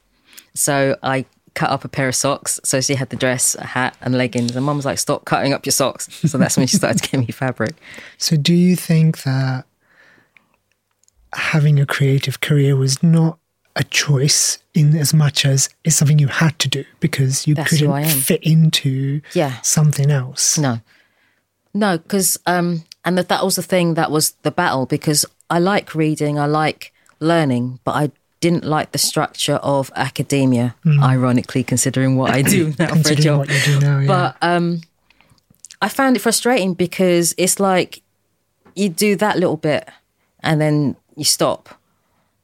so 0.52 0.98
I 1.02 1.24
cut 1.54 1.70
up 1.70 1.84
a 1.84 1.88
pair 1.88 2.08
of 2.08 2.16
socks. 2.16 2.60
So 2.64 2.80
she 2.80 2.94
had 2.94 3.10
the 3.10 3.16
dress, 3.16 3.54
a 3.54 3.64
hat, 3.64 3.96
and 4.00 4.14
leggings. 4.14 4.54
And 4.54 4.64
mum 4.64 4.76
was 4.76 4.84
like, 4.84 4.98
"Stop 4.98 5.24
cutting 5.24 5.52
up 5.52 5.64
your 5.64 5.72
socks." 5.72 6.08
So 6.28 6.38
that's 6.38 6.56
when 6.56 6.66
she 6.66 6.76
started 6.76 7.02
to 7.02 7.10
give 7.10 7.20
me 7.20 7.32
fabric. 7.32 7.74
So 8.18 8.36
do 8.36 8.54
you 8.54 8.76
think 8.76 9.22
that 9.22 9.64
having 11.34 11.80
a 11.80 11.86
creative 11.86 12.40
career 12.40 12.76
was 12.76 13.02
not 13.02 13.38
a 13.76 13.84
choice 13.84 14.58
in 14.72 14.96
as 14.96 15.12
much 15.12 15.44
as 15.44 15.68
it's 15.84 15.96
something 15.96 16.18
you 16.18 16.28
had 16.28 16.58
to 16.60 16.68
do 16.68 16.84
because 17.00 17.46
you 17.46 17.54
That's 17.54 17.70
couldn't 17.70 18.04
fit 18.06 18.42
into 18.42 19.20
yeah. 19.32 19.60
something 19.62 20.10
else. 20.10 20.58
No. 20.58 20.80
No, 21.72 21.98
because, 21.98 22.38
um, 22.46 22.84
and 23.04 23.18
that, 23.18 23.28
that 23.28 23.44
was 23.44 23.56
the 23.56 23.62
thing 23.62 23.94
that 23.94 24.10
was 24.10 24.32
the 24.42 24.52
battle 24.52 24.86
because 24.86 25.26
I 25.50 25.58
like 25.58 25.94
reading, 25.94 26.38
I 26.38 26.46
like 26.46 26.92
learning, 27.18 27.80
but 27.82 27.92
I 27.92 28.10
didn't 28.44 28.66
like 28.66 28.92
the 28.92 28.98
structure 28.98 29.54
of 29.54 29.90
academia, 29.96 30.74
mm. 30.85 31.02
ironically, 31.02 31.64
considering 31.64 32.16
what 32.16 32.30
I 32.30 32.42
do 32.42 32.74
now 32.78 32.94
for 32.94 33.12
a 33.12 33.14
job. 33.14 33.48
Now, 33.80 34.00
yeah. 34.00 34.07
But 34.07 34.37
um, 34.42 34.83
I 35.80 35.88
found 35.88 36.14
it 36.14 36.18
frustrating 36.18 36.74
because 36.74 37.35
it's 37.38 37.59
like 37.59 38.02
you 38.74 38.90
do 38.90 39.16
that 39.16 39.38
little 39.38 39.57
bit 39.57 39.88
and 40.40 40.61
then 40.61 40.94
you 41.16 41.24
stop 41.24 41.80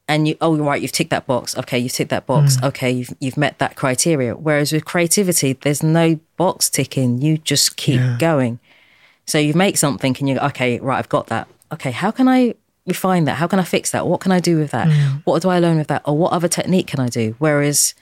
and 0.09 0.27
you 0.27 0.39
oh 0.41 0.57
right 0.57 0.81
you've 0.81 0.91
ticked 0.91 1.11
that 1.11 1.27
box 1.27 1.57
okay 1.59 1.79
you've 1.79 1.93
ticked 1.93 2.11
that 2.11 2.25
box 2.25 2.57
mm. 2.57 2.69
okay 2.69 2.91
you've, 2.91 3.13
you've 3.21 3.37
met 3.37 3.59
that 3.59 3.77
criteria 3.77 4.35
whereas 4.35 4.73
with 4.73 4.85
creativity 4.85 5.53
there's 5.53 5.83
no 5.83 6.18
box 6.37 6.70
ticking 6.70 7.20
you 7.20 7.37
just 7.39 7.77
keep 7.77 7.97
yeah. 7.97 8.16
going 8.18 8.59
so 9.27 9.39
you 9.39 9.53
make 9.55 9.77
something 9.77 10.16
and 10.18 10.29
you 10.29 10.37
go 10.37 10.47
okay 10.47 10.79
right 10.81 10.99
i've 10.99 11.09
got 11.09 11.27
that 11.27 11.47
okay 11.72 11.91
how 11.91 12.11
can 12.11 12.29
i 12.29 12.55
refine 12.91 13.24
that 13.24 13.36
how 13.36 13.47
can 13.47 13.59
i 13.59 13.64
fix 13.64 13.91
that 13.91 14.07
what 14.07 14.20
can 14.20 14.32
i 14.32 14.41
do 14.41 14.59
with 14.59 14.70
that 14.70 14.88
mm. 14.88 15.22
what 15.24 15.43
do 15.43 15.49
i 15.49 15.59
learn 15.59 15.78
with 15.78 15.88
that 15.88 16.03
or 16.05 16.16
what 16.16 16.32
other 16.32 16.49
technique 16.49 16.86
can 16.86 17.01
i 17.01 17.09
do 17.09 17.34
whereas 17.38 17.95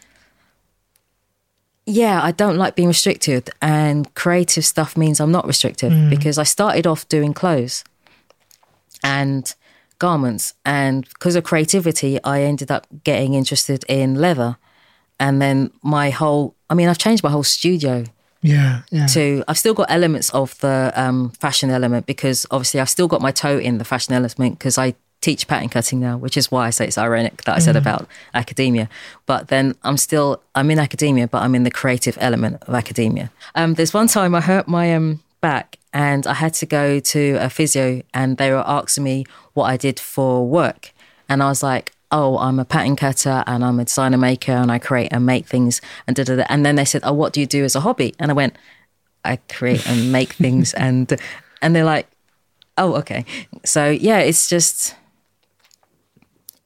yeah 1.87 2.21
i 2.23 2.33
don't 2.33 2.57
like 2.57 2.75
being 2.75 2.89
restricted 2.89 3.51
and 3.63 4.13
creative 4.15 4.65
stuff 4.65 4.97
means 4.97 5.21
i'm 5.21 5.33
not 5.33 5.47
restrictive 5.47 5.93
mm. 5.93 6.11
because 6.11 6.37
i 6.39 6.43
started 6.43 6.87
off 6.87 7.09
doing 7.09 7.33
clothes 7.33 7.85
and 9.03 9.55
garments. 9.99 10.55
And 10.65 11.09
because 11.09 11.37
of 11.37 11.45
creativity, 11.45 12.23
I 12.25 12.43
ended 12.43 12.71
up 12.71 12.87
getting 13.05 13.35
interested 13.35 13.85
in 13.89 14.15
leather. 14.17 14.57
And 15.21 15.43
then 15.43 15.73
my 15.83 16.11
whole, 16.11 16.55
I 16.71 16.75
mean, 16.75 16.89
I've 16.89 16.99
changed 16.99 17.23
my 17.23 17.31
whole 17.31 17.43
studio. 17.43 18.05
Yeah, 18.41 18.83
yeah. 18.91 19.07
To 19.07 19.45
I've 19.49 19.59
still 19.59 19.75
got 19.75 19.91
elements 19.91 20.31
of 20.31 20.59
the 20.61 20.93
um, 20.95 21.31
fashion 21.31 21.71
element 21.71 22.07
because 22.07 22.47
obviously 22.51 22.81
I've 22.81 22.89
still 22.89 23.09
got 23.09 23.21
my 23.21 23.33
toe 23.33 23.59
in 23.59 23.79
the 23.79 23.85
fashion 23.85 24.15
element 24.15 24.59
because 24.59 24.79
I 24.79 24.95
teach 25.21 25.49
pattern 25.49 25.69
cutting 25.69 25.99
now, 25.99 26.17
which 26.17 26.37
is 26.37 26.51
why 26.51 26.67
I 26.67 26.71
say 26.71 26.87
it's 26.87 26.99
ironic 26.99 27.43
that 27.43 27.57
I 27.57 27.59
said 27.59 27.75
mm. 27.75 27.79
about 27.79 28.09
academia. 28.35 28.89
But 29.27 29.49
then 29.49 29.75
I'm 29.83 29.97
still 29.97 30.41
I'm 30.55 30.71
in 30.71 30.79
academia, 30.79 31.27
but 31.27 31.43
I'm 31.43 31.55
in 31.55 31.65
the 31.65 31.71
creative 31.71 32.17
element 32.21 32.63
of 32.63 32.75
academia. 32.75 33.31
Um, 33.55 33.75
there's 33.75 33.93
one 33.93 34.07
time 34.07 34.35
I 34.35 34.41
hurt 34.41 34.69
my 34.69 34.95
um, 34.95 35.21
back 35.41 35.79
and 35.93 36.27
I 36.27 36.35
had 36.35 36.55
to 36.55 36.67
go 36.67 37.01
to 37.01 37.39
a 37.41 37.49
physio, 37.49 38.03
and 38.13 38.37
they 38.37 38.51
were 38.51 38.65
asking 38.67 39.05
me 39.05 39.25
what 39.55 39.65
I 39.65 39.77
did 39.77 39.99
for 39.99 40.47
work, 40.47 40.93
and 41.29 41.43
I 41.43 41.49
was 41.49 41.63
like, 41.63 41.93
"Oh, 42.11 42.39
I'm 42.39 42.59
a 42.59 42.65
pattern 42.65 42.97
cutter, 42.97 43.45
and 43.47 43.65
I'm 43.65 43.79
a 43.81 43.85
designer 43.85 44.19
maker, 44.19 44.53
and 44.53 44.71
I 44.73 44.79
create 44.79 45.13
and 45.13 45.25
make 45.27 45.47
things." 45.47 45.81
And 46.07 46.17
da, 46.17 46.25
da, 46.25 46.37
da. 46.37 46.45
and 46.49 46.65
then 46.65 46.77
they 46.77 46.85
said, 46.85 47.03
"Oh, 47.05 47.13
what 47.13 47.33
do 47.33 47.41
you 47.41 47.47
do 47.47 47.65
as 47.65 47.75
a 47.77 47.81
hobby?" 47.81 48.15
And 48.19 48.31
I 48.31 48.35
went, 48.35 48.57
"I 49.25 49.37
create 49.49 49.87
and 49.89 50.13
make 50.13 50.33
things," 50.35 50.75
and 50.87 51.13
and 51.63 51.75
they're 51.75 51.85
like, 51.85 52.09
"Oh, 52.77 52.95
okay." 52.97 53.25
So 53.65 53.89
yeah, 53.89 54.19
it's 54.19 54.49
just 54.49 54.95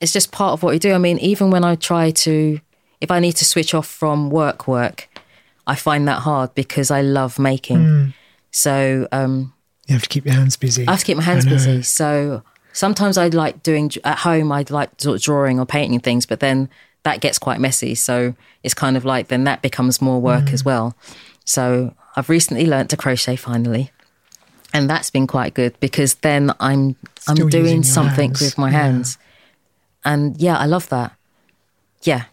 it's 0.00 0.12
just 0.12 0.32
part 0.32 0.52
of 0.52 0.62
what 0.62 0.72
you 0.72 0.80
do. 0.80 0.92
I 0.94 0.98
mean, 0.98 1.18
even 1.18 1.50
when 1.50 1.64
I 1.64 1.76
try 1.76 2.10
to, 2.10 2.60
if 3.00 3.10
I 3.10 3.20
need 3.20 3.32
to 3.36 3.44
switch 3.44 3.72
off 3.72 3.86
from 3.86 4.30
work, 4.30 4.66
work, 4.66 5.08
I 5.66 5.76
find 5.76 6.08
that 6.08 6.20
hard 6.20 6.54
because 6.54 6.90
I 6.90 7.02
love 7.02 7.38
making. 7.38 8.14
So 8.50 9.06
um, 9.12 9.54
You 9.86 9.94
have 9.94 10.02
to 10.02 10.08
keep 10.08 10.24
your 10.24 10.34
hands 10.34 10.56
busy. 10.56 10.86
I 10.88 10.90
have 10.92 11.00
to 11.00 11.06
keep 11.06 11.16
my 11.16 11.22
hands 11.22 11.46
busy. 11.46 11.82
So 11.82 12.42
sometimes 12.72 13.16
I 13.18 13.28
like 13.28 13.62
doing 13.62 13.90
at 14.04 14.18
home. 14.18 14.50
I 14.52 14.64
like 14.68 14.90
sort 14.98 15.16
of 15.16 15.22
drawing 15.22 15.58
or 15.60 15.66
painting 15.66 16.00
things, 16.00 16.26
but 16.26 16.40
then 16.40 16.68
that 17.04 17.20
gets 17.20 17.38
quite 17.38 17.60
messy. 17.60 17.94
So 17.94 18.34
it's 18.62 18.74
kind 18.74 18.96
of 18.96 19.04
like 19.04 19.28
then 19.28 19.44
that 19.44 19.62
becomes 19.62 20.00
more 20.00 20.20
work 20.20 20.44
Mm. 20.44 20.52
as 20.52 20.64
well. 20.64 20.96
So 21.44 21.94
I've 22.16 22.28
recently 22.28 22.66
learnt 22.66 22.90
to 22.90 22.96
crochet 22.96 23.36
finally, 23.36 23.90
and 24.72 24.88
that's 24.88 25.10
been 25.10 25.26
quite 25.26 25.54
good 25.54 25.78
because 25.80 26.14
then 26.16 26.52
I'm 26.60 26.96
Still 27.18 27.44
I'm 27.44 27.50
doing 27.50 27.82
something 27.82 28.30
hands. 28.30 28.40
with 28.40 28.58
my 28.58 28.70
Yeah. 28.70 28.82
hands, 28.82 29.18
and 30.04 30.36
yeah, 30.40 30.56
I 30.58 30.66
love 30.66 30.88
that. 30.90 31.12
Yeah, 32.02 32.24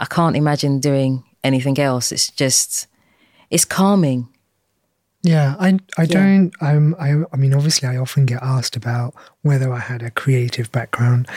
I 0.00 0.04
can't 0.06 0.36
imagine 0.36 0.80
doing 0.80 1.24
anything 1.44 1.78
else. 1.78 2.10
It's 2.12 2.30
just 2.30 2.86
it's 3.50 3.64
calming. 3.64 4.28
Yeah, 5.28 5.56
I 5.58 5.78
I 5.98 6.06
don't 6.06 6.52
I'm 6.62 6.94
I 6.98 7.22
I 7.30 7.36
mean 7.36 7.52
obviously 7.52 7.86
I 7.86 7.98
often 7.98 8.24
get 8.24 8.42
asked 8.42 8.76
about 8.76 9.14
whether 9.42 9.70
I 9.70 9.78
had 9.78 10.02
a 10.02 10.10
creative 10.10 10.72
background 10.72 11.28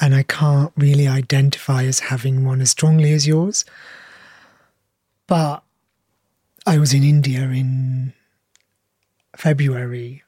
and 0.00 0.14
I 0.14 0.22
can't 0.22 0.70
really 0.76 1.08
identify 1.08 1.82
as 1.82 1.98
having 1.98 2.44
one 2.44 2.60
as 2.60 2.70
strongly 2.70 3.12
as 3.12 3.26
yours. 3.26 3.64
But 5.26 5.64
I 6.64 6.78
was 6.78 6.94
in 6.94 7.02
India 7.02 7.40
in 7.40 8.12
February 9.36 10.22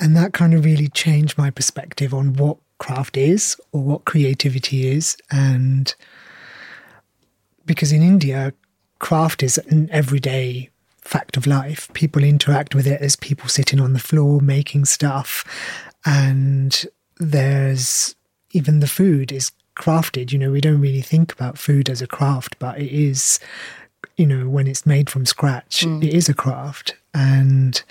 and 0.00 0.16
that 0.16 0.32
kind 0.32 0.54
of 0.54 0.64
really 0.64 0.88
changed 0.88 1.38
my 1.38 1.50
perspective 1.50 2.12
on 2.12 2.32
what 2.32 2.56
craft 2.78 3.16
is 3.16 3.56
or 3.70 3.80
what 3.80 4.06
creativity 4.06 4.88
is 4.88 5.16
and 5.30 5.94
because 7.64 7.92
in 7.92 8.02
India 8.02 8.52
craft 8.98 9.40
is 9.44 9.56
an 9.70 9.88
everyday 9.92 10.68
fact 11.08 11.36
of 11.36 11.46
life. 11.46 11.90
People 11.94 12.22
interact 12.22 12.74
with 12.74 12.86
it 12.86 13.00
as 13.00 13.16
people 13.16 13.48
sitting 13.48 13.80
on 13.80 13.94
the 13.94 13.98
floor 13.98 14.40
making 14.40 14.84
stuff. 14.84 15.44
And 16.04 16.84
there's 17.18 18.14
even 18.52 18.80
the 18.80 18.86
food 18.86 19.32
is 19.32 19.50
crafted. 19.74 20.32
You 20.32 20.38
know, 20.38 20.50
we 20.50 20.60
don't 20.60 20.80
really 20.80 21.00
think 21.00 21.32
about 21.32 21.58
food 21.58 21.88
as 21.88 22.02
a 22.02 22.06
craft, 22.06 22.58
but 22.58 22.78
it 22.78 22.92
is, 22.92 23.40
you 24.16 24.26
know, 24.26 24.48
when 24.48 24.66
it's 24.66 24.84
made 24.84 25.08
from 25.08 25.24
scratch, 25.24 25.80
mm. 25.80 26.04
it 26.04 26.12
is 26.12 26.28
a 26.28 26.34
craft. 26.34 26.94
And 27.14 27.82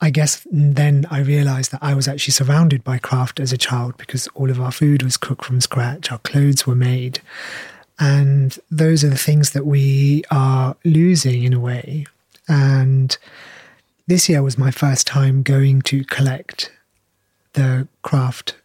I 0.00 0.10
guess 0.10 0.46
then 0.50 1.06
I 1.10 1.20
realized 1.20 1.72
that 1.72 1.82
I 1.82 1.94
was 1.94 2.08
actually 2.08 2.32
surrounded 2.32 2.82
by 2.84 2.98
craft 2.98 3.38
as 3.38 3.52
a 3.52 3.58
child 3.58 3.96
because 3.96 4.28
all 4.28 4.50
of 4.50 4.60
our 4.60 4.72
food 4.72 5.02
was 5.02 5.16
cooked 5.16 5.44
from 5.44 5.60
scratch, 5.60 6.10
our 6.10 6.18
clothes 6.18 6.66
were 6.66 6.74
made. 6.74 7.20
And 7.98 8.58
those 8.70 9.04
are 9.04 9.08
the 9.08 9.18
things 9.18 9.50
that 9.50 9.66
we 9.66 10.24
are 10.30 10.76
losing 10.84 11.44
in 11.44 11.52
a 11.52 11.60
way. 11.60 12.06
And 12.48 13.16
this 14.06 14.28
year 14.28 14.42
was 14.42 14.58
my 14.58 14.70
first 14.70 15.06
time 15.06 15.42
going 15.42 15.82
to 15.82 16.04
collect 16.04 16.72
the 17.54 17.88
craft 18.02 18.56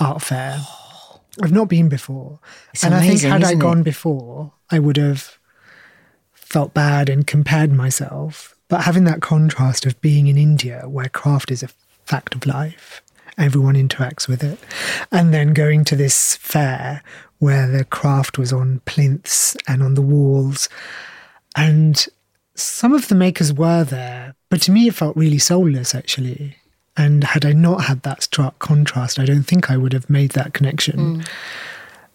art 0.00 0.22
fair. 0.22 0.58
I've 1.42 1.52
not 1.52 1.68
been 1.68 1.88
before. 1.88 2.40
It's 2.74 2.82
and 2.82 2.94
I 2.94 3.06
think 3.06 3.20
had 3.20 3.44
I 3.44 3.48
isn't 3.48 3.58
it? 3.58 3.60
gone 3.60 3.82
before, 3.82 4.52
I 4.70 4.80
would 4.80 4.96
have 4.96 5.38
felt 6.32 6.74
bad 6.74 7.08
and 7.08 7.26
compared 7.26 7.72
myself. 7.72 8.56
But 8.68 8.82
having 8.82 9.04
that 9.04 9.22
contrast 9.22 9.86
of 9.86 10.00
being 10.00 10.26
in 10.26 10.36
India, 10.36 10.84
where 10.88 11.08
craft 11.08 11.50
is 11.50 11.62
a 11.62 11.68
fact 12.04 12.34
of 12.34 12.44
life, 12.44 13.02
everyone 13.36 13.76
interacts 13.76 14.26
with 14.26 14.42
it, 14.42 14.58
and 15.12 15.32
then 15.32 15.52
going 15.52 15.84
to 15.84 15.96
this 15.96 16.36
fair 16.36 17.02
where 17.38 17.68
the 17.68 17.84
craft 17.84 18.36
was 18.36 18.52
on 18.52 18.80
plinths 18.84 19.56
and 19.68 19.82
on 19.82 19.94
the 19.94 20.02
walls, 20.02 20.68
and 21.56 22.08
some 22.58 22.92
of 22.92 23.08
the 23.08 23.14
makers 23.14 23.52
were 23.52 23.84
there, 23.84 24.34
but 24.48 24.60
to 24.62 24.72
me 24.72 24.88
it 24.88 24.94
felt 24.94 25.16
really 25.16 25.38
soulless 25.38 25.94
actually. 25.94 26.56
And 26.96 27.22
had 27.22 27.44
I 27.44 27.52
not 27.52 27.84
had 27.84 28.02
that 28.02 28.24
stark 28.24 28.58
contrast, 28.58 29.20
I 29.20 29.24
don't 29.24 29.44
think 29.44 29.70
I 29.70 29.76
would 29.76 29.92
have 29.92 30.10
made 30.10 30.32
that 30.32 30.52
connection. 30.52 30.96
Mm. 30.96 31.28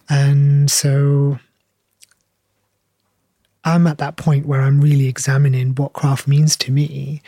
And 0.10 0.70
so 0.70 1.40
I'm 3.64 3.88
at 3.88 3.98
that 4.00 4.18
point 4.18 4.46
where 4.46 4.62
I'm 4.62 4.82
really 4.82 5.08
examining 5.08 5.74
what 5.76 5.94
craft 5.94 6.28
means 6.28 6.58
to 6.58 6.72
me. 6.72 7.22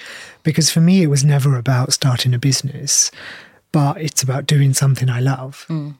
Because 0.43 0.69
for 0.69 0.81
me, 0.81 1.01
it 1.01 1.07
was 1.07 1.23
never 1.23 1.57
about 1.57 1.93
starting 1.93 2.33
a 2.33 2.39
business, 2.39 3.09
but 3.71 4.01
it's 4.01 4.21
about 4.21 4.47
doing 4.47 4.73
something 4.73 5.09
I 5.09 5.21
love. 5.21 5.65
Mm. 5.69 5.95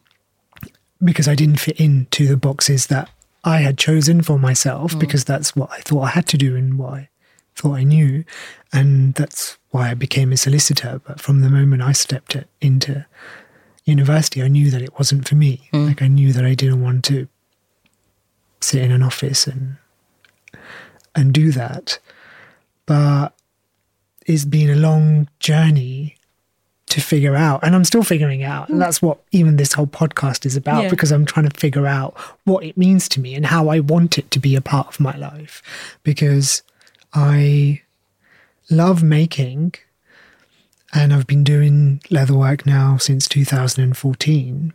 Because 1.02 1.30
I 1.30 1.36
didn't 1.36 1.62
fit 1.62 1.80
into 1.80 2.28
the 2.28 2.38
boxes 2.38 2.88
that 2.88 3.10
I 3.46 3.58
had 3.60 3.78
chosen 3.78 4.22
for 4.24 4.40
myself, 4.40 4.94
mm. 4.94 5.00
because 5.00 5.24
that's 5.24 5.56
what 5.56 5.72
I 5.72 5.80
thought 5.82 6.02
I 6.02 6.10
had 6.10 6.28
to 6.30 6.38
do 6.38 6.56
and 6.56 6.78
what 6.78 6.94
I 6.94 7.10
thought 7.56 7.76
I 7.76 7.84
knew. 7.84 8.26
And 8.74 9.14
that's 9.14 9.58
why 9.70 9.92
I 9.92 9.94
became 9.94 10.34
a 10.34 10.38
solicitor. 10.38 11.00
But 11.06 11.22
from 11.22 11.42
the 11.42 11.50
moment 11.50 11.84
I 11.84 11.92
stepped 11.92 12.36
into 12.60 13.06
university, 13.86 14.42
I 14.42 14.48
knew 14.48 14.72
that 14.72 14.82
it 14.82 14.98
wasn't 14.98 15.28
for 15.28 15.36
me. 15.36 15.70
Mm. 15.72 15.88
Like 15.88 16.02
I 16.02 16.08
knew 16.08 16.34
that 16.34 16.44
I 16.44 16.56
didn't 16.56 16.82
want 16.82 17.06
to 17.06 17.28
sit 18.62 18.82
in 18.82 18.92
an 18.92 19.04
office 19.04 19.48
and 19.48 19.78
and 21.14 21.34
do 21.34 21.52
that. 21.52 22.00
But 22.88 23.36
it's 24.26 24.46
been 24.46 24.70
a 24.70 24.76
long 24.76 25.30
journey 25.40 26.18
to 26.88 27.02
figure 27.02 27.36
out, 27.36 27.64
and 27.64 27.76
I'm 27.76 27.84
still 27.84 28.04
figuring 28.04 28.44
out. 28.44 28.70
And 28.70 28.78
mm. 28.78 28.80
that's 28.80 29.02
what 29.02 29.20
even 29.32 29.56
this 29.56 29.74
whole 29.74 29.88
podcast 29.88 30.46
is 30.46 30.56
about 30.56 30.84
Yeah. 30.84 30.90
because 30.90 31.12
I'm 31.12 31.26
trying 31.26 31.50
to 31.50 31.60
figure 31.60 31.88
out 31.88 32.16
what 32.44 32.64
it 32.64 32.78
means 32.78 33.10
to 33.10 33.20
me 33.20 33.34
and 33.34 33.46
how 33.46 33.70
I 33.70 33.80
want 33.80 34.18
it 34.18 34.30
to 34.32 34.40
be 34.40 34.56
a 34.56 34.62
part 34.62 34.88
of 34.88 35.00
my 35.00 35.16
life. 35.18 35.64
Because 36.04 36.62
I 37.14 37.82
love 38.70 39.02
making, 39.04 39.74
and 40.94 41.14
I've 41.14 41.28
been 41.28 41.44
doing 41.44 42.02
leatherwork 42.10 42.66
now 42.66 42.98
since 42.98 43.28
2014. 43.28 44.74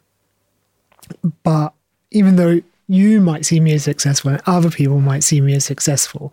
But 1.43 1.73
even 2.11 2.37
though 2.37 2.61
you 2.89 3.21
might 3.21 3.47
see 3.47 3.61
me 3.61 3.73
as 3.73 3.85
successful 3.85 4.33
and 4.33 4.43
other 4.47 4.71
people 4.71 5.01
might 5.01 5.23
see 5.23 5.41
me 5.41 5.55
as 5.55 5.65
successful, 5.65 6.33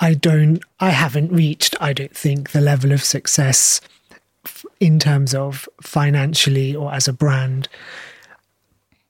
I 0.00 0.14
don't, 0.14 0.62
I 0.78 0.90
haven't 0.90 1.32
reached, 1.32 1.74
I 1.80 1.92
don't 1.92 2.16
think, 2.16 2.52
the 2.52 2.60
level 2.60 2.92
of 2.92 3.02
success 3.02 3.80
in 4.80 4.98
terms 4.98 5.34
of 5.34 5.68
financially 5.82 6.74
or 6.74 6.92
as 6.92 7.08
a 7.08 7.12
brand. 7.12 7.68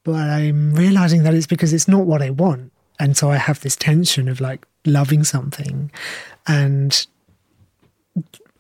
But 0.05 0.29
I'm 0.31 0.75
realizing 0.75 1.23
that 1.25 1.35
it's 1.35 1.47
because 1.47 1.73
it's 1.73 1.89
not 1.89 2.07
what 2.07 2.23
I 2.23 2.31
want. 2.31 2.73
And 2.99 3.17
so 3.17 3.31
I 3.31 3.37
have 3.37 3.61
this 3.61 3.77
tension 3.77 4.29
of 4.29 4.41
like 4.41 4.67
loving 4.85 5.25
something 5.25 5.91
and 6.47 7.07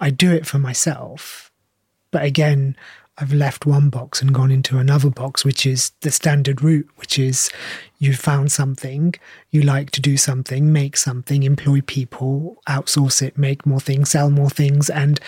I 0.00 0.10
do 0.10 0.32
it 0.32 0.46
for 0.46 0.58
myself. 0.58 1.50
But 2.10 2.24
again, 2.24 2.76
I've 3.20 3.32
left 3.32 3.66
one 3.66 3.90
box 3.90 4.22
and 4.22 4.32
gone 4.32 4.52
into 4.52 4.78
another 4.78 5.10
box, 5.10 5.44
which 5.44 5.66
is 5.66 5.90
the 6.02 6.12
standard 6.12 6.62
route, 6.62 6.88
which 6.96 7.18
is 7.18 7.50
you 7.98 8.14
found 8.14 8.52
something, 8.52 9.14
you 9.50 9.62
like 9.62 9.90
to 9.92 10.00
do 10.00 10.16
something, 10.16 10.72
make 10.72 10.96
something, 10.96 11.42
employ 11.42 11.80
people, 11.80 12.62
outsource 12.68 13.20
it, 13.20 13.36
make 13.36 13.66
more 13.66 13.80
things, 13.80 14.10
sell 14.10 14.30
more 14.30 14.50
things, 14.50 14.88
and 14.88 15.20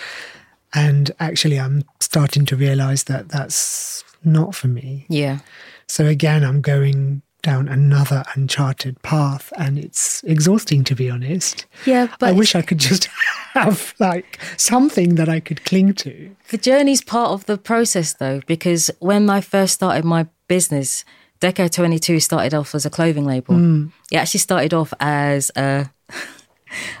and 0.73 1.11
actually, 1.19 1.59
I'm 1.59 1.83
starting 1.99 2.45
to 2.47 2.55
realize 2.55 3.05
that 3.05 3.29
that's 3.29 4.03
not 4.23 4.55
for 4.55 4.67
me. 4.67 5.05
Yeah. 5.09 5.39
So 5.87 6.05
again, 6.05 6.43
I'm 6.43 6.61
going 6.61 7.21
down 7.41 7.67
another 7.67 8.23
uncharted 8.35 9.01
path, 9.01 9.51
and 9.57 9.77
it's 9.77 10.23
exhausting 10.23 10.83
to 10.85 10.95
be 10.95 11.09
honest. 11.09 11.65
Yeah, 11.85 12.07
but 12.19 12.29
I 12.29 12.31
wish 12.31 12.55
I 12.55 12.61
could 12.61 12.77
just 12.77 13.05
have 13.53 13.93
like 13.99 14.39
something 14.57 15.15
that 15.15 15.27
I 15.27 15.39
could 15.39 15.65
cling 15.65 15.93
to. 15.95 16.35
The 16.49 16.57
journey's 16.57 17.01
part 17.01 17.31
of 17.31 17.45
the 17.45 17.57
process, 17.57 18.13
though, 18.13 18.41
because 18.47 18.91
when 18.99 19.29
I 19.29 19.41
first 19.41 19.75
started 19.75 20.05
my 20.05 20.27
business, 20.47 21.03
Deco 21.41 21.71
22 21.71 22.19
started 22.19 22.53
off 22.53 22.75
as 22.75 22.85
a 22.85 22.89
clothing 22.89 23.25
label. 23.25 23.55
Hmm. 23.55 23.87
It 24.11 24.17
actually 24.17 24.41
started 24.41 24.73
off 24.73 24.93
as 24.99 25.51
a, 25.55 25.89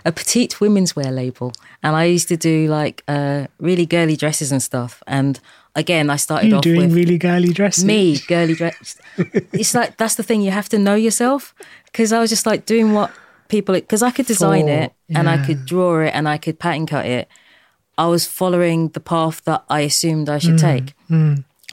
a 0.05 0.11
petite 0.11 0.59
women's 0.61 0.95
wear 0.95 1.11
label. 1.11 1.53
And 1.83 1.95
I 1.95 2.05
used 2.05 2.27
to 2.29 2.37
do 2.37 2.67
like 2.67 3.03
uh, 3.07 3.47
really 3.59 3.85
girly 3.85 4.15
dresses 4.15 4.51
and 4.51 4.61
stuff. 4.61 5.01
And 5.07 5.39
again, 5.75 6.09
I 6.09 6.15
started 6.17 6.49
You 6.49 6.55
off 6.57 6.63
doing 6.63 6.81
with 6.81 6.93
really 6.93 7.17
girly 7.17 7.53
dresses? 7.53 7.85
me, 7.85 8.17
girly 8.27 8.55
dress. 8.55 8.97
it's 9.17 9.73
like 9.73 9.97
that's 9.97 10.15
the 10.15 10.23
thing, 10.23 10.41
you 10.41 10.51
have 10.51 10.69
to 10.69 10.77
know 10.79 10.95
yourself. 10.95 11.53
Because 11.85 12.13
I 12.13 12.19
was 12.19 12.29
just 12.29 12.45
like 12.45 12.65
doing 12.65 12.93
what 12.93 13.11
people, 13.47 13.75
because 13.75 14.01
I 14.03 14.11
could 14.11 14.25
design 14.25 14.65
For- 14.65 14.71
it 14.83 14.93
and 15.15 15.29
I 15.29 15.45
could 15.45 15.65
draw 15.65 16.01
it 16.01 16.11
and 16.13 16.27
I 16.29 16.37
could 16.37 16.57
pattern 16.59 16.85
cut 16.85 17.05
it 17.05 17.27
I 17.97 18.07
was 18.07 18.25
following 18.25 18.87
the 18.89 18.99
path 18.99 19.43
that 19.43 19.63
I 19.69 19.81
assumed 19.81 20.27
I 20.29 20.39
should 20.39 20.57
take. 20.57 20.93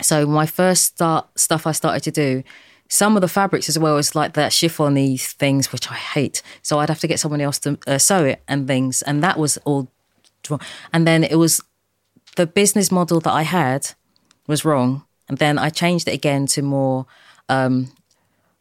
So 0.02 0.26
my 0.26 0.46
first 0.46 0.84
start 0.84 1.26
stuff 1.38 1.66
I 1.66 1.72
started 1.72 2.02
to 2.02 2.10
do, 2.10 2.42
some 2.88 3.16
of 3.16 3.20
the 3.20 3.28
fabrics 3.28 3.68
as 3.68 3.78
well 3.78 3.98
as 3.98 4.14
like 4.14 4.32
that 4.32 4.52
chiffony 4.52 5.20
things, 5.20 5.72
which 5.72 5.90
I 5.90 5.94
hate. 5.94 6.42
So 6.62 6.78
I'd 6.78 6.88
have 6.88 7.00
to 7.00 7.06
get 7.06 7.20
someone 7.20 7.40
else 7.40 7.58
to 7.60 7.78
uh, 7.86 7.98
sew 7.98 8.24
it 8.24 8.42
and 8.48 8.66
things, 8.66 9.02
and 9.02 9.22
that 9.22 9.38
was 9.38 9.58
all. 9.58 9.88
wrong 10.48 10.60
And 10.92 11.06
then 11.06 11.24
it 11.24 11.36
was 11.36 11.62
the 12.36 12.46
business 12.46 12.90
model 12.90 13.20
that 13.20 13.32
I 13.32 13.42
had 13.42 13.94
was 14.46 14.64
wrong, 14.64 15.04
and 15.28 15.38
then 15.38 15.58
I 15.58 15.68
changed 15.68 16.08
it 16.08 16.14
again 16.14 16.46
to 16.46 16.62
more 16.62 17.06
um, 17.48 17.92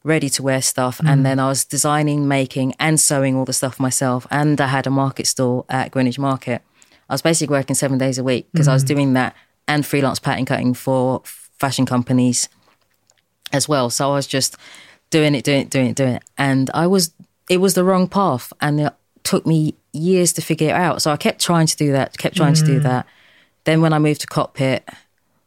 ready 0.03 0.29
to 0.29 0.43
wear 0.43 0.61
stuff, 0.61 0.99
and 1.05 1.25
then 1.25 1.39
I 1.39 1.47
was 1.47 1.65
designing, 1.65 2.27
making, 2.27 2.73
and 2.79 2.99
sewing 2.99 3.35
all 3.35 3.45
the 3.45 3.53
stuff 3.53 3.79
myself. 3.79 4.27
And 4.29 4.59
I 4.59 4.67
had 4.67 4.87
a 4.87 4.89
market 4.89 5.27
store 5.27 5.65
at 5.69 5.91
Greenwich 5.91 6.19
Market. 6.19 6.61
I 7.09 7.13
was 7.13 7.21
basically 7.21 7.55
working 7.55 7.75
seven 7.75 7.97
days 7.97 8.17
a 8.17 8.23
week 8.23 8.47
because 8.51 8.67
I 8.67 8.73
was 8.73 8.83
doing 8.83 9.13
that 9.13 9.33
and 9.67 9.85
freelance 9.85 10.19
pattern 10.19 10.45
cutting 10.45 10.73
for 10.73 11.21
fashion 11.59 11.85
companies 11.85 12.49
as 13.51 13.67
well. 13.67 13.89
So 13.89 14.11
I 14.11 14.15
was 14.15 14.27
just 14.27 14.55
doing 15.09 15.35
it, 15.35 15.43
doing 15.43 15.61
it, 15.61 15.69
doing 15.69 15.87
it, 15.87 15.95
doing 15.95 16.13
it. 16.15 16.23
And 16.37 16.69
I 16.73 16.87
was, 16.87 17.13
it 17.49 17.57
was 17.57 17.73
the 17.73 17.83
wrong 17.83 18.07
path. 18.07 18.51
And 18.61 18.79
it 18.81 18.93
took 19.23 19.45
me 19.45 19.75
years 19.93 20.33
to 20.33 20.41
figure 20.41 20.69
it 20.69 20.75
out. 20.75 21.01
So 21.01 21.11
I 21.11 21.17
kept 21.17 21.41
trying 21.41 21.67
to 21.67 21.77
do 21.77 21.91
that, 21.91 22.17
kept 22.17 22.35
trying 22.35 22.53
to 22.55 22.65
do 22.65 22.79
mm. 22.79 22.83
that. 22.83 23.05
Then 23.63 23.81
when 23.81 23.93
I 23.93 23.99
moved 23.99 24.21
to 24.21 24.27
Cockpit, 24.27 24.87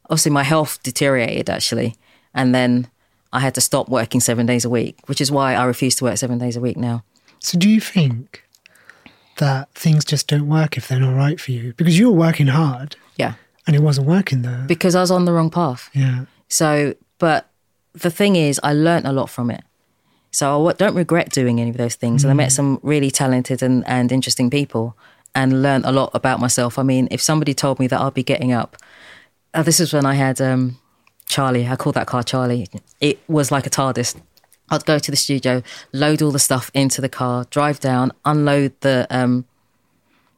obviously 0.05 0.32
my 0.32 0.42
health 0.42 0.82
deteriorated 0.82 1.48
actually. 1.48 1.96
And 2.34 2.55
then 2.55 2.88
I 3.32 3.40
had 3.40 3.55
to 3.55 3.61
stop 3.61 3.88
working 3.88 4.20
seven 4.20 4.46
days 4.46 4.64
a 4.64 4.70
week, 4.70 4.98
which 5.07 5.20
is 5.20 5.30
why 5.30 5.55
I 5.55 5.64
refuse 5.64 5.94
to 5.96 6.05
work 6.05 6.18
seven 6.18 6.38
days 6.38 6.57
a 6.57 6.61
week 6.61 6.76
now. 6.76 7.05
So, 7.38 7.59
do 7.59 7.68
you 7.68 7.80
think 7.80 8.44
that 9.38 9.72
things 9.74 10.05
just 10.05 10.28
don't 10.28 10.48
work 10.48 10.76
if 10.76 10.88
they're 10.88 11.01
not 11.01 11.14
right 11.14 11.40
for 11.40 11.53
you? 11.53 11.72
Because 11.76 11.98
you 11.98 12.11
were 12.11 12.16
working 12.16 12.48
hard 12.48 12.96
Yeah. 13.16 13.34
and 13.66 13.74
it 13.74 13.82
wasn't 13.82 14.07
working 14.07 14.42
though. 14.42 14.64
Because 14.66 14.94
I 14.94 15.01
was 15.01 15.11
on 15.11 15.24
the 15.24 15.32
wrong 15.32 15.51
path. 15.51 15.88
yeah. 15.94 16.26
So, 16.48 16.94
but 17.18 17.49
the 17.93 18.11
thing 18.11 18.36
is, 18.36 18.61
I 18.62 18.72
learnt 18.72 19.07
a 19.07 19.12
lot 19.12 19.30
from 19.30 19.51
it. 19.51 19.62
So 20.30 20.68
I 20.68 20.72
don't 20.74 20.95
regret 20.95 21.30
doing 21.30 21.61
any 21.61 21.70
of 21.70 21.76
those 21.76 21.97
things. 21.97 22.22
And 22.22 22.30
I 22.30 22.34
met 22.34 22.53
some 22.53 22.78
really 22.82 23.11
talented 23.11 23.62
and, 23.62 23.86
and 23.86 24.12
interesting 24.12 24.49
people 24.49 24.97
and 25.34 25.62
learnt 25.62 25.84
a 25.84 25.93
lot 25.93 26.11
about 26.14 26.41
myself. 26.41 26.78
I 26.78 26.82
mean, 26.82 27.09
if 27.11 27.20
somebody 27.20 27.55
told 27.55 27.78
me 27.80 27.86
that 27.88 28.01
I'd 28.01 28.14
be 28.14 28.22
getting 28.22 28.53
up, 28.53 28.76
uh, 29.55 29.62
this 29.62 29.80
is 29.80 29.93
when 29.93 30.07
I 30.07 30.14
had 30.14 30.41
um, 30.41 30.78
Charlie. 31.26 31.66
I 31.66 31.76
called 31.76 31.97
that 31.97 32.07
car 32.07 32.22
Charlie. 32.22 32.68
It 33.01 33.18
was 33.28 33.51
like 33.51 33.66
a 33.66 33.70
TARDIS. 33.70 34.20
I'd 34.68 34.84
go 34.84 35.01
to 35.01 35.11
the 35.11 35.16
studio, 35.16 35.62
load 35.93 36.22
all 36.22 36.30
the 36.30 36.38
stuff 36.38 36.70
into 36.74 37.01
the 37.01 37.09
car, 37.09 37.45
drive 37.51 37.80
down, 37.80 38.12
unload 38.24 38.72
the. 38.80 39.07
Um, 39.11 39.47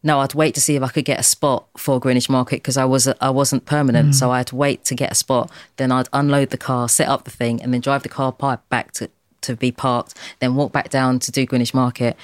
no, 0.03 0.21
I'd 0.21 0.35
wait 0.35 0.55
to 0.55 0.61
see 0.61 0.75
if 0.75 0.83
I 0.83 0.89
could 0.89 1.05
get 1.05 1.21
a 1.21 1.23
spot 1.23 1.67
for 1.77 2.01
Greenwich 2.01 2.29
Market 2.29 2.57
because 2.57 2.77
I 2.77 2.85
was 2.85 3.07
I 3.21 3.31
wasn't 3.31 3.67
permanent, 3.67 4.09
hmm. 4.09 4.13
so 4.13 4.31
I 4.31 4.39
had 4.39 4.49
to 4.49 4.57
wait 4.57 4.85
to 4.87 4.95
get 4.95 5.13
a 5.13 5.15
spot. 5.15 5.51
Then 5.77 5.93
I'd 5.93 6.09
unload 6.13 6.51
the 6.51 6.59
car, 6.59 6.89
set 6.89 7.09
up 7.09 7.25
the 7.25 7.31
thing, 7.31 7.63
and 7.63 7.73
then 7.73 7.81
drive 7.81 8.03
the 8.03 8.09
car 8.09 8.33
park 8.33 8.69
back 8.69 8.93
to 8.93 9.11
to 9.43 9.55
be 9.55 9.71
parked. 9.71 10.15
Then 10.41 10.57
walk 10.57 10.73
back 10.73 10.91
down 10.91 11.21
to 11.21 11.31
do 11.31 11.47
Greenwich 11.47 11.75
Market, 11.75 12.17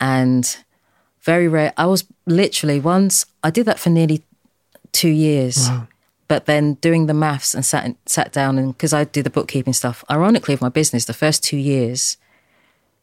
and 0.00 0.56
very 1.20 1.46
rare. 1.46 1.72
I 1.76 1.86
was 1.86 2.04
literally 2.26 2.80
once 2.80 3.26
I 3.44 3.50
did 3.50 3.66
that 3.66 3.78
for 3.78 3.90
nearly 3.90 4.22
two 4.92 5.10
years. 5.10 5.68
But 6.26 6.46
then 6.46 6.74
doing 6.74 7.06
the 7.06 7.14
maths 7.14 7.54
and 7.54 7.64
sat 7.64 7.96
sat 8.06 8.32
down 8.32 8.56
and 8.56 8.72
because 8.72 8.92
I 8.92 9.02
do 9.02 9.20
the 9.20 9.30
bookkeeping 9.30 9.72
stuff. 9.72 10.04
Ironically, 10.08 10.54
of 10.54 10.60
my 10.60 10.68
business, 10.68 11.04
the 11.04 11.12
first 11.12 11.42
two 11.42 11.56
years, 11.56 12.16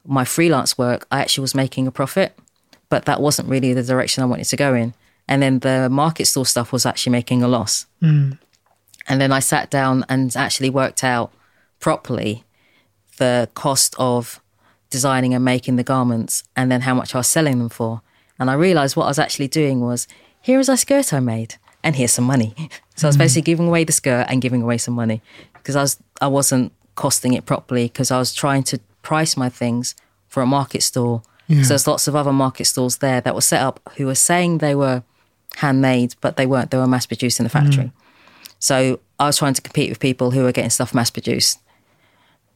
my 0.06 0.24
freelance 0.24 0.78
work, 0.78 1.06
I 1.12 1.20
actually 1.20 1.42
was 1.42 1.54
making 1.54 1.88
a 1.88 1.92
profit, 1.92 2.38
but 2.90 3.06
that 3.06 3.22
wasn't 3.22 3.50
really 3.50 3.74
the 3.74 3.84
direction 3.84 4.24
I 4.24 4.28
wanted 4.28 4.46
to 4.46 4.56
go 4.56 4.74
in. 4.74 4.94
And 5.28 5.42
then 5.42 5.60
the 5.60 5.90
market 5.90 6.26
store 6.26 6.46
stuff 6.46 6.72
was 6.72 6.86
actually 6.86 7.12
making 7.12 7.44
a 7.44 7.48
loss. 7.48 7.86
Hmm. 8.00 8.34
And 9.08 9.22
then 9.22 9.32
I 9.32 9.40
sat 9.40 9.70
down 9.70 10.06
and 10.10 10.36
actually 10.36 10.70
worked 10.70 11.04
out 11.04 11.32
properly 11.80 12.44
the 13.18 13.50
cost 13.54 13.96
of 13.98 14.42
designing 14.90 15.34
and 15.34 15.44
making 15.44 15.76
the 15.76 15.84
garments 15.84 16.44
and 16.56 16.72
then 16.72 16.82
how 16.82 16.94
much 16.94 17.14
I 17.14 17.20
was 17.20 17.28
selling 17.28 17.60
them 17.60 17.70
for. 17.70 18.02
And 18.40 18.50
I 18.50 18.54
realized 18.54 18.96
what 18.96 19.06
I 19.06 19.10
was 19.10 19.20
actually 19.20 19.48
doing 19.48 19.82
was 19.82 20.08
here 20.42 20.60
is 20.60 20.70
a 20.70 20.78
skirt 20.78 21.14
I 21.14 21.20
made 21.20 21.56
and 21.84 21.96
here's 21.96 22.14
some 22.14 22.26
money. 22.26 22.54
So 22.98 23.08
I 23.08 23.10
was 23.10 23.16
hmm. 23.16 23.20
basically 23.20 23.42
giving 23.44 23.68
away 23.68 23.84
the 23.84 23.92
skirt 23.92 24.26
and 24.28 24.42
giving 24.42 24.64
away 24.64 24.80
some 24.80 24.96
money 24.96 25.22
because 25.54 25.76
I 25.76 25.82
was 25.84 26.00
I 26.20 26.26
wasn't 26.26 26.74
costing 26.96 27.34
it 27.34 27.46
properly 27.46 27.86
because 27.86 28.10
I 28.10 28.18
was 28.18 28.34
trying 28.34 28.64
to 28.64 28.80
price 29.04 29.38
my 29.38 29.50
things 29.50 29.94
for 30.28 30.42
a 30.42 30.48
market 30.48 30.82
store. 30.82 31.22
Because 31.48 31.70
there's 31.70 31.88
lots 31.88 32.08
of 32.08 32.16
other 32.16 32.34
market 32.34 32.66
stalls 32.66 32.98
there 32.98 33.22
that 33.22 33.34
were 33.34 33.42
set 33.42 33.62
up 33.62 33.80
who 33.96 34.06
were 34.06 34.16
saying 34.16 34.58
they 34.58 34.76
were 34.76 35.04
handmade, 35.56 36.16
but 36.20 36.36
they 36.36 36.46
weren't. 36.46 36.72
They 36.72 36.78
were 36.78 36.88
mass 36.88 37.06
produced 37.06 37.40
in 37.40 37.46
the 37.46 37.50
factory. 37.50 37.86
Mm. 37.86 37.92
So 38.60 39.00
I 39.20 39.26
was 39.26 39.38
trying 39.38 39.54
to 39.54 39.62
compete 39.62 39.90
with 39.90 40.00
people 40.00 40.32
who 40.32 40.44
were 40.44 40.52
getting 40.52 40.70
stuff 40.70 40.94
mass 40.94 41.10
produced, 41.10 41.60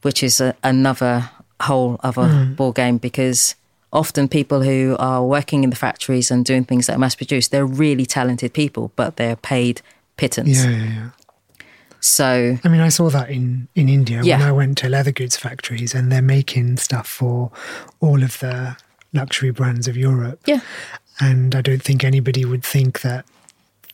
which 0.02 0.24
is 0.24 0.42
a, 0.42 0.56
another 0.64 1.30
whole 1.62 2.00
other 2.04 2.24
mm. 2.24 2.56
ball 2.56 2.72
game 2.72 2.98
because 2.98 3.56
often 3.94 4.28
people 4.28 4.62
who 4.62 4.96
are 5.00 5.24
working 5.24 5.64
in 5.64 5.70
the 5.70 5.76
factories 5.76 6.32
and 6.32 6.46
doing 6.46 6.64
things 6.64 6.88
that 6.88 6.96
are 6.96 7.00
mass 7.00 7.16
produced, 7.16 7.52
they're 7.52 7.66
really 7.66 8.06
talented 8.06 8.54
people, 8.54 8.92
but 8.96 9.18
they're 9.18 9.36
paid 9.36 9.82
pittance. 10.18 10.64
Yeah, 10.64 10.72
yeah, 10.72 10.84
yeah. 10.84 11.10
So 12.04 12.58
I 12.64 12.68
mean, 12.68 12.82
I 12.82 12.90
saw 12.90 13.10
that 13.12 13.30
in, 13.30 13.68
in 13.76 13.88
India 13.88 14.22
when 14.22 14.42
I 14.42 14.52
went 14.52 14.78
to 14.80 14.90
leather 14.90 15.12
goods 15.12 15.38
factories 15.38 15.94
and 15.94 16.12
they're 16.12 16.22
making 16.22 16.78
stuff 16.78 17.08
for 17.08 17.52
all 18.00 18.24
of 18.24 18.40
the 18.40 18.76
luxury 19.14 19.52
brands 19.52 19.88
of 19.88 19.96
Europe. 19.96 20.40
yeah, 20.48 20.62
And 21.20 21.54
I 21.54 21.62
don't 21.62 21.84
think 21.84 22.04
anybody 22.04 22.44
would 22.44 22.64
think 22.64 23.02
that 23.02 23.26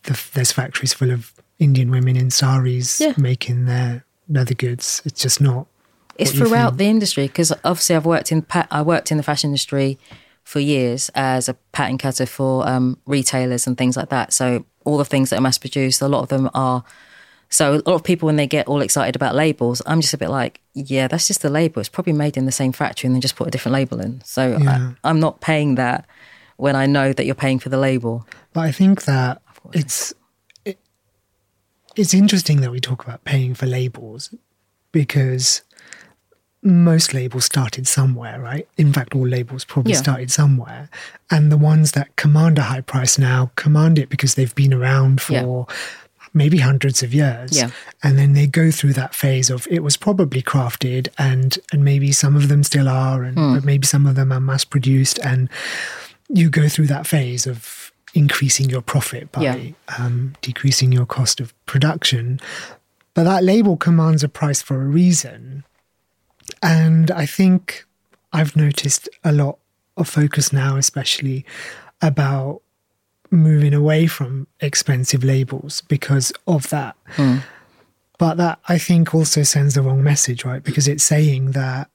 the, 0.04 0.20
there's 0.34 0.54
factories 0.54 0.94
full 0.94 1.12
of 1.12 1.34
Indian 1.60 1.92
women 1.92 2.16
in 2.16 2.30
saris 2.32 3.00
Yeah. 3.02 3.14
making 3.18 3.66
their 3.66 4.06
leather 4.30 4.54
goods. 4.54 5.02
It's 5.04 5.22
just 5.22 5.42
not. 5.42 5.68
it's 6.16 6.32
throughout 6.32 6.70
think. 6.72 6.78
the 6.78 6.86
industry 6.88 7.28
because 7.28 7.52
obviously 7.66 7.96
I've 7.98 8.06
worked 8.06 8.32
in 8.32 8.46
I 8.72 8.82
worked 8.84 9.12
in 9.12 9.18
the 9.18 9.24
fashion 9.24 9.50
industry 9.50 9.98
for 10.44 10.60
years 10.62 11.12
as 11.14 11.50
a 11.50 11.56
pattern 11.74 11.98
cutter 11.98 12.26
for 12.26 12.66
um, 12.68 12.98
retailers 13.06 13.68
and 13.68 13.78
things 13.78 13.98
like 13.98 14.10
that. 14.10 14.32
So 14.32 14.66
all 14.86 14.98
the 14.98 15.04
things 15.04 15.30
that 15.30 15.40
are 15.40 15.42
mass 15.42 15.58
produced, 15.58 16.02
a 16.02 16.08
lot 16.08 16.22
of 16.24 16.30
them 16.30 16.50
are. 16.54 16.86
So 17.50 17.76
a 17.76 17.82
lot 17.90 17.96
of 17.96 18.04
people 18.04 18.26
when 18.28 18.36
they 18.36 18.48
get 18.48 18.68
all 18.68 18.82
excited 18.82 19.16
about 19.16 19.36
labels, 19.36 19.82
I'm 19.86 20.02
just 20.02 20.14
a 20.14 20.18
bit 20.18 20.30
like, 20.30 20.60
yeah, 20.74 21.08
that's 21.08 21.28
just 21.28 21.42
the 21.42 21.50
label. 21.50 21.80
It's 21.80 21.90
probably 21.90 22.14
made 22.14 22.36
in 22.38 22.46
the 22.46 22.52
same 22.52 22.72
factory 22.74 23.08
and 23.08 23.16
then 23.16 23.22
just 23.22 23.36
put 23.36 23.48
a 23.48 23.52
different 23.52 23.74
label 23.74 24.00
in. 24.02 24.22
So 24.26 24.58
Yeah. 24.58 24.92
I, 25.04 25.10
I'm 25.10 25.20
not 25.20 25.40
paying 25.40 25.76
that 25.76 26.06
when 26.58 26.76
I 26.76 26.86
know 26.88 27.14
that 27.14 27.26
you're 27.26 27.36
paying 27.36 27.60
for 27.60 27.70
the 27.70 27.78
label. 27.78 28.28
But 28.54 28.62
I 28.62 28.72
think 28.72 29.06
that 29.06 29.42
it's 29.74 30.14
it, 30.66 30.78
it's 31.96 32.14
interesting 32.14 32.62
that 32.62 32.72
we 32.72 32.80
talk 32.80 33.04
about 33.06 33.24
paying 33.24 33.54
for 33.54 33.66
labels 33.66 34.34
because 34.92 35.62
most 36.64 37.14
labels 37.14 37.46
started 37.46 37.88
somewhere, 37.88 38.42
right? 38.42 38.68
In 38.78 38.92
fact, 38.92 39.16
all 39.16 39.28
labels 39.28 39.64
probably 39.64 39.94
Yeah. 39.94 40.00
started 40.00 40.32
somewhere, 40.32 40.90
and 41.32 41.52
the 41.52 41.58
ones 41.58 41.92
that 41.94 42.16
command 42.16 42.58
a 42.58 42.64
high 42.64 42.82
price 42.82 43.18
now 43.18 43.52
command 43.56 44.00
it 44.00 44.10
because 44.10 44.36
they've 44.36 44.54
been 44.56 44.74
around 44.74 45.22
for. 45.22 45.34
Yeah. 45.70 45.76
Maybe 46.38 46.60
hundreds 46.60 47.02
of 47.04 47.14
years, 47.14 47.52
Yeah. 47.52 47.70
and 48.04 48.18
then 48.18 48.34
they 48.34 48.48
go 48.48 48.72
through 48.72 48.94
that 48.94 49.14
phase 49.16 49.50
of 49.50 49.68
it 49.70 49.82
was 49.84 49.98
probably 49.98 50.42
crafted, 50.42 51.08
and 51.18 51.58
and 51.74 51.84
maybe 51.84 52.12
some 52.12 52.36
of 52.36 52.48
them 52.48 52.64
still 52.64 52.88
are, 52.88 53.24
and 53.24 53.38
Hmm. 53.38 53.54
but 53.56 53.64
maybe 53.66 53.86
some 53.88 54.06
of 54.10 54.16
them 54.16 54.32
are 54.32 54.40
mass 54.40 54.64
produced, 54.66 55.18
and 55.24 55.50
you 56.30 56.50
go 56.50 56.70
through 56.70 56.88
that 56.88 57.08
phase 57.08 57.48
of 57.48 57.92
increasing 58.14 58.70
your 58.70 58.82
profit 58.82 59.32
by 59.32 59.42
Yeah. 59.44 59.58
um, 59.98 60.34
decreasing 60.42 60.92
your 60.92 61.06
cost 61.06 61.40
of 61.42 61.54
production. 61.66 62.40
But 63.14 63.24
that 63.24 63.44
label 63.44 63.78
commands 63.78 64.24
a 64.24 64.30
price 64.30 64.62
for 64.62 64.82
a 64.82 64.86
reason. 64.86 65.64
And 66.62 67.12
I 67.12 67.26
think 67.26 67.86
I've 68.32 68.56
noticed 68.56 69.10
a 69.24 69.32
lot 69.32 69.58
of 69.98 70.08
focus 70.08 70.54
now, 70.54 70.78
especially 70.78 71.46
about 72.02 72.62
moving 73.32 73.74
away 73.74 74.08
from 74.08 74.48
expensive 74.60 75.24
labels 75.24 75.82
because 75.88 76.32
of 76.46 76.70
that. 76.70 76.96
Hmm. 77.08 77.38
But 78.18 78.38
that 78.38 78.60
I 78.68 78.78
think 78.78 79.14
also 79.14 79.44
sends 79.44 79.76
the 79.76 79.82
wrong 79.82 80.04
message, 80.04 80.44
right? 80.44 80.64
Because 80.64 80.88
it's 80.88 81.04
saying 81.04 81.52
that 81.52 81.90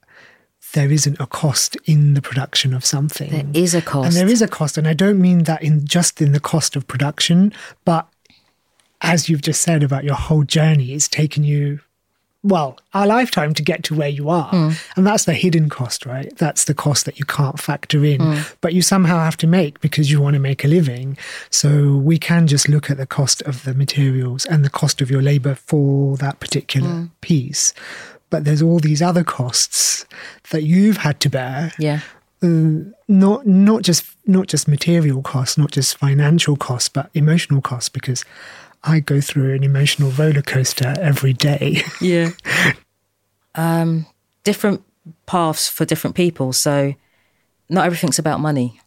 there 0.73 0.91
isn't 0.91 1.19
a 1.19 1.27
cost 1.27 1.75
in 1.85 2.13
the 2.13 2.21
production 2.21 2.73
of 2.73 2.85
something. 2.85 3.29
There 3.29 3.63
is 3.63 3.75
a 3.75 3.81
cost. 3.81 4.07
And 4.07 4.15
there 4.15 4.27
is 4.33 4.41
a 4.41 4.47
cost, 4.47 4.77
and 4.77 4.87
I 4.87 4.93
don't 4.93 5.21
mean 5.21 5.43
that 5.43 5.61
in 5.61 5.85
just 5.85 6.21
in 6.21 6.31
the 6.31 6.39
cost 6.39 6.75
of 6.75 6.87
production, 6.87 7.53
but 7.85 8.07
as 9.01 9.29
you've 9.29 9.41
just 9.41 9.61
said 9.61 9.83
about 9.83 10.03
your 10.03 10.15
whole 10.15 10.43
journey, 10.43 10.93
it's 10.93 11.07
taken 11.07 11.43
you 11.43 11.81
well 12.43 12.77
a 12.93 13.07
lifetime 13.07 13.53
to 13.53 13.63
get 13.63 13.83
to 13.83 13.95
where 13.95 14.09
you 14.09 14.29
are, 14.29 14.49
hmm. 14.49 14.71
and 14.95 15.07
that's 15.07 15.25
the 15.25 15.33
hidden 15.33 15.69
cost, 15.69 16.05
right? 16.05 16.35
That's 16.37 16.65
the 16.65 16.73
cost 16.73 17.05
that 17.05 17.19
you 17.19 17.25
can't 17.25 17.59
factor 17.59 18.03
in, 18.03 18.21
hmm. 18.21 18.41
but 18.61 18.73
you 18.73 18.81
somehow 18.81 19.19
have 19.19 19.37
to 19.37 19.47
make 19.47 19.79
because 19.81 20.11
you 20.11 20.21
want 20.21 20.35
to 20.35 20.39
make 20.39 20.63
a 20.63 20.67
living. 20.67 21.17
So 21.49 21.97
we 21.97 22.17
can 22.17 22.47
just 22.47 22.67
look 22.67 22.89
at 22.89 22.97
the 22.97 23.07
cost 23.07 23.41
of 23.43 23.63
the 23.63 23.73
materials 23.73 24.45
and 24.45 24.63
the 24.63 24.69
cost 24.69 25.01
of 25.01 25.09
your 25.09 25.21
labor 25.21 25.55
for 25.55 26.17
that 26.17 26.39
particular 26.39 26.89
hmm. 26.89 27.05
piece. 27.21 27.73
But 28.29 28.45
there's 28.45 28.63
all 28.63 28.79
these 28.79 29.01
other 29.01 29.23
costs 29.23 30.05
that 30.49 30.63
you've 30.63 30.97
had 30.97 31.19
to 31.19 31.29
bear 31.29 31.71
yeah. 31.77 32.01
Uh, 32.43 32.91
not 33.07 33.47
not 33.47 33.83
just 33.83 34.05
not 34.25 34.47
just 34.47 34.67
material 34.67 35.21
costs, 35.21 35.57
not 35.57 35.71
just 35.71 35.97
financial 35.97 36.57
costs, 36.57 36.89
but 36.89 37.09
emotional 37.13 37.61
costs 37.61 37.87
because 37.87 38.25
I 38.83 38.99
go 38.99 39.21
through 39.21 39.53
an 39.53 39.63
emotional 39.63 40.11
roller 40.11 40.41
coaster 40.41 40.93
every 40.99 41.33
day. 41.33 41.81
Yeah. 42.01 42.31
um, 43.55 44.05
different 44.43 44.83
paths 45.25 45.69
for 45.69 45.85
different 45.85 46.15
people. 46.15 46.53
So 46.53 46.93
not 47.69 47.85
everything's 47.85 48.19
about 48.19 48.39
money. 48.39 48.79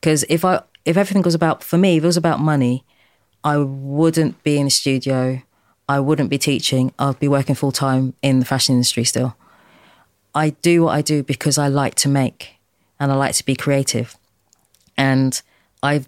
Because 0.00 0.24
if 0.28 0.44
I 0.44 0.62
if 0.84 0.96
everything 0.96 1.22
was 1.22 1.34
about 1.34 1.62
for 1.62 1.78
me, 1.78 1.96
if 1.96 2.04
it 2.04 2.06
was 2.06 2.16
about 2.16 2.40
money, 2.40 2.84
I 3.42 3.58
wouldn't 3.58 4.42
be 4.42 4.58
in 4.58 4.66
the 4.66 4.70
studio. 4.70 5.42
I 5.88 6.00
wouldn't 6.00 6.30
be 6.30 6.38
teaching. 6.38 6.92
I'd 6.98 7.18
be 7.18 7.28
working 7.28 7.54
full 7.54 7.72
time 7.72 8.14
in 8.22 8.40
the 8.40 8.44
fashion 8.44 8.74
industry 8.74 9.04
still. 9.04 9.36
I 10.34 10.50
do 10.50 10.84
what 10.84 10.94
I 10.94 11.02
do 11.02 11.22
because 11.22 11.58
I 11.58 11.68
like 11.68 11.94
to 11.96 12.08
make 12.08 12.58
and 13.00 13.10
I 13.10 13.14
like 13.14 13.34
to 13.36 13.44
be 13.44 13.56
creative. 13.56 14.16
And 14.96 15.40
I 15.82 16.04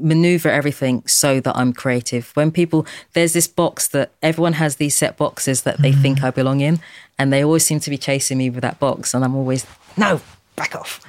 maneuver 0.00 0.48
everything 0.48 1.06
so 1.06 1.40
that 1.40 1.56
I'm 1.56 1.72
creative. 1.72 2.30
When 2.34 2.50
people, 2.50 2.86
there's 3.12 3.32
this 3.32 3.46
box 3.46 3.88
that 3.88 4.10
everyone 4.22 4.54
has 4.54 4.76
these 4.76 4.96
set 4.96 5.16
boxes 5.16 5.62
that 5.62 5.78
they 5.78 5.92
mm. 5.92 6.02
think 6.02 6.22
I 6.22 6.30
belong 6.30 6.60
in, 6.60 6.80
and 7.18 7.32
they 7.32 7.44
always 7.44 7.64
seem 7.64 7.80
to 7.80 7.90
be 7.90 7.98
chasing 7.98 8.38
me 8.38 8.50
with 8.50 8.62
that 8.62 8.78
box. 8.78 9.14
And 9.14 9.24
I'm 9.24 9.34
always, 9.34 9.66
no, 9.96 10.20
back 10.56 10.74
off. 10.74 11.00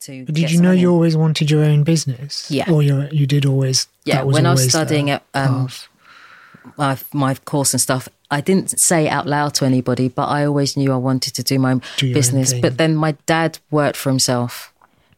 To 0.00 0.24
did 0.24 0.50
you 0.50 0.60
know 0.60 0.72
you 0.72 0.88
in. 0.88 0.94
always 0.94 1.16
wanted 1.16 1.50
your 1.50 1.64
own 1.64 1.82
business? 1.82 2.50
Yeah. 2.50 2.70
Or 2.70 2.82
you 2.82 3.08
you 3.10 3.26
did 3.26 3.46
always? 3.46 3.88
Yeah. 4.04 4.22
when 4.22 4.46
I 4.46 4.52
was 4.52 4.68
studying 4.68 5.10
at 5.10 5.22
um, 5.34 5.68
my, 6.76 6.98
my 7.12 7.34
course 7.34 7.72
and 7.72 7.80
stuff, 7.80 8.08
I 8.30 8.40
didn't 8.40 8.78
say 8.78 9.08
out 9.08 9.26
loud 9.26 9.54
to 9.54 9.64
anybody, 9.64 10.08
but 10.08 10.26
I 10.28 10.44
always 10.44 10.76
knew 10.76 10.92
I 10.92 10.96
wanted 10.96 11.34
to 11.34 11.42
do 11.42 11.58
my 11.58 11.80
do 11.96 12.12
business. 12.12 12.52
But 12.52 12.76
then 12.78 12.96
my 12.96 13.12
dad 13.26 13.58
worked 13.70 13.96
for 13.96 14.10
himself. 14.10 14.72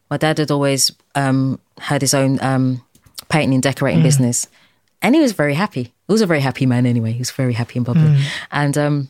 My 0.09 0.17
dad 0.17 0.37
had 0.37 0.51
always 0.51 0.91
um, 1.15 1.59
had 1.79 2.01
his 2.01 2.13
own 2.13 2.41
um, 2.41 2.81
painting 3.29 3.53
and 3.55 3.63
decorating 3.63 4.01
mm. 4.01 4.03
business, 4.03 4.47
and 5.01 5.15
he 5.15 5.21
was 5.21 5.31
very 5.31 5.53
happy. 5.53 5.83
He 5.83 6.11
was 6.11 6.21
a 6.21 6.27
very 6.27 6.41
happy 6.41 6.65
man 6.65 6.85
anyway. 6.85 7.11
He 7.11 7.19
was 7.19 7.31
very 7.31 7.53
happy 7.53 7.79
and 7.79 7.85
bubbly, 7.85 8.01
mm. 8.01 8.23
and 8.51 8.77
um, 8.77 9.09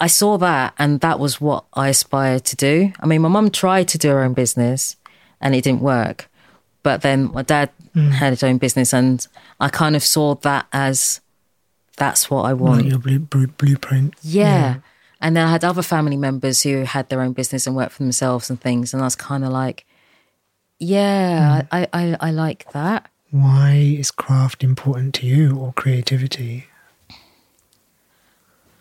I 0.00 0.06
saw 0.06 0.36
that, 0.38 0.74
and 0.78 1.00
that 1.00 1.18
was 1.18 1.40
what 1.40 1.64
I 1.74 1.88
aspired 1.88 2.44
to 2.46 2.56
do. 2.56 2.92
I 3.00 3.06
mean, 3.06 3.22
my 3.22 3.28
mum 3.28 3.50
tried 3.50 3.88
to 3.88 3.98
do 3.98 4.08
her 4.10 4.22
own 4.22 4.34
business, 4.34 4.96
and 5.40 5.54
it 5.54 5.64
didn't 5.64 5.82
work. 5.82 6.28
But 6.82 7.02
then 7.02 7.32
my 7.32 7.42
dad 7.42 7.70
mm. 7.94 8.10
had 8.10 8.30
his 8.30 8.42
own 8.42 8.58
business, 8.58 8.92
and 8.92 9.26
I 9.60 9.68
kind 9.68 9.96
of 9.96 10.02
saw 10.02 10.34
that 10.36 10.66
as 10.72 11.20
that's 11.98 12.30
what 12.30 12.42
I 12.42 12.54
want. 12.54 12.86
your 12.86 12.98
blue, 12.98 13.18
blue, 13.18 13.48
blueprint. 13.48 14.14
Yeah. 14.22 14.44
yeah. 14.44 14.76
And 15.20 15.36
then 15.36 15.46
I 15.46 15.50
had 15.50 15.64
other 15.64 15.82
family 15.82 16.16
members 16.16 16.62
who 16.62 16.84
had 16.84 17.08
their 17.08 17.20
own 17.20 17.32
business 17.32 17.66
and 17.66 17.74
worked 17.74 17.92
for 17.92 18.04
themselves 18.04 18.48
and 18.48 18.60
things. 18.60 18.94
And 18.94 19.02
I 19.02 19.06
was 19.06 19.16
kind 19.16 19.44
of 19.44 19.50
like, 19.50 19.84
yeah, 20.78 21.62
mm. 21.62 21.68
I, 21.72 21.88
I, 21.92 22.16
I 22.20 22.30
like 22.30 22.72
that. 22.72 23.08
Why 23.30 23.72
is 23.98 24.10
craft 24.10 24.64
important 24.64 25.14
to 25.16 25.26
you 25.26 25.56
or 25.58 25.72
creativity? 25.72 26.66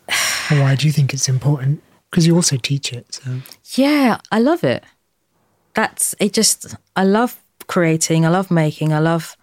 why 0.49 0.75
do 0.75 0.87
you 0.87 0.93
think 0.93 1.13
it's 1.13 1.27
important? 1.27 1.83
Because 2.09 2.25
you 2.25 2.35
also 2.35 2.57
teach 2.57 2.93
it. 2.93 3.13
So 3.15 3.41
yeah, 3.75 4.19
I 4.31 4.39
love 4.39 4.63
it. 4.63 4.83
That's 5.73 6.15
it. 6.19 6.33
Just 6.33 6.75
I 6.95 7.03
love 7.03 7.41
creating. 7.67 8.25
I 8.25 8.29
love 8.29 8.49
making. 8.49 8.93
I 8.93 8.99
love 8.99 9.35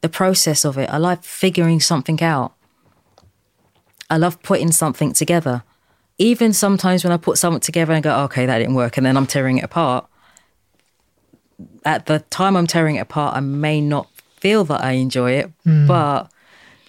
the 0.00 0.08
process 0.08 0.64
of 0.64 0.78
it. 0.78 0.88
I 0.90 0.98
like 0.98 1.24
figuring 1.24 1.80
something 1.80 2.22
out. 2.22 2.54
I 4.10 4.16
love 4.16 4.42
putting 4.42 4.70
something 4.70 5.12
together. 5.12 5.62
Even 6.18 6.52
sometimes 6.52 7.02
when 7.02 7.12
I 7.12 7.16
put 7.16 7.38
something 7.38 7.60
together 7.60 7.92
and 7.92 8.04
go, 8.04 8.24
okay, 8.24 8.46
that 8.46 8.58
didn't 8.58 8.74
work, 8.74 8.96
and 8.96 9.04
then 9.04 9.16
I'm 9.16 9.26
tearing 9.26 9.58
it 9.58 9.64
apart. 9.64 10.06
At 11.84 12.06
the 12.06 12.20
time 12.30 12.56
I'm 12.56 12.66
tearing 12.66 12.96
it 12.96 13.00
apart, 13.00 13.36
I 13.36 13.40
may 13.40 13.80
not 13.80 14.08
feel 14.36 14.64
that 14.64 14.82
I 14.82 14.92
enjoy 14.92 15.32
it, 15.32 15.52
mm. 15.66 15.86
but 15.86 16.30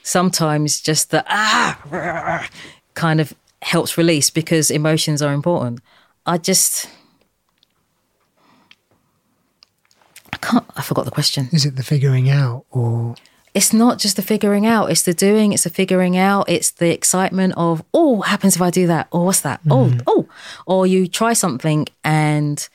sometimes 0.04 0.82
just 0.82 1.12
the 1.12 1.24
ah 1.28 2.48
kind 2.94 3.20
of 3.20 3.34
helps 3.62 3.98
release 3.98 4.30
because 4.30 4.70
emotions 4.70 5.22
are 5.22 5.34
important. 5.34 5.80
I 6.26 6.38
just 6.38 6.90
I 10.34 10.38
can't 10.38 10.66
I 10.76 10.82
forgot 10.82 11.06
the 11.06 11.12
question. 11.12 11.50
Is 11.52 11.66
it 11.66 11.76
the 11.76 11.84
figuring 11.84 12.30
out 12.30 12.66
or 12.72 13.16
it's 13.56 13.72
not 13.72 14.00
just 14.00 14.18
the 14.18 14.22
figuring 14.22 14.66
out, 14.66 14.92
it's 14.92 15.04
the 15.04 15.14
doing, 15.14 15.54
it's 15.54 15.64
the 15.64 15.70
figuring 15.70 16.18
out, 16.18 16.50
it's 16.50 16.72
the 16.72 16.92
excitement 16.92 17.54
of, 17.56 17.82
oh, 17.94 18.18
what 18.18 18.28
happens 18.28 18.58
if 18.58 18.62
I 18.62 18.70
do 18.70 18.86
that? 18.88 19.08
Or 19.12 19.26
what's 19.26 19.42
that? 19.42 19.64
Mm. 19.64 19.72
Oh, 19.72 20.04
oh. 20.08 20.30
Or 20.66 20.86
you 20.86 21.08
try 21.08 21.32
something 21.32 21.88
and 22.04 22.68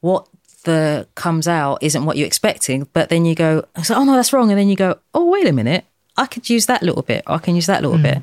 what 0.00 0.26
the 0.64 1.06
comes 1.14 1.46
out 1.46 1.82
isn't 1.82 2.04
what 2.04 2.16
you're 2.16 2.26
expecting, 2.26 2.88
but 2.92 3.08
then 3.08 3.24
you 3.24 3.34
go, 3.34 3.64
oh 3.90 4.04
no, 4.04 4.14
that's 4.14 4.32
wrong. 4.32 4.50
And 4.50 4.58
then 4.58 4.68
you 4.68 4.76
go, 4.76 4.98
oh, 5.14 5.30
wait 5.30 5.46
a 5.46 5.52
minute, 5.52 5.84
I 6.16 6.26
could 6.26 6.50
use 6.50 6.66
that 6.66 6.82
little 6.82 7.02
bit, 7.02 7.22
I 7.26 7.38
can 7.38 7.54
use 7.54 7.66
that 7.66 7.82
little 7.82 7.98
mm. 7.98 8.02
bit. 8.02 8.22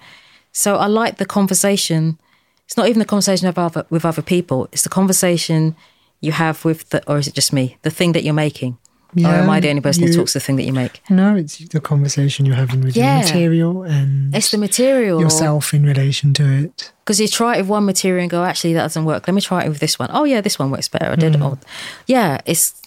So 0.52 0.76
I 0.76 0.88
like 0.88 1.18
the 1.18 1.26
conversation. 1.26 2.20
It's 2.66 2.78
not 2.78 2.88
even 2.88 3.00
the 3.00 3.06
conversation 3.06 3.48
of 3.48 3.58
other, 3.58 3.86
with 3.90 4.06
other 4.06 4.22
people. 4.22 4.68
It's 4.72 4.84
the 4.84 4.90
conversation 4.90 5.76
you 6.20 6.32
have 6.32 6.64
with 6.64 6.90
the, 6.90 7.04
or 7.10 7.18
is 7.18 7.28
it 7.28 7.34
just 7.34 7.52
me? 7.52 7.78
The 7.82 7.90
thing 7.90 8.12
that 8.14 8.24
you're 8.24 8.34
making. 8.34 8.78
Yeah, 9.14 9.32
or 9.32 9.44
am 9.44 9.50
I 9.50 9.60
the 9.60 9.70
only 9.70 9.82
person 9.82 10.04
you, 10.04 10.10
who 10.10 10.16
talks 10.16 10.34
the 10.34 10.40
thing 10.40 10.56
that 10.56 10.64
you 10.64 10.72
make? 10.72 11.02
No, 11.10 11.36
it's 11.36 11.58
the 11.58 11.82
conversation 11.82 12.46
you're 12.46 12.56
having 12.56 12.82
with 12.82 12.96
yeah. 12.96 13.20
material 13.20 13.84
and 13.84 14.34
it's 14.34 14.52
the 14.52 14.58
material 14.58 15.20
yourself 15.20 15.74
in 15.74 15.86
relation 15.86 16.34
to 16.36 16.50
it. 16.50 16.94
Because 17.04 17.20
you 17.20 17.28
try 17.28 17.56
it 17.56 17.62
with 17.62 17.70
one 17.70 17.86
material 17.86 18.22
and 18.22 18.32
go, 18.32 18.44
actually, 18.44 18.74
that 18.74 18.84
doesn't 18.84 19.06
work. 19.06 19.28
Let 19.28 19.34
me 19.34 19.42
try 19.42 19.64
it 19.66 19.70
with 19.70 19.80
this 19.80 20.00
one. 20.00 20.10
Oh 20.14 20.24
yeah, 20.24 20.42
this 20.42 20.58
one 20.58 20.72
works 20.72 20.88
better. 20.88 21.12
I 21.12 21.16
did. 21.16 21.34
Mm. 21.34 21.44
Oh, 21.44 21.60
yeah, 22.08 22.40
it's 22.46 22.82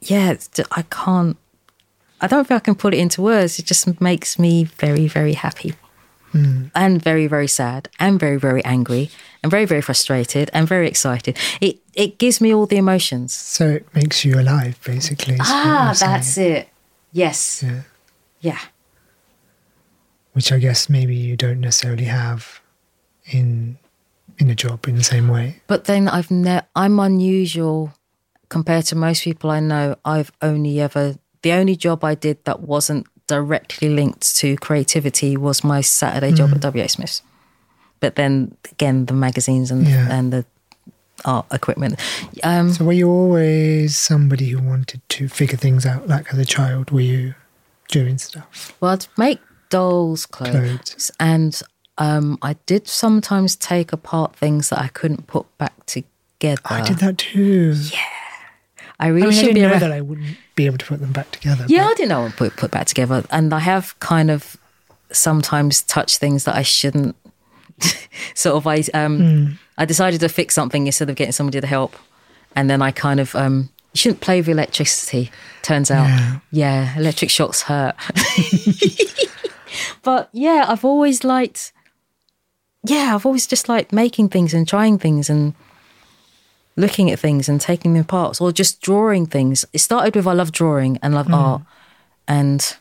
yeah. 0.00 0.30
It's, 0.30 0.48
I 0.72 0.82
can't. 0.82 1.36
I 2.20 2.26
don't 2.26 2.46
think 2.48 2.62
I 2.62 2.64
can 2.64 2.74
put 2.74 2.94
it 2.94 2.98
into 2.98 3.20
words. 3.20 3.58
It 3.58 3.66
just 3.66 4.00
makes 4.00 4.38
me 4.38 4.64
very, 4.64 5.06
very 5.08 5.34
happy 5.34 5.74
mm. 6.34 6.70
and 6.74 7.00
very, 7.00 7.26
very 7.26 7.48
sad 7.48 7.88
and 7.98 8.20
very, 8.20 8.36
very 8.36 8.64
angry 8.64 9.10
and 9.42 9.50
very, 9.50 9.64
very 9.64 9.80
frustrated 9.80 10.50
and 10.52 10.68
very 10.68 10.88
excited. 10.88 11.38
It 11.60 11.80
it 11.94 12.18
gives 12.18 12.40
me 12.40 12.52
all 12.52 12.66
the 12.66 12.76
emotions. 12.76 13.32
So 13.32 13.68
it 13.68 13.86
makes 13.94 14.24
you 14.24 14.38
alive, 14.38 14.78
basically. 14.84 15.36
Ah, 15.40 15.94
that's 15.98 16.36
it. 16.36 16.68
Yes. 17.12 17.62
Yeah. 17.62 17.82
Yeah. 18.40 18.60
Which 20.32 20.50
I 20.50 20.58
guess 20.58 20.88
maybe 20.88 21.14
you 21.14 21.36
don't 21.36 21.60
necessarily 21.60 22.04
have 22.04 22.60
in 23.26 23.78
in 24.38 24.50
a 24.50 24.54
job 24.54 24.86
in 24.88 24.96
the 24.96 25.04
same 25.04 25.28
way. 25.28 25.62
But 25.66 25.84
then 25.84 26.08
I've 26.08 26.30
ne- 26.30 26.66
I'm 26.74 26.98
unusual 26.98 27.94
compared 28.48 28.84
to 28.86 28.96
most 28.96 29.22
people 29.22 29.50
I 29.50 29.60
know. 29.60 29.96
I've 30.04 30.32
only 30.42 30.80
ever 30.80 31.16
the 31.42 31.52
only 31.52 31.76
job 31.76 32.02
I 32.02 32.14
did 32.14 32.44
that 32.44 32.60
wasn't 32.60 33.06
directly 33.26 33.88
linked 33.88 34.36
to 34.36 34.56
creativity 34.56 35.36
was 35.36 35.64
my 35.64 35.80
Saturday 35.80 36.32
job 36.32 36.50
mm. 36.50 36.64
at 36.64 36.74
WH 36.74 36.90
Smith's. 36.90 37.22
But 38.00 38.16
then 38.16 38.56
again, 38.70 39.06
the 39.06 39.14
magazines 39.14 39.70
and 39.70 39.86
yeah. 39.86 40.08
and 40.10 40.32
the 40.32 40.44
art 41.24 41.46
equipment. 41.52 41.98
Um, 42.42 42.72
so 42.72 42.84
were 42.84 42.92
you 42.92 43.08
always 43.08 43.96
somebody 43.96 44.50
who 44.50 44.62
wanted 44.62 45.00
to 45.10 45.28
figure 45.28 45.56
things 45.56 45.86
out, 45.86 46.08
like 46.08 46.32
as 46.32 46.38
a 46.38 46.44
child? 46.44 46.90
Were 46.90 47.00
you 47.00 47.34
doing 47.88 48.18
stuff? 48.18 48.76
Well, 48.80 48.92
I'd 48.92 49.06
make 49.16 49.40
dolls' 49.70 50.26
clothes, 50.26 50.52
clothes. 50.52 51.10
and 51.18 51.62
um, 51.98 52.38
I 52.42 52.54
did 52.66 52.88
sometimes 52.88 53.56
take 53.56 53.92
apart 53.92 54.36
things 54.36 54.68
that 54.70 54.80
I 54.80 54.88
couldn't 54.88 55.26
put 55.26 55.46
back 55.58 55.86
together. 55.86 56.60
I 56.66 56.82
did 56.82 56.98
that 56.98 57.18
too. 57.18 57.74
Yeah. 57.90 58.00
I 58.98 59.08
really 59.08 59.26
I 59.26 59.30
mean, 59.30 59.32
should 59.32 59.50
I 59.50 59.52
didn't 59.52 59.70
know 59.70 59.78
that 59.78 59.92
I 59.92 60.00
wouldn't 60.00 60.36
be 60.54 60.66
able 60.66 60.78
to 60.78 60.86
put 60.86 61.00
them 61.00 61.12
back 61.12 61.30
together. 61.32 61.66
Yeah, 61.68 61.84
but. 61.84 61.90
I 61.90 61.94
didn't 61.94 62.08
know 62.10 62.20
I 62.20 62.24
would 62.24 62.36
put, 62.36 62.56
put 62.56 62.70
back 62.70 62.86
together. 62.86 63.24
And 63.30 63.52
I 63.52 63.58
have 63.58 63.98
kind 64.00 64.30
of 64.30 64.56
sometimes 65.10 65.82
touched 65.82 66.18
things 66.18 66.44
that 66.44 66.54
I 66.54 66.62
shouldn't. 66.62 67.16
sort 68.34 68.54
of, 68.54 68.66
I, 68.66 68.76
um, 68.94 69.18
mm. 69.18 69.58
I 69.76 69.84
decided 69.84 70.20
to 70.20 70.28
fix 70.28 70.54
something 70.54 70.86
instead 70.86 71.10
of 71.10 71.16
getting 71.16 71.32
somebody 71.32 71.60
to 71.60 71.66
help. 71.66 71.96
And 72.54 72.70
then 72.70 72.82
I 72.82 72.92
kind 72.92 73.18
of, 73.18 73.34
um, 73.34 73.70
you 73.92 73.98
shouldn't 73.98 74.20
play 74.20 74.40
with 74.40 74.48
electricity, 74.48 75.32
turns 75.62 75.90
out. 75.90 76.06
Yeah, 76.06 76.38
yeah 76.52 76.98
electric 76.98 77.30
shocks 77.30 77.62
hurt. 77.62 77.96
but 80.02 80.28
yeah, 80.32 80.66
I've 80.68 80.84
always 80.84 81.24
liked, 81.24 81.72
yeah, 82.84 83.12
I've 83.14 83.26
always 83.26 83.48
just 83.48 83.68
liked 83.68 83.92
making 83.92 84.28
things 84.28 84.54
and 84.54 84.68
trying 84.68 84.98
things 84.98 85.28
and 85.28 85.54
looking 86.76 87.10
at 87.10 87.18
things 87.18 87.48
and 87.48 87.60
taking 87.60 87.94
them 87.94 88.02
apart 88.02 88.40
or 88.40 88.52
just 88.52 88.80
drawing 88.80 89.26
things. 89.26 89.64
It 89.72 89.78
started 89.78 90.16
with 90.16 90.26
I 90.26 90.32
love 90.32 90.52
drawing 90.52 90.98
and 91.02 91.14
love 91.14 91.26
mm. 91.26 91.34
art 91.34 91.62
and 92.26 92.76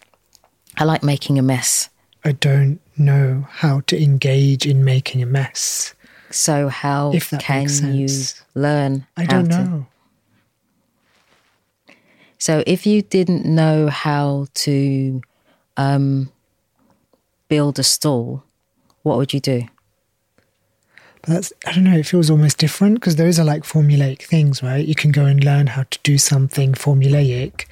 I 0.77 0.83
like 0.83 1.03
making 1.03 1.37
a 1.37 1.41
mess. 1.41 1.89
I 2.25 2.31
don't 2.31 2.79
know 2.97 3.47
how 3.49 3.81
to 3.81 4.01
engage 4.01 4.65
in 4.65 4.83
making 4.83 5.21
a 5.21 5.25
mess. 5.25 5.93
So 6.29 6.67
how 6.67 7.11
if 7.13 7.29
that 7.29 7.41
can 7.41 7.93
you 7.93 8.07
learn? 8.55 9.05
I 9.15 9.25
don't 9.25 9.47
know. 9.47 9.85
So 12.39 12.63
if 12.65 12.85
you 12.85 13.01
didn't 13.01 13.45
know 13.45 13.87
how 13.87 14.47
to 14.55 15.21
um, 15.77 16.31
build 17.47 17.79
a 17.79 17.83
stall, 17.83 18.43
what 19.03 19.17
would 19.17 19.33
you 19.33 19.39
do? 19.39 19.67
But 21.25 21.33
that's, 21.33 21.53
I 21.65 21.71
don't 21.71 21.85
know, 21.85 21.97
it 21.97 22.05
feels 22.05 22.29
almost 22.29 22.57
different 22.57 22.95
because 22.95 23.15
those 23.15 23.39
are 23.39 23.45
like 23.45 23.63
formulaic 23.63 24.21
things, 24.23 24.61
right? 24.61 24.85
You 24.85 24.93
can 24.95 25.11
go 25.11 25.25
and 25.25 25.41
learn 25.43 25.67
how 25.67 25.83
to 25.83 25.99
do 26.03 26.17
something 26.17 26.73
formulaic, 26.73 27.65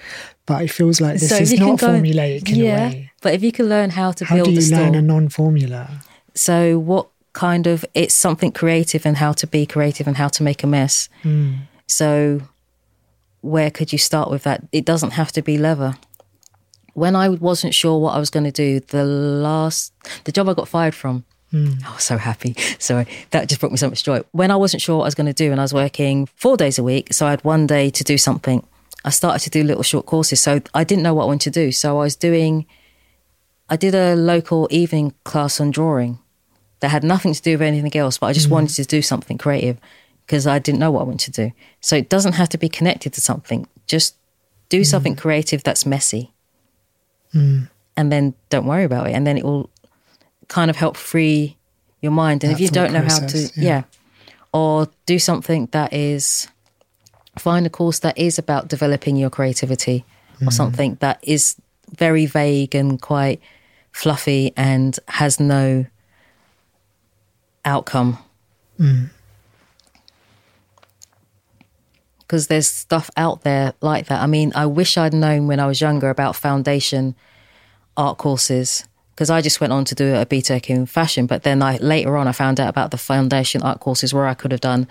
but 0.45 0.64
it 0.64 0.72
feels 0.72 1.02
like 1.02 1.20
this 1.20 1.30
So 1.30 1.36
is 1.36 1.60
not 1.60 1.70
and- 1.84 2.04
formulaic 2.04 2.47
in 2.49 2.56
yeah, 2.56 2.88
a 2.88 2.89
way. 2.91 3.12
but 3.22 3.34
if 3.34 3.43
you 3.43 3.52
can 3.52 3.68
learn 3.68 3.89
how 3.89 4.14
to 4.14 4.24
How 4.26 4.36
build 4.36 4.45
do 4.47 4.52
a 4.52 4.56
you 4.56 4.62
store, 4.62 4.80
learn 4.80 4.95
a 4.95 5.02
non 5.02 5.28
formula? 5.30 6.02
so 6.34 6.80
what 6.80 7.08
kind 7.34 7.68
of 7.68 7.84
it's 7.93 8.14
something 8.16 8.52
creative 8.54 9.06
and 9.06 9.18
how 9.18 9.34
to 9.34 9.45
be 9.47 9.66
creative 9.66 10.08
and 10.08 10.16
how 10.18 10.28
to 10.30 10.43
make 10.43 10.64
a 10.64 10.68
mess. 10.68 11.08
Hmm. 11.24 11.52
So 11.88 12.41
where 13.41 13.72
could 13.72 13.91
you 13.91 13.97
start 13.97 14.30
with 14.30 14.43
that? 14.43 14.64
It 14.72 14.86
doesn't 14.86 15.12
have 15.12 15.32
to 15.34 15.41
be 15.41 15.58
leather. 15.58 15.95
When 16.93 17.16
I 17.16 17.30
wasn't 17.30 17.74
sure 17.74 17.99
what 17.99 18.16
I 18.16 18.20
was 18.20 18.30
going 18.30 18.43
to 18.45 18.52
do, 18.52 18.80
the 18.80 19.04
last 19.06 19.93
the 20.26 20.32
job 20.32 20.47
I 20.49 20.54
got 20.54 20.68
fired 20.68 20.93
from, 20.95 21.24
Hmm. 21.52 21.74
I 21.86 21.93
was 21.93 22.04
so 22.04 22.18
happy. 22.18 22.56
So 22.80 23.06
that 23.32 23.49
just 23.49 23.60
brought 23.60 23.72
me 23.72 23.78
so 23.78 23.89
much 23.89 24.04
joy. 24.04 24.22
When 24.32 24.52
I 24.52 24.56
wasn't 24.56 24.82
sure 24.82 24.97
what 24.97 25.04
I 25.04 25.08
was 25.08 25.16
going 25.16 25.28
to 25.28 25.34
do, 25.34 25.52
and 25.52 25.60
I 25.60 25.64
was 25.64 25.74
working 25.74 26.28
four 26.36 26.58
days 26.58 26.80
a 26.80 26.84
week, 26.84 27.14
so 27.14 27.28
I 27.28 27.32
had 27.32 27.43
one 27.43 27.68
day 27.68 27.89
to 27.89 28.04
do 28.04 28.18
something. 28.18 28.66
I 29.04 29.10
started 29.10 29.43
to 29.43 29.49
do 29.49 29.64
little 29.64 29.84
short 29.84 30.06
courses, 30.06 30.39
so 30.39 30.62
I 30.74 30.84
didn't 30.84 31.04
know 31.04 31.14
what 31.14 31.24
I 31.24 31.28
wanted 31.28 31.54
to 31.54 31.66
do. 31.66 31.72
So 31.72 31.99
I 31.99 32.04
was 32.04 32.16
doing, 32.16 32.66
I 33.70 33.76
did 33.76 33.93
a 33.95 34.16
local 34.16 34.68
evening 34.72 35.14
class 35.26 35.60
on 35.60 35.72
drawing 35.72 36.20
that 36.80 36.89
had 36.89 37.04
nothing 37.04 37.34
to 37.34 37.41
do 37.41 37.52
with 37.52 37.62
anything 37.64 37.95
else, 37.97 38.18
but 38.18 38.28
I 38.28 38.34
just 38.34 38.47
hmm. 38.47 38.54
wanted 38.54 38.76
to 38.76 38.86
do 38.86 39.02
something 39.02 39.38
creative 39.38 39.78
because 40.26 40.47
I 40.47 40.60
didn't 40.60 40.80
know 40.80 40.91
what 40.91 41.02
I 41.02 41.04
wanted 41.04 41.34
to 41.34 41.47
do. 41.47 41.52
So 41.82 41.97
it 41.97 42.08
doesn't 42.08 42.34
have 42.34 42.47
to 42.49 42.58
be 42.58 42.70
connected 42.70 43.12
to 43.14 43.22
something. 43.22 43.68
Just 43.88 44.16
do 44.70 44.80
hmm. 44.80 44.84
something 44.84 45.16
creative 45.18 45.64
that's 45.64 45.86
messy, 45.86 46.32
and 47.97 48.12
then 48.12 48.36
don't 48.49 48.66
worry 48.66 48.86
about 48.86 49.08
it, 49.08 49.14
and 49.14 49.28
then 49.28 49.38
it 49.38 49.43
will 49.43 49.70
kind 50.52 50.70
of 50.70 50.76
help 50.76 50.97
free 50.97 51.56
your 52.02 52.12
mind. 52.12 52.43
And 52.43 52.52
if 52.52 52.60
you 52.60 52.68
don't 52.68 52.91
know 52.91 53.02
how 53.02 53.20
to, 53.20 53.38
yeah. 53.38 53.49
yeah, 53.56 53.84
or 54.54 54.89
do 55.06 55.18
something 55.18 55.70
that 55.72 55.93
is 55.93 56.49
find 57.39 57.66
a 57.66 57.70
course 57.70 57.99
that 57.99 58.18
is 58.18 58.38
about 58.38 58.68
developing 58.68 59.16
your 59.16 59.30
creativity, 59.30 60.04
or 60.45 60.52
something 60.52 60.97
that 60.99 61.20
is 61.24 61.56
very 61.97 62.26
vague 62.26 62.76
and 62.76 63.02
quite 63.02 63.39
fluffy 63.91 64.52
and 64.58 64.99
has 65.08 65.39
no 65.39 65.86
outcome. 67.64 68.18
Because 72.20 72.47
there's 72.47 72.68
stuff 72.68 73.10
out 73.16 73.43
there 73.43 73.74
like 73.82 74.08
that. 74.08 74.22
I 74.22 74.28
mean, 74.28 74.52
I 74.56 74.66
wish 74.66 74.97
I'd 74.97 75.14
known 75.14 75.47
when 75.47 75.60
I 75.60 75.68
was 75.68 75.80
younger 75.80 76.10
about 76.10 76.36
foundation 76.36 77.16
art 77.95 78.18
courses 78.18 78.86
because 79.16 79.30
I 79.30 79.41
just 79.41 79.62
went 79.62 79.74
on 79.74 79.86
to 79.86 79.95
do 79.95 80.16
a 80.16 80.26
BTEC 80.26 80.70
in 80.70 80.86
fashion. 80.86 81.26
But 81.26 81.43
then 81.43 81.62
I 81.62 81.78
later 81.78 82.18
on 82.18 82.28
I 82.28 82.32
found 82.32 82.59
out 82.59 82.70
about 82.70 82.91
the 82.91 82.97
foundation 82.97 83.62
art 83.62 83.80
courses 83.80 84.14
where 84.14 84.26
I 84.26 84.34
could 84.34 84.51
have 84.51 84.62
done 84.62 84.88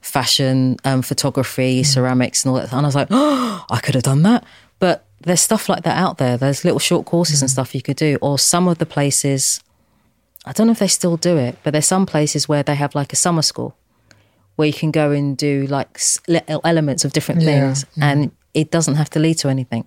fashion, 0.00 0.76
um, 0.84 1.02
photography, 1.02 1.78
hmm. 1.78 1.84
ceramics, 1.84 2.44
and 2.44 2.50
all 2.50 2.60
that. 2.60 2.72
And 2.72 2.80
I 2.80 2.88
was 2.88 2.94
like, 2.94 3.08
oh, 3.10 3.64
I 3.70 3.80
could 3.80 3.94
have 3.94 4.04
done 4.04 4.22
that. 4.22 4.44
But 4.78 5.04
there's 5.20 5.40
stuff 5.40 5.68
like 5.68 5.84
that 5.84 5.98
out 5.98 6.18
there. 6.18 6.36
There's 6.36 6.64
little 6.64 6.78
short 6.78 7.06
courses 7.06 7.42
and 7.42 7.50
hmm. 7.50 7.54
stuff 7.54 7.74
you 7.74 7.82
could 7.82 7.96
do. 7.96 8.18
Or 8.20 8.38
some 8.38 8.68
of 8.68 8.78
the 8.78 8.86
places, 8.86 9.60
I 10.44 10.52
don't 10.52 10.66
know 10.66 10.72
if 10.72 10.78
they 10.78 10.88
still 10.88 11.16
do 11.16 11.36
it, 11.36 11.58
but 11.62 11.72
there's 11.72 11.86
some 11.86 12.06
places 12.06 12.48
where 12.48 12.62
they 12.62 12.74
have 12.74 12.94
like 12.94 13.12
a 13.12 13.16
summer 13.16 13.42
school 13.42 13.76
where 14.56 14.66
you 14.66 14.74
can 14.74 14.90
go 14.90 15.10
and 15.10 15.36
do 15.36 15.66
like 15.68 15.98
little 16.28 16.60
elements 16.64 17.04
of 17.04 17.12
different 17.12 17.42
Yeah, 17.42 17.46
things, 17.46 17.84
hmm. 17.94 18.02
and 18.02 18.30
it 18.52 18.70
doesn't 18.70 18.96
have 18.96 19.10
to 19.10 19.18
lead 19.18 19.38
to 19.38 19.48
anything. 19.48 19.86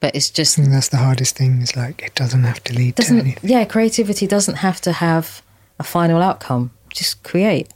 But 0.00 0.14
it's 0.14 0.30
just 0.30 0.58
I 0.58 0.62
think 0.62 0.72
that's 0.72 0.88
the 0.88 0.98
hardest 0.98 1.36
thing 1.36 1.62
is 1.62 1.76
like 1.76 2.02
it 2.02 2.14
doesn't 2.14 2.44
have 2.44 2.62
to 2.64 2.74
lead 2.74 2.96
to 2.96 3.02
doesn't 3.02 3.18
anything. 3.20 3.48
yeah 3.48 3.64
creativity 3.64 4.26
doesn't 4.26 4.56
have 4.56 4.80
to 4.82 4.92
have 4.92 5.42
a 5.78 5.84
final 5.84 6.20
outcome 6.20 6.70
just 6.90 7.22
create 7.22 7.72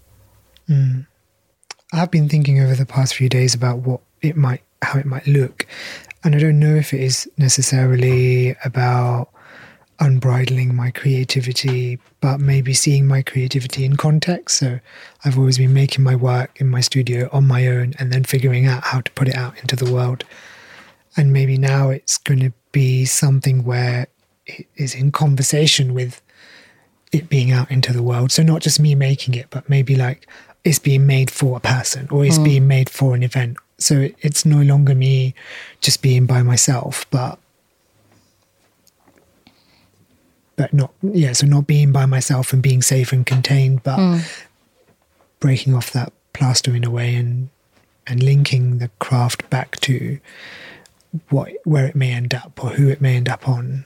hmm. 0.67 1.01
I've 1.93 2.11
been 2.11 2.29
thinking 2.29 2.61
over 2.61 2.75
the 2.75 2.87
past 2.87 3.15
few 3.15 3.29
days 3.29 3.55
about 3.55 3.79
what 3.79 4.01
it 4.23 4.37
might, 4.37 4.63
how 4.83 4.99
it 4.99 5.07
might 5.07 5.27
look, 5.27 5.67
and 6.23 6.37
I 6.37 6.39
don't 6.39 6.59
know 6.59 6.75
if 6.77 6.95
it 6.95 7.01
is 7.01 7.29
necessarily 7.37 8.55
about 8.65 9.31
unbridling 9.99 10.75
my 10.75 10.91
creativity, 10.91 11.99
but 12.21 12.41
maybe 12.41 12.73
seeing 12.75 13.07
my 13.07 13.23
creativity 13.23 13.85
in 13.85 13.97
context. 13.97 14.59
So 14.59 14.79
I've 15.25 15.37
always 15.37 15.59
been 15.59 15.75
making 15.75 16.05
my 16.05 16.15
work 16.15 16.59
in 16.61 16.69
my 16.69 16.81
studio 16.81 17.29
on 17.33 17.47
my 17.47 17.67
own, 17.67 17.95
and 17.99 18.13
then 18.13 18.25
figuring 18.25 18.67
out 18.67 18.85
how 18.85 19.01
to 19.01 19.11
put 19.13 19.29
it 19.29 19.35
out 19.35 19.59
into 19.59 19.75
the 19.75 19.93
world. 19.93 20.25
And 21.17 21.33
maybe 21.33 21.59
now 21.59 21.91
it's 21.91 22.19
going 22.19 22.41
to 22.41 22.53
be 22.73 23.05
something 23.05 23.65
where 23.65 24.07
it 24.47 24.67
is 24.77 24.95
in 24.95 25.13
conversation 25.13 25.95
with 25.95 26.23
it 27.13 27.29
being 27.29 27.51
out 27.51 27.71
into 27.71 27.93
the 27.93 28.03
world. 28.03 28.31
So 28.33 28.43
not 28.43 28.63
just 28.63 28.79
me 28.79 28.95
making 28.95 29.35
it, 29.35 29.47
but 29.51 29.69
maybe 29.69 29.97
like 29.97 30.29
it's 30.65 30.79
being 30.79 31.07
made 31.07 31.31
for 31.31 31.57
a 31.57 31.61
person 31.61 32.09
or 32.11 32.25
it's 32.25 32.39
mm. 32.39 32.45
being 32.45 32.69
made 32.69 32.89
for 32.89 33.15
an 33.15 33.23
event. 33.23 33.57
So 33.79 33.97
it, 33.97 34.17
it's 34.21 34.45
no 34.45 34.61
longer 34.61 34.95
me 34.95 35.35
just 35.81 36.03
being 36.03 36.27
by 36.27 36.43
myself, 36.43 37.07
but 37.11 37.39
but 40.57 40.75
not 40.75 40.93
yeah. 41.03 41.33
So 41.33 41.47
not 41.47 41.67
being 41.67 41.91
by 41.91 42.07
myself 42.07 42.53
and 42.53 42.63
being 42.63 42.83
safe 42.83 43.13
and 43.13 43.25
contained, 43.25 43.83
but 43.83 43.99
mm. 43.99 44.45
breaking 45.41 45.75
off 45.75 45.91
that 45.93 46.13
plaster 46.35 46.75
in 46.77 46.85
a 46.85 46.91
way 46.91 47.15
and 47.15 47.49
and 48.07 48.23
linking 48.23 48.79
the 48.79 48.91
craft 48.99 49.49
back 49.51 49.81
to 49.81 50.21
what 51.29 51.53
where 51.65 51.87
it 51.87 51.97
may 51.97 52.13
end 52.13 52.35
up 52.35 52.63
or 52.63 52.71
who 52.71 52.89
it 52.89 53.01
may 53.01 53.17
end 53.17 53.29
up 53.29 53.49
on. 53.49 53.85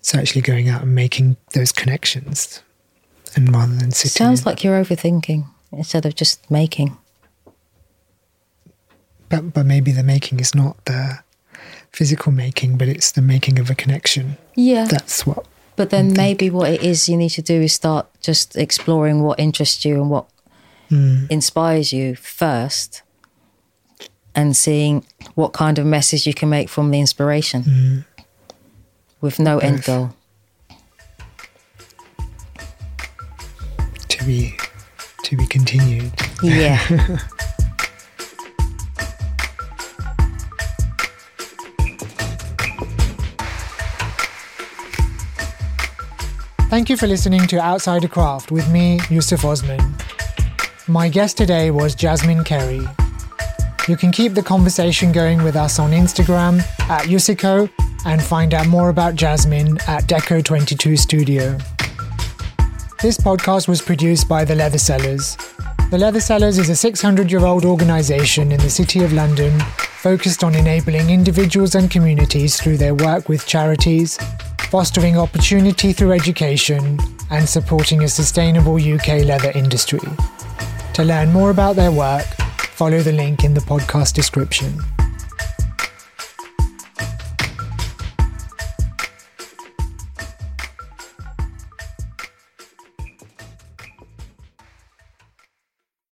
So 0.00 0.18
actually 0.18 0.42
going 0.42 0.68
out 0.68 0.82
and 0.82 0.94
making 0.94 1.36
those 1.54 1.72
connections, 1.72 2.62
and 3.36 3.52
rather 3.54 3.74
than 3.74 3.92
sitting. 3.92 4.10
sounds 4.10 4.44
like 4.44 4.64
you're 4.64 4.82
overthinking 4.82 5.46
instead 5.72 6.04
of 6.04 6.14
just 6.14 6.50
making 6.50 6.96
but 9.32 9.54
but 9.54 9.66
maybe 9.66 9.90
the 9.92 10.02
making 10.02 10.40
is 10.40 10.54
not 10.54 10.84
the 10.84 11.20
physical 11.90 12.32
making, 12.32 12.76
but 12.76 12.88
it's 12.88 13.12
the 13.12 13.22
making 13.22 13.58
of 13.58 13.70
a 13.70 13.74
connection. 13.74 14.36
yeah 14.54 14.84
That's 14.84 15.26
what. 15.26 15.46
but 15.76 15.88
then 15.90 16.12
maybe 16.12 16.50
what 16.50 16.70
it 16.70 16.82
is 16.82 17.08
you 17.08 17.16
need 17.16 17.30
to 17.30 17.42
do 17.42 17.62
is 17.62 17.72
start 17.72 18.06
just 18.20 18.56
exploring 18.56 19.22
what 19.22 19.40
interests 19.40 19.84
you 19.84 19.94
and 19.94 20.10
what 20.10 20.26
hmm. 20.90 21.24
inspires 21.30 21.92
you 21.92 22.14
first 22.14 23.02
and 24.34 24.56
seeing 24.56 25.04
what 25.34 25.52
kind 25.52 25.78
of 25.78 25.86
message 25.86 26.26
you 26.26 26.34
can 26.34 26.48
make 26.48 26.68
from 26.68 26.90
the 26.90 26.98
inspiration 27.00 27.62
mm. 27.62 28.04
with 29.20 29.38
no 29.38 29.58
end 29.58 29.84
goal 29.84 30.10
To 34.08 34.24
be 34.24 34.56
to 35.24 35.36
be 35.36 35.46
continued. 35.46 36.12
yeah 36.42 36.78
Thank 46.72 46.88
you 46.88 46.96
for 46.96 47.06
listening 47.06 47.46
to 47.48 47.60
Outsider 47.60 48.08
Craft 48.08 48.50
with 48.50 48.70
me, 48.70 48.98
Yusuf 49.10 49.44
Osman. 49.44 49.78
My 50.88 51.10
guest 51.10 51.36
today 51.36 51.70
was 51.70 51.94
Jasmine 51.94 52.44
Carey. 52.44 52.88
You 53.88 53.96
can 53.96 54.12
keep 54.12 54.34
the 54.34 54.42
conversation 54.44 55.10
going 55.10 55.42
with 55.42 55.56
us 55.56 55.80
on 55.80 55.90
Instagram 55.90 56.60
at 56.88 57.06
Yusico 57.06 57.68
and 58.06 58.22
find 58.22 58.54
out 58.54 58.68
more 58.68 58.90
about 58.90 59.16
Jasmine 59.16 59.76
at 59.88 60.04
Deco22 60.04 60.96
Studio. 60.96 61.58
This 63.02 63.18
podcast 63.18 63.66
was 63.66 63.82
produced 63.82 64.28
by 64.28 64.44
The 64.44 64.54
Leathersellers. 64.54 65.36
The 65.90 65.96
Leathersellers 65.96 66.60
is 66.60 66.68
a 66.68 66.76
600 66.76 67.28
year 67.28 67.44
old 67.44 67.64
organisation 67.64 68.52
in 68.52 68.60
the 68.60 68.70
City 68.70 69.02
of 69.02 69.12
London 69.12 69.58
focused 70.02 70.44
on 70.44 70.54
enabling 70.54 71.10
individuals 71.10 71.74
and 71.74 71.90
communities 71.90 72.60
through 72.60 72.76
their 72.76 72.94
work 72.94 73.28
with 73.28 73.46
charities, 73.46 74.16
fostering 74.70 75.18
opportunity 75.18 75.92
through 75.92 76.12
education, 76.12 77.00
and 77.30 77.48
supporting 77.48 78.04
a 78.04 78.08
sustainable 78.08 78.76
UK 78.76 79.24
leather 79.24 79.50
industry. 79.56 80.00
To 80.94 81.02
learn 81.02 81.32
more 81.32 81.50
about 81.50 81.74
their 81.74 81.90
work, 81.90 82.26
follow 82.72 83.00
the 83.00 83.12
link 83.12 83.44
in 83.44 83.52
the 83.52 83.60
podcast 83.60 84.14
description. 84.14 84.80